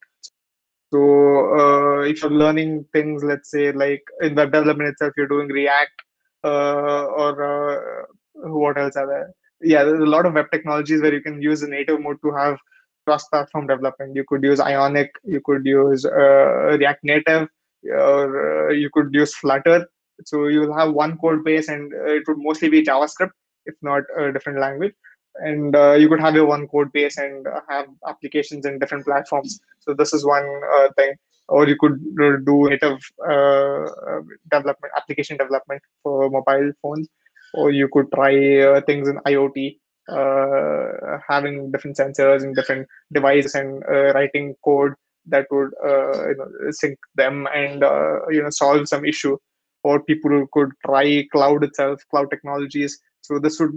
So 0.92 1.00
uh, 1.00 2.00
if 2.02 2.22
you're 2.22 2.32
learning 2.32 2.86
things, 2.94 3.24
let's 3.24 3.52
say 3.52 3.72
like 3.72 4.04
in 4.22 4.36
web 4.36 4.52
development 4.52 4.90
itself, 4.90 5.14
you're 5.18 5.28
doing 5.28 5.48
React 5.48 6.02
uh, 6.44 7.06
or 7.06 7.32
uh, 7.44 8.06
what 8.34 8.78
else 8.78 8.96
are 8.96 9.08
there? 9.08 9.34
Yeah, 9.62 9.84
there's 9.84 10.00
a 10.00 10.06
lot 10.06 10.26
of 10.26 10.34
web 10.34 10.48
technologies 10.52 11.02
where 11.02 11.14
you 11.14 11.22
can 11.22 11.42
use 11.42 11.62
the 11.62 11.68
native 11.68 12.02
mode 12.02 12.18
to 12.24 12.32
have 12.32 12.58
cross-platform 13.06 13.68
development. 13.68 14.16
You 14.16 14.24
could 14.28 14.44
use 14.44 14.60
Ionic, 14.60 15.12
you 15.24 15.42
could 15.44 15.66
use 15.66 16.06
uh, 16.06 16.78
React 16.78 17.04
Native, 17.04 17.48
or 17.92 18.70
uh, 18.70 18.74
you 18.74 18.90
could 18.94 19.14
use 19.14 19.34
Flutter. 19.36 19.88
So 20.26 20.48
you'll 20.48 20.78
have 20.78 20.94
one 20.94 21.18
code 21.18 21.44
base, 21.44 21.68
and 21.70 21.94
uh, 21.94 22.14
it 22.14 22.24
would 22.28 22.38
mostly 22.40 22.70
be 22.70 22.84
JavaScript, 22.84 23.32
if 23.66 23.76
not 23.82 24.04
a 24.18 24.32
different 24.32 24.60
language. 24.60 24.94
And 25.36 25.76
uh, 25.76 25.94
you 25.94 26.10
could 26.10 26.20
have 26.20 26.36
your 26.36 26.46
one 26.46 26.68
code 26.68 26.92
base 26.92 27.18
and 27.18 27.48
have 27.70 27.88
applications 28.08 28.66
in 28.66 28.80
different 28.80 29.06
platforms. 29.06 29.60
So 29.80 29.94
this 29.94 30.14
is 30.14 30.26
one 30.26 30.48
uh, 30.76 30.90
thing. 30.98 31.16
Or 31.48 31.68
you 31.68 31.78
could 31.80 32.00
do 32.46 32.70
native 32.70 33.00
development, 34.52 34.94
application 34.96 35.38
development 35.38 35.82
for 36.04 36.30
mobile 36.30 36.72
phones, 36.82 37.08
or 37.56 37.72
you 37.72 37.90
could 37.92 38.12
try 38.12 38.82
things 38.82 39.08
in 39.08 39.18
IoT 39.26 39.78
uh, 40.10 41.20
having 41.28 41.72
different 41.72 41.98
sensors 41.98 42.44
and 42.44 42.56
different 42.56 42.88
devices 43.14 43.54
and 43.54 43.84
uh, 43.84 44.12
writing 44.14 44.56
code 44.64 44.94
that 45.28 45.46
would 45.52 45.72
uh, 45.86 46.30
you 46.30 46.36
know, 46.36 46.72
sync 46.72 46.98
them 47.16 47.48
and 47.54 47.84
you 48.32 48.42
know 48.42 48.50
solve 48.50 48.88
some 48.88 49.06
issue 49.06 49.38
or 49.84 50.02
people 50.04 50.46
could 50.54 50.72
try 50.86 51.26
cloud 51.32 51.64
itself 51.64 52.02
cloud 52.12 52.30
technologies. 52.30 53.00
So 53.22 53.38
this 53.40 53.60
would 53.60 53.74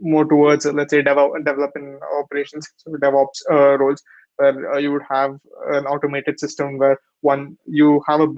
more 0.00 0.24
towards 0.24 0.64
let's 0.66 0.90
say 0.90 1.02
develop 1.02 1.44
developing 1.44 1.98
operations 2.18 2.66
so 2.76 2.92
devops 2.92 3.42
uh, 3.50 3.76
roles 3.78 4.02
where 4.36 4.74
uh, 4.74 4.78
you 4.78 4.92
would 4.92 5.02
have 5.10 5.38
an 5.72 5.86
automated 5.86 6.38
system 6.38 6.78
where 6.78 6.98
one 7.20 7.56
you 7.66 8.02
have 8.06 8.20
a 8.20 8.28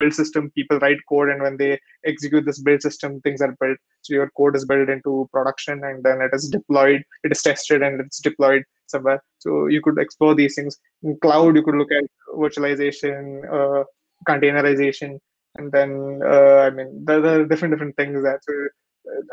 build 0.00 0.14
system 0.14 0.50
people 0.54 0.78
write 0.78 0.98
code 1.08 1.28
and 1.28 1.42
when 1.42 1.56
they 1.56 1.78
execute 2.06 2.44
this 2.46 2.60
build 2.60 2.82
system 2.82 3.20
things 3.20 3.40
are 3.40 3.54
built. 3.60 3.78
So 4.02 4.14
your 4.14 4.30
code 4.36 4.56
is 4.56 4.64
built 4.64 4.88
into 4.88 5.28
production 5.32 5.84
and 5.84 6.02
then 6.02 6.20
it 6.20 6.30
is 6.32 6.48
deployed 6.48 7.02
it 7.22 7.32
is 7.32 7.42
tested 7.42 7.82
and 7.82 8.00
it's 8.00 8.20
deployed 8.20 8.64
somewhere. 8.86 9.22
So 9.38 9.66
you 9.66 9.80
could 9.82 9.98
explore 9.98 10.34
these 10.34 10.54
things. 10.54 10.78
In 11.02 11.18
cloud 11.20 11.56
you 11.56 11.62
could 11.62 11.76
look 11.76 11.92
at 11.92 12.04
virtualization 12.34 13.44
uh, 13.52 13.84
containerization 14.28 15.18
and 15.56 15.72
then 15.72 16.20
uh, 16.24 16.58
i 16.66 16.70
mean 16.70 17.04
there, 17.04 17.24
are 17.24 17.44
different 17.44 17.72
different 17.72 17.96
things 17.96 18.22
that 18.22 18.40
uh, 18.56 18.68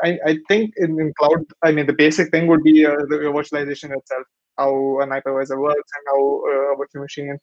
I, 0.02 0.18
I 0.30 0.38
think 0.48 0.74
in, 0.76 1.00
in 1.00 1.12
cloud 1.18 1.44
i 1.62 1.70
mean 1.72 1.86
the 1.86 1.92
basic 2.04 2.30
thing 2.30 2.46
would 2.46 2.62
be 2.62 2.86
uh, 2.86 2.96
the 3.10 3.16
virtualization 3.36 3.96
itself 3.96 4.26
how 4.56 5.00
an 5.00 5.10
hypervisor 5.10 5.58
works 5.58 5.90
and 5.96 6.04
how 6.10 6.20
uh, 6.50 6.72
a 6.72 6.76
virtual 6.76 7.02
machine 7.02 7.38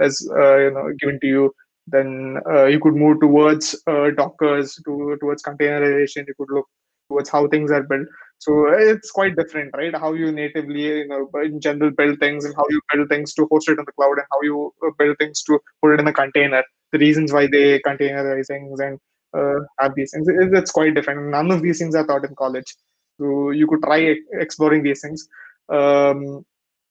is 0.00 0.30
uh, 0.36 0.56
you 0.58 0.70
know 0.70 0.92
given 1.00 1.18
to 1.20 1.26
you 1.26 1.52
then 1.90 2.38
uh, 2.48 2.66
you 2.66 2.80
could 2.80 2.94
move 2.94 3.20
towards 3.20 3.74
uh, 3.86 4.10
Dockers, 4.16 4.80
to, 4.84 5.16
towards 5.20 5.42
containerization. 5.42 6.26
You 6.26 6.34
could 6.38 6.50
look 6.50 6.66
towards 7.08 7.28
how 7.28 7.48
things 7.48 7.70
are 7.70 7.82
built. 7.82 8.06
So 8.38 8.68
it's 8.68 9.10
quite 9.10 9.36
different, 9.36 9.74
right? 9.76 9.94
How 9.94 10.14
you 10.14 10.32
natively, 10.32 10.82
you 10.82 11.08
know, 11.08 11.28
in 11.42 11.60
general 11.60 11.90
build 11.90 12.18
things 12.20 12.44
and 12.44 12.54
how 12.54 12.64
you 12.70 12.80
build 12.92 13.08
things 13.08 13.34
to 13.34 13.46
host 13.50 13.68
it 13.68 13.78
in 13.78 13.84
the 13.84 13.92
cloud 13.92 14.12
and 14.12 14.26
how 14.30 14.40
you 14.42 14.72
build 14.98 15.16
things 15.18 15.42
to 15.44 15.58
put 15.82 15.94
it 15.94 16.00
in 16.00 16.08
a 16.08 16.12
container. 16.12 16.62
The 16.92 16.98
reasons 16.98 17.32
why 17.32 17.46
they 17.46 17.78
containerize 17.80 18.46
things 18.48 18.80
and 18.80 18.98
uh, 19.36 19.60
have 19.78 19.94
these 19.94 20.10
things, 20.12 20.26
it's 20.28 20.70
quite 20.72 20.94
different. 20.94 21.30
None 21.30 21.50
of 21.50 21.62
these 21.62 21.78
things 21.78 21.94
are 21.94 22.06
taught 22.06 22.24
in 22.24 22.34
college. 22.34 22.74
So 23.20 23.50
you 23.50 23.66
could 23.66 23.82
try 23.82 24.14
exploring 24.32 24.82
these 24.82 25.00
things. 25.02 25.28
Um, 25.68 26.44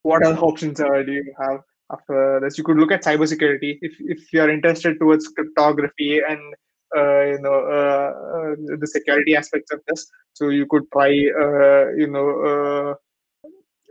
what 0.04 0.24
other 0.26 0.40
options 0.40 0.80
uh, 0.80 1.04
do 1.06 1.12
you 1.12 1.34
have 1.40 1.62
after 1.92 2.40
this? 2.42 2.58
You 2.58 2.64
could 2.64 2.78
look 2.78 2.92
at 2.92 3.04
cybersecurity 3.04 3.78
if 3.82 3.94
if 4.00 4.34
you 4.34 4.42
are 4.42 4.50
interested 4.50 4.98
towards 5.00 5.28
cryptography 5.28 6.22
and 6.28 6.40
uh, 6.96 7.22
you 7.26 7.40
know 7.42 7.60
uh, 7.78 8.10
uh, 8.38 8.56
the 8.80 8.88
security 8.88 9.36
aspects 9.36 9.72
of 9.72 9.82
this. 9.88 10.10
So 10.34 10.50
you 10.50 10.66
could 10.70 10.84
try 10.94 11.10
you 11.10 12.08
know 12.10 12.96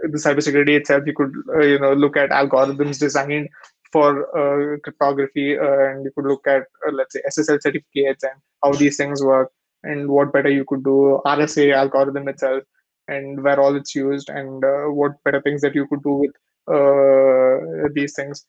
the 0.02 0.18
cybersecurity 0.18 0.76
itself. 0.78 1.04
You 1.06 1.14
could 1.14 1.32
you 1.60 1.78
know 1.78 1.92
look 1.92 2.16
at 2.16 2.30
algorithms 2.30 2.98
designed 2.98 3.48
for 3.92 4.08
uh, 4.36 4.78
cryptography 4.80 5.58
uh, 5.58 5.78
and 5.88 6.04
you 6.04 6.10
could 6.14 6.26
look 6.26 6.46
at 6.46 6.62
uh, 6.86 6.92
let's 6.92 7.14
say 7.14 7.22
ssl 7.30 7.60
certificates 7.60 8.24
and 8.24 8.40
how 8.62 8.72
these 8.72 8.96
things 8.96 9.22
work 9.22 9.50
and 9.82 10.08
what 10.08 10.32
better 10.32 10.50
you 10.50 10.64
could 10.66 10.84
do 10.84 11.20
rsa 11.26 11.72
algorithm 11.74 12.28
itself 12.28 12.62
and 13.08 13.42
where 13.42 13.60
all 13.60 13.74
it's 13.74 13.94
used 13.94 14.28
and 14.28 14.62
what 14.94 15.12
better 15.24 15.40
things 15.40 15.62
that 15.62 15.74
you 15.74 15.86
could 15.86 16.02
do 16.02 16.12
with 16.12 17.94
these 17.94 18.12
things. 18.14 18.44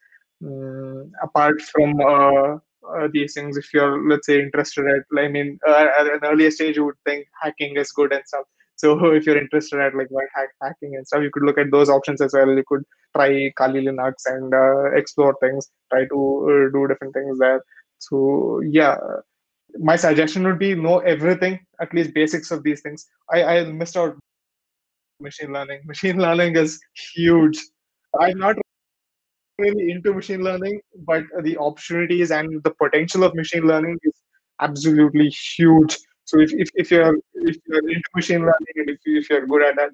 Um, 0.45 1.11
apart 1.21 1.61
from 1.61 1.99
uh, 2.01 3.07
these 3.11 3.33
things 3.33 3.57
if 3.57 3.73
you're 3.73 4.07
let's 4.09 4.25
say 4.25 4.41
interested 4.41 4.85
at 4.87 5.03
i 5.21 5.27
mean 5.27 5.59
uh, 5.67 5.87
at 5.99 6.07
an 6.07 6.21
earlier 6.23 6.49
stage 6.49 6.77
you 6.77 6.85
would 6.85 7.01
think 7.05 7.27
hacking 7.41 7.75
is 7.75 7.91
good 7.91 8.13
and 8.13 8.23
stuff 8.25 8.45
so 8.79 8.89
if 9.17 9.25
you're 9.25 9.41
interested 9.43 9.79
at 9.79 9.95
like 9.95 10.09
white 10.09 10.33
hat 10.33 10.49
hacking 10.61 10.95
and 10.95 11.05
stuff 11.05 11.21
you 11.21 11.31
could 11.33 11.43
look 11.43 11.57
at 11.57 11.71
those 11.71 11.89
options 11.89 12.21
as 12.21 12.33
well. 12.33 12.49
You 12.49 12.63
could 12.67 12.83
try 13.15 13.51
kali 13.57 13.83
linux 13.85 14.13
and 14.25 14.53
uh, 14.53 14.91
explore 15.01 15.35
things 15.41 15.69
try 15.91 16.05
to 16.13 16.19
uh, 16.51 16.65
do 16.75 16.87
different 16.87 17.13
things 17.13 17.39
there. 17.39 17.61
So 17.99 18.61
yeah. 18.61 18.97
My 19.77 19.95
suggestion 19.97 20.45
would 20.45 20.57
be 20.57 20.73
know 20.73 20.97
everything 20.99 21.59
at 21.79 21.93
least 21.93 22.15
basics 22.15 22.49
of 22.49 22.63
these 22.63 22.81
things. 22.81 23.05
I 23.31 23.43
i 23.49 23.63
missed 23.65 23.97
out 23.97 24.17
machine 25.19 25.53
learning. 25.53 25.81
Machine 25.91 26.17
learning 26.17 26.55
is 26.55 26.79
huge. 27.13 27.59
I'm 28.19 28.39
not 28.39 28.55
really 29.59 29.91
into 29.91 30.13
machine 30.13 30.43
learning, 30.43 30.79
but 31.05 31.23
the 31.43 31.57
opportunities 31.57 32.31
and 32.31 32.63
the 32.63 32.71
potential 32.71 33.23
of 33.23 33.35
machine 33.35 33.67
learning 33.67 33.97
is 34.03 34.13
absolutely 34.59 35.29
huge. 35.29 35.97
So 36.29 36.39
if, 36.45 36.51
if, 36.63 36.69
if 36.75 36.91
you're 36.91 37.15
if 37.51 37.57
you're 37.67 37.89
into 37.95 38.09
machine 38.15 38.41
learning 38.49 38.75
and 38.81 38.89
if, 38.93 38.99
you, 39.05 39.19
if 39.19 39.29
you're 39.29 39.47
good 39.47 39.63
at 39.69 39.75
that, 39.79 39.91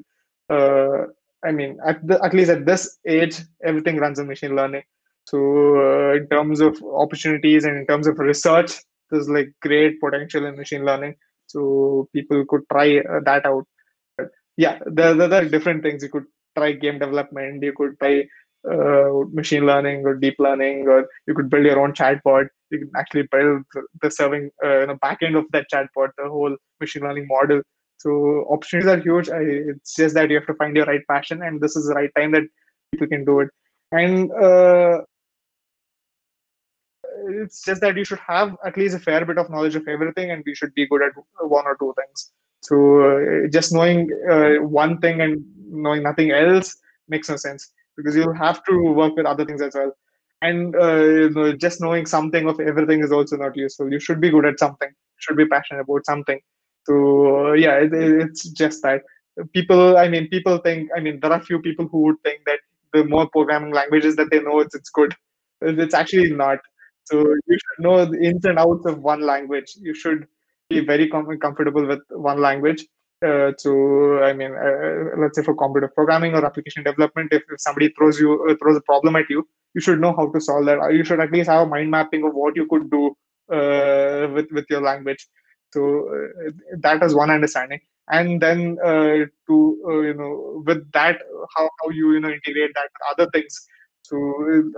uh, 0.55 0.99
I 1.47 1.51
mean, 1.51 1.77
at 1.85 2.05
the, 2.07 2.15
at 2.23 2.33
least 2.33 2.51
at 2.51 2.65
this 2.65 2.97
age, 3.07 3.35
everything 3.63 3.97
runs 3.97 4.19
on 4.19 4.27
machine 4.27 4.55
learning. 4.55 4.83
So 5.31 5.37
uh, 5.85 6.15
in 6.19 6.27
terms 6.27 6.59
of 6.61 6.81
opportunities 7.03 7.65
and 7.65 7.77
in 7.77 7.85
terms 7.87 8.07
of 8.07 8.19
research, 8.19 8.71
there's 9.09 9.29
like 9.29 9.49
great 9.61 9.99
potential 10.01 10.45
in 10.45 10.57
machine 10.57 10.85
learning. 10.85 11.15
So 11.47 12.09
people 12.13 12.43
could 12.49 12.63
try 12.71 12.99
uh, 12.99 13.21
that 13.25 13.45
out. 13.45 13.65
But 14.17 14.27
yeah, 14.57 14.79
there, 14.85 15.13
there 15.15 15.41
are 15.41 15.49
different 15.49 15.83
things. 15.83 16.03
You 16.03 16.09
could 16.09 16.25
try 16.57 16.73
game 16.73 16.99
development. 16.99 17.63
You 17.63 17.73
could 17.75 17.97
try 17.99 18.25
uh, 18.69 19.25
machine 19.31 19.65
learning 19.65 20.05
or 20.05 20.15
deep 20.15 20.35
learning, 20.39 20.87
or 20.87 21.07
you 21.27 21.33
could 21.35 21.49
build 21.49 21.65
your 21.65 21.79
own 21.79 21.93
chatbot. 21.93 22.47
Can 22.79 22.91
actually 22.97 23.27
build 23.31 23.63
the 24.01 24.11
serving 24.11 24.49
uh, 24.65 24.93
back 25.01 25.19
end 25.21 25.35
of 25.35 25.45
that 25.51 25.67
chatbot, 25.73 26.09
the 26.17 26.29
whole 26.29 26.55
machine 26.79 27.03
learning 27.03 27.27
model. 27.27 27.61
So 27.97 28.45
opportunities 28.49 28.91
are 28.91 28.99
huge. 28.99 29.29
I, 29.29 29.39
it's 29.39 29.95
just 29.95 30.15
that 30.15 30.29
you 30.29 30.35
have 30.35 30.47
to 30.47 30.53
find 30.55 30.75
your 30.75 30.85
right 30.85 31.01
passion, 31.09 31.43
and 31.43 31.61
this 31.61 31.75
is 31.75 31.87
the 31.87 31.95
right 31.95 32.11
time 32.15 32.31
that 32.31 32.43
people 32.91 33.07
can 33.07 33.25
do 33.25 33.39
it. 33.41 33.49
And 33.91 34.31
uh, 34.31 35.01
it's 37.27 37.63
just 37.63 37.81
that 37.81 37.97
you 37.97 38.03
should 38.03 38.19
have 38.19 38.55
at 38.65 38.77
least 38.77 38.95
a 38.95 38.99
fair 38.99 39.25
bit 39.25 39.37
of 39.37 39.49
knowledge 39.49 39.75
of 39.75 39.87
everything, 39.87 40.31
and 40.31 40.43
we 40.45 40.55
should 40.55 40.73
be 40.73 40.87
good 40.87 41.01
at 41.01 41.11
one 41.39 41.65
or 41.65 41.77
two 41.79 41.93
things. 41.97 42.31
So 42.61 43.01
uh, 43.01 43.47
just 43.47 43.73
knowing 43.73 44.09
uh, 44.29 44.65
one 44.65 44.99
thing 44.99 45.21
and 45.21 45.43
knowing 45.69 46.03
nothing 46.03 46.31
else 46.31 46.75
makes 47.07 47.29
no 47.29 47.35
sense 47.35 47.71
because 47.95 48.15
you'll 48.15 48.33
have 48.33 48.63
to 48.65 48.91
work 48.91 49.15
with 49.15 49.25
other 49.25 49.45
things 49.45 49.61
as 49.61 49.75
well. 49.75 49.91
And 50.47 50.75
uh, 50.75 51.03
you 51.21 51.29
know, 51.29 51.53
just 51.65 51.81
knowing 51.81 52.05
something 52.05 52.47
of 52.47 52.59
everything 52.59 53.03
is 53.03 53.11
also 53.11 53.37
not 53.37 53.55
useful. 53.55 53.91
You 53.91 53.99
should 53.99 54.21
be 54.21 54.29
good 54.29 54.45
at 54.45 54.59
something. 54.59 54.91
Should 55.17 55.37
be 55.37 55.47
passionate 55.47 55.81
about 55.81 56.05
something. 56.05 56.39
So 56.87 56.95
uh, 57.49 57.53
yeah, 57.53 57.75
it, 57.85 57.93
it's 57.93 58.43
just 58.61 58.83
that 58.83 59.01
people. 59.53 59.97
I 59.97 60.07
mean, 60.07 60.27
people 60.29 60.57
think. 60.59 60.89
I 60.95 60.99
mean, 60.99 61.19
there 61.21 61.31
are 61.31 61.41
few 61.41 61.59
people 61.61 61.87
who 61.91 62.03
would 62.05 62.21
think 62.23 62.41
that 62.45 62.59
the 62.93 63.03
more 63.05 63.27
programming 63.29 63.73
languages 63.73 64.15
that 64.17 64.29
they 64.31 64.41
know, 64.41 64.59
it's 64.59 64.75
it's 64.75 64.89
good. 64.89 65.15
It's 65.61 65.93
actually 65.93 66.31
not. 66.31 66.59
So 67.05 67.19
you 67.19 67.57
should 67.63 67.79
know 67.87 68.05
the 68.05 68.19
ins 68.19 68.45
and 68.45 68.59
outs 68.59 68.85
of 68.85 68.99
one 68.99 69.21
language. 69.21 69.75
You 69.79 69.93
should 69.93 70.27
be 70.69 70.79
very 70.81 71.07
com- 71.09 71.39
comfortable 71.39 71.85
with 71.85 72.01
one 72.09 72.41
language 72.41 72.85
uh, 73.23 73.51
to 73.57 74.19
i 74.23 74.33
mean 74.33 74.51
uh, 74.53 75.17
let's 75.21 75.37
say 75.37 75.43
for 75.43 75.55
computer 75.55 75.87
programming 75.87 76.33
or 76.33 76.45
application 76.45 76.83
development 76.83 77.31
if, 77.31 77.43
if 77.49 77.59
somebody 77.59 77.89
throws 77.97 78.19
you 78.19 78.45
uh, 78.49 78.55
throws 78.59 78.77
a 78.77 78.81
problem 78.81 79.15
at 79.15 79.29
you 79.29 79.47
you 79.75 79.81
should 79.81 79.99
know 79.99 80.15
how 80.15 80.31
to 80.31 80.41
solve 80.41 80.65
that. 80.65 80.79
You 80.93 81.03
should 81.03 81.19
at 81.19 81.31
least 81.31 81.49
have 81.49 81.67
a 81.67 81.69
mind 81.69 81.91
mapping 81.91 82.23
of 82.23 82.33
what 82.33 82.55
you 82.55 82.65
could 82.67 82.89
do 82.89 83.15
uh, 83.53 84.27
with 84.33 84.49
with 84.51 84.65
your 84.69 84.81
language. 84.81 85.27
So 85.73 85.81
uh, 86.17 86.51
that 86.79 87.03
is 87.03 87.13
one 87.13 87.29
understanding. 87.29 87.81
And 88.09 88.41
then 88.41 88.77
uh, 88.83 89.25
to 89.47 89.55
you 90.07 90.15
know 90.17 90.63
with 90.65 90.89
that 90.93 91.19
how, 91.55 91.69
how 91.79 91.89
you 91.89 92.13
you 92.13 92.21
know 92.21 92.29
integrate 92.29 92.73
that 92.75 92.89
with 92.93 93.05
other 93.11 93.29
things. 93.31 93.59
So 94.03 94.17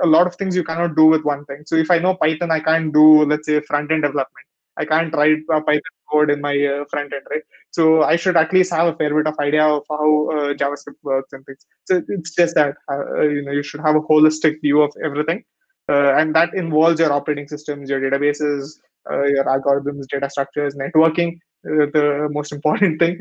a 0.01 0.07
lot 0.07 0.25
of 0.25 0.35
things 0.35 0.55
you 0.55 0.63
cannot 0.63 0.95
do 0.95 1.05
with 1.05 1.23
one 1.23 1.45
thing. 1.45 1.63
So 1.65 1.75
if 1.75 1.91
i 1.91 1.99
know 1.99 2.15
python 2.15 2.51
i 2.57 2.59
can't 2.59 2.93
do 2.93 3.25
let's 3.25 3.45
say 3.45 3.61
front 3.61 3.91
end 3.91 4.03
development. 4.03 4.47
I 4.79 4.85
can't 4.85 5.13
write 5.15 5.39
a 5.51 5.61
Python 5.61 5.96
code 6.11 6.29
in 6.29 6.41
my 6.41 6.55
uh, 6.65 6.85
front 6.89 7.13
end, 7.13 7.23
right? 7.29 7.41
So 7.71 8.03
I 8.03 8.15
should 8.15 8.37
at 8.37 8.53
least 8.53 8.71
have 8.71 8.87
a 8.87 8.95
fair 8.95 9.13
bit 9.13 9.27
of 9.27 9.39
idea 9.39 9.65
of 9.65 9.83
how 9.89 10.29
uh, 10.29 10.53
JavaScript 10.53 11.01
works 11.03 11.33
and 11.33 11.45
things. 11.45 11.65
So 11.85 12.01
it's 12.07 12.35
just 12.35 12.55
that 12.55 12.75
uh, 12.91 13.21
you 13.21 13.43
know 13.43 13.51
you 13.51 13.63
should 13.63 13.81
have 13.81 13.95
a 13.95 14.01
holistic 14.01 14.61
view 14.61 14.81
of 14.81 14.91
everything, 15.03 15.43
uh, 15.89 16.13
and 16.15 16.35
that 16.35 16.53
involves 16.53 16.99
your 16.99 17.13
operating 17.13 17.47
systems, 17.47 17.89
your 17.89 17.99
databases, 17.99 18.71
uh, 19.09 19.23
your 19.23 19.45
algorithms, 19.45 20.07
data 20.11 20.29
structures, 20.29 20.75
networking. 20.75 21.37
Uh, 21.67 21.87
the 21.93 22.27
most 22.31 22.51
important 22.51 22.99
thing, 22.99 23.19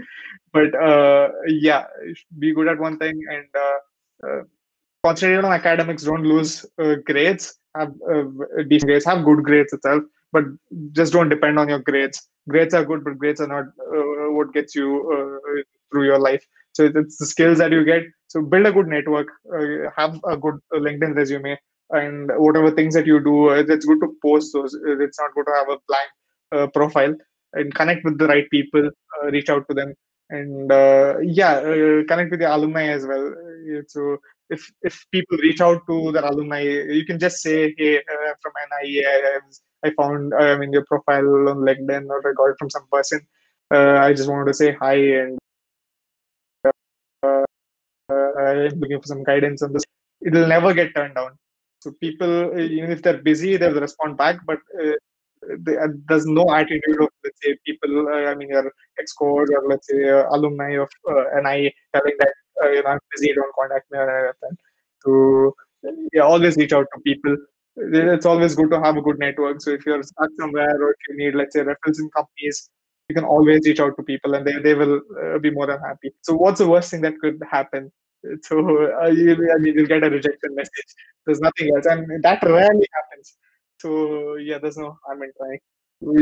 but 0.53 0.71
yeah, 1.49 1.85
be 2.39 2.55
good 2.55 2.69
at 2.69 2.79
one 2.79 2.99
thing 2.99 3.19
and 3.31 4.45
concentrate 5.05 5.45
on 5.45 5.53
academics. 5.53 6.05
Don't 6.05 6.23
lose 6.23 6.65
grades. 7.07 7.55
Have 7.75 7.93
decent 8.69 8.89
grades. 8.89 9.05
Have 9.07 9.25
good 9.25 9.43
grades 9.43 9.73
itself 9.73 10.03
but 10.33 10.45
just 10.93 11.13
don't 11.13 11.29
depend 11.29 11.59
on 11.59 11.69
your 11.69 11.79
grades. 11.81 12.29
Grades 12.49 12.75
are 12.75 12.85
good, 12.85 13.05
but 13.05 13.19
grades 13.19 13.41
are 13.41 13.49
not 13.49 13.65
uh, 13.65 14.31
what 14.33 14.53
gets 14.53 14.75
you 14.75 14.89
uh, 15.13 15.63
through 15.91 16.05
your 16.05 16.19
life. 16.19 16.45
So 16.73 16.85
it's 16.85 17.19
the 17.19 17.27
skills 17.27 17.59
that 17.59 17.73
you 17.73 17.85
get. 17.85 18.03
So 18.29 18.43
build 18.43 18.67
a 18.67 18.73
good 18.73 18.89
network, 18.89 19.29
uh, 19.55 19.91
have 19.97 20.21
a 20.29 20.37
good 20.37 20.57
LinkedIn 20.75 21.17
resume, 21.17 21.57
and 21.91 22.31
whatever 22.37 22.71
things 22.71 22.95
that 22.95 23.07
you 23.07 23.23
do, 23.23 23.51
uh, 23.51 23.65
it's 23.69 23.87
good 23.87 24.01
to 24.01 24.13
post 24.23 24.53
those. 24.53 24.75
Uh, 24.75 24.99
it's 24.99 25.19
not 25.19 25.35
good 25.35 25.47
to 25.47 25.55
have 25.55 25.69
a 25.69 25.79
blank 25.89 26.11
uh, 26.53 26.67
profile 26.69 27.15
and 27.55 27.75
connect 27.75 28.05
with 28.05 28.19
the 28.19 28.27
right 28.27 28.49
people, 28.51 28.91
reach 29.31 29.49
out 29.49 29.67
to 29.69 29.75
them, 29.75 29.95
and 30.31 30.71
yeah, 31.35 31.61
connect 32.09 32.31
with 32.31 32.41
the 32.41 32.55
alumni 32.55 32.89
as 32.89 33.07
well. 33.07 33.33
So 33.87 34.19
if 34.51 34.71
if 34.83 35.05
people 35.11 35.39
reach 35.39 35.61
out 35.61 35.83
to 35.89 36.13
their 36.13 36.25
alumni, 36.25 36.61
you 36.63 37.05
can 37.07 37.19
just 37.19 37.39
say, 37.39 37.75
"Hey, 37.79 38.03
from 38.43 38.53
NIE, 38.71 39.03
I 39.87 39.91
found 40.01 40.35
I 40.35 40.57
mean 40.59 40.73
your 40.73 40.85
profile 40.85 41.49
on 41.53 41.59
LinkedIn, 41.71 42.09
or 42.09 42.21
I 42.29 42.33
got 42.41 42.53
it 42.53 42.59
from 42.59 42.71
some 42.71 42.87
person. 42.93 43.21
Uh, 43.75 43.99
I 44.07 44.13
just 44.13 44.29
wanted 44.29 44.47
to 44.53 44.55
say 44.55 44.73
hi 44.73 44.95
and 44.95 45.39
uh, 47.29 47.43
I'm 48.39 48.81
looking 48.81 49.01
for 49.01 49.07
some 49.07 49.25
guidance 49.25 49.63
on 49.63 49.73
this." 49.73 49.85
It'll 50.25 50.47
never 50.47 50.73
get 50.75 50.95
turned 50.95 51.15
down. 51.15 51.33
So 51.81 51.93
people, 52.01 52.59
even 52.59 52.91
if 52.91 53.03
they're 53.03 53.23
busy, 53.31 53.57
they'll 53.57 53.81
respond 53.81 54.17
back, 54.17 54.39
but 54.47 54.59
uh, 54.83 54.95
there's 56.09 56.27
no 56.27 56.47
attitude 56.55 57.01
of 57.01 57.09
let's 57.25 57.39
say 57.43 57.57
people 57.65 58.09
uh, 58.09 58.31
i 58.31 58.35
mean 58.35 58.49
your 58.49 58.73
ex-cores 58.99 59.51
or 59.51 59.63
let's 59.69 59.87
say 59.89 60.09
uh, 60.09 60.25
alumni 60.31 60.73
of 60.85 60.91
uh, 61.09 61.25
NIE 61.45 61.73
telling 61.95 62.17
that 62.19 62.35
uh, 62.63 62.71
you 62.71 62.83
know, 62.83 62.91
I'm 62.91 62.99
busy, 63.15 63.35
don't 63.35 63.55
contact 63.59 63.91
me 63.91 63.99
or 63.99 64.27
anything. 64.27 64.59
So 65.03 65.55
yeah, 66.13 66.23
always 66.23 66.57
reach 66.57 66.73
out 66.73 66.87
to 66.95 67.01
people. 67.03 67.37
It's 67.77 68.27
always 68.27 68.55
good 68.55 68.71
to 68.71 68.81
have 68.81 68.97
a 68.97 69.03
good 69.03 69.19
network. 69.19 69.61
So 69.61 69.71
if 69.71 69.85
you're 69.85 70.03
stuck 70.03 70.31
somewhere 70.39 70.77
or 70.83 70.91
if 70.91 70.97
you 71.09 71.17
need, 71.17 71.35
let's 71.35 71.55
say, 71.55 71.61
referrals 71.61 71.99
in 71.99 72.11
companies, 72.11 72.71
you 73.09 73.15
can 73.15 73.25
always 73.25 73.61
reach 73.65 73.81
out 73.81 73.97
to 73.97 74.03
people 74.03 74.35
and 74.35 74.47
they, 74.47 74.59
they 74.61 74.75
will 74.75 75.01
uh, 75.23 75.39
be 75.39 75.51
more 75.51 75.67
than 75.67 75.79
happy. 75.81 76.11
So 76.23 76.35
what's 76.35 76.59
the 76.59 76.69
worst 76.69 76.91
thing 76.91 77.03
that 77.03 77.19
could 77.21 77.41
happen? 77.51 77.93
So 78.43 78.59
uh, 78.59 79.07
you, 79.07 79.35
I 79.55 79.59
mean, 79.59 79.75
you'll 79.75 79.87
get 79.87 80.03
a 80.03 80.11
rejection 80.11 80.57
message. 80.57 80.91
There's 81.25 81.39
nothing 81.39 81.71
else, 81.77 81.87
and 81.87 82.25
that 82.25 82.43
rarely 82.43 82.89
happens. 82.93 83.37
So 83.79 84.35
yeah, 84.35 84.59
there's 84.59 84.79
no 84.79 84.99
harm 85.07 85.23
in 85.23 85.31
trying. 85.37 85.61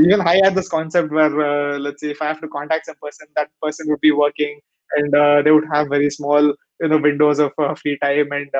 Even 0.05 0.21
I 0.21 0.39
had 0.45 0.55
this 0.55 0.69
concept 0.69 1.11
where, 1.11 1.41
uh, 1.41 1.79
let's 1.79 2.03
say, 2.03 2.11
if 2.11 2.21
I 2.21 2.27
have 2.27 2.43
to 2.43 2.49
contact 2.49 2.87
some 2.87 2.97
person, 3.01 3.27
that 3.37 3.49
person 3.63 3.87
would 3.89 4.03
be 4.03 4.11
working 4.11 4.61
and 4.97 5.15
uh, 5.15 5.43
they 5.43 5.51
would 5.51 5.65
have 5.73 5.89
very 5.89 6.11
small 6.11 6.55
you 6.81 6.89
know 6.89 6.99
windows 6.99 7.39
of 7.39 7.53
uh, 7.59 7.75
free 7.75 7.99
time 8.03 8.33
and 8.33 8.51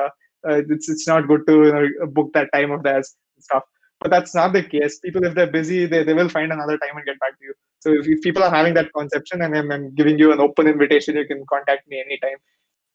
uh, 0.49 0.61
it's 0.69 0.89
it's 0.89 1.07
not 1.07 1.27
good 1.27 1.45
to 1.47 1.53
you 1.65 1.73
know, 1.73 2.07
book 2.07 2.31
that 2.33 2.49
time 2.53 2.71
of 2.71 2.83
theirs 2.83 3.15
and 3.35 3.43
stuff. 3.43 3.63
But 4.01 4.11
that's 4.11 4.35
not 4.35 4.53
the 4.53 4.63
case. 4.63 4.99
People 4.99 5.23
if 5.25 5.33
they're 5.35 5.51
busy 5.51 5.85
they, 5.85 6.03
they 6.03 6.13
will 6.13 6.29
find 6.29 6.51
another 6.51 6.77
time 6.77 6.95
and 6.97 7.05
get 7.05 7.19
back 7.19 7.37
to 7.39 7.45
you. 7.45 7.53
So 7.79 7.93
if, 7.93 8.07
if 8.07 8.21
people 8.21 8.43
are 8.43 8.51
having 8.51 8.73
that 8.75 8.91
conception 8.93 9.41
and 9.41 9.55
I'm, 9.57 9.71
I'm 9.71 9.95
giving 9.95 10.19
you 10.19 10.31
an 10.31 10.39
open 10.39 10.67
invitation 10.67 11.15
you 11.15 11.25
can 11.27 11.43
contact 11.49 11.87
me 11.87 12.01
anytime. 12.05 12.37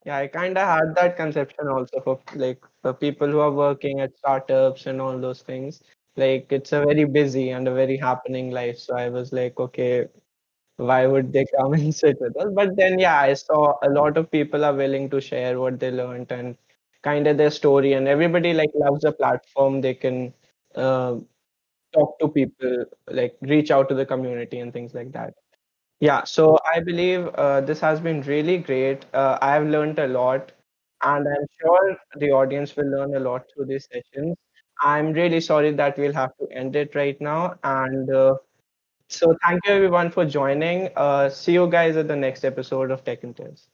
Yeah 0.05 0.17
i 0.19 0.27
kind 0.27 0.57
of 0.57 0.67
had 0.67 0.95
that 0.97 1.17
conception 1.17 1.69
also 1.69 2.01
for 2.01 2.21
like 2.35 2.63
for 2.83 2.93
people 2.95 3.29
who 3.29 3.41
are 3.41 3.51
working 3.53 4.01
at 4.01 4.17
startups 4.17 4.87
and 4.87 5.01
all 5.01 5.19
those 5.19 5.43
things. 5.43 5.83
Like 6.17 6.53
it's 6.53 6.73
a 6.73 6.85
very 6.85 7.05
busy 7.05 7.51
and 7.51 7.69
a 7.69 7.75
very 7.75 7.97
happening 7.97 8.51
life. 8.51 8.79
So 8.79 8.97
i 8.97 9.09
was 9.09 9.33
like 9.33 9.59
okay 9.61 10.09
why 10.77 11.07
would 11.07 11.33
they 11.33 11.45
come 11.57 11.73
and 11.81 11.95
sit 11.95 12.17
with 12.21 12.37
us? 12.37 12.49
But 12.55 12.77
then 12.77 12.99
yeah 12.99 13.21
i 13.21 13.35
saw 13.35 13.75
a 13.83 13.91
lot 13.91 14.17
of 14.17 14.31
people 14.31 14.65
are 14.65 14.75
willing 14.75 15.11
to 15.11 15.21
share 15.21 15.59
what 15.61 15.79
they 15.81 15.91
learned 15.91 16.33
and 16.33 16.57
kind 17.03 17.27
of 17.27 17.37
their 17.37 17.51
story 17.51 17.93
and 17.95 18.09
everybody 18.09 18.53
like 18.53 18.71
loves 18.75 19.05
a 19.05 19.13
platform 19.13 19.81
they 19.81 19.95
can 19.95 20.33
uh, 20.77 21.17
talk 21.95 22.19
to 22.21 22.29
people 22.29 22.85
like 23.09 23.37
reach 23.43 23.71
out 23.71 23.89
to 23.89 23.95
the 23.95 24.07
community 24.07 24.61
and 24.61 24.73
things 24.73 24.95
like 24.95 25.13
that. 25.13 25.35
Yeah 26.01 26.25
so 26.25 26.59
i 26.75 26.81
believe 26.81 27.27
uh, 27.45 27.61
this 27.63 27.81
has 27.81 28.01
been 28.01 28.23
really 28.23 28.59
great. 28.59 29.05
Uh, 29.15 29.39
i 29.43 29.53
have 29.55 29.67
learned 29.67 29.99
a 29.99 30.07
lot 30.09 30.53
and 31.03 31.29
i'm 31.35 31.47
sure 31.61 31.97
the 32.25 32.31
audience 32.31 32.77
will 32.77 32.91
learn 32.97 33.15
a 33.17 33.21
lot 33.21 33.45
through 33.55 33.67
these 33.67 33.89
sessions. 33.93 34.37
I'm 34.83 35.13
really 35.13 35.41
sorry 35.41 35.73
that 35.73 35.99
we'll 35.99 36.15
have 36.15 36.37
to 36.41 36.49
end 36.53 36.77
it 36.77 36.95
right 36.95 37.21
now 37.21 37.55
and 37.65 38.11
uh, 38.15 38.35
so 39.09 39.35
thank 39.47 39.67
you 39.67 39.75
everyone 39.75 40.11
for 40.11 40.25
joining. 40.25 40.91
Uh, 40.97 41.29
see 41.31 41.53
you 41.53 41.69
guys 41.69 41.97
at 41.97 42.09
the 42.09 42.17
next 42.17 42.45
episode 42.45 42.91
of 42.91 43.05
tech 43.05 43.25
and 43.25 43.37
Tales. 43.37 43.69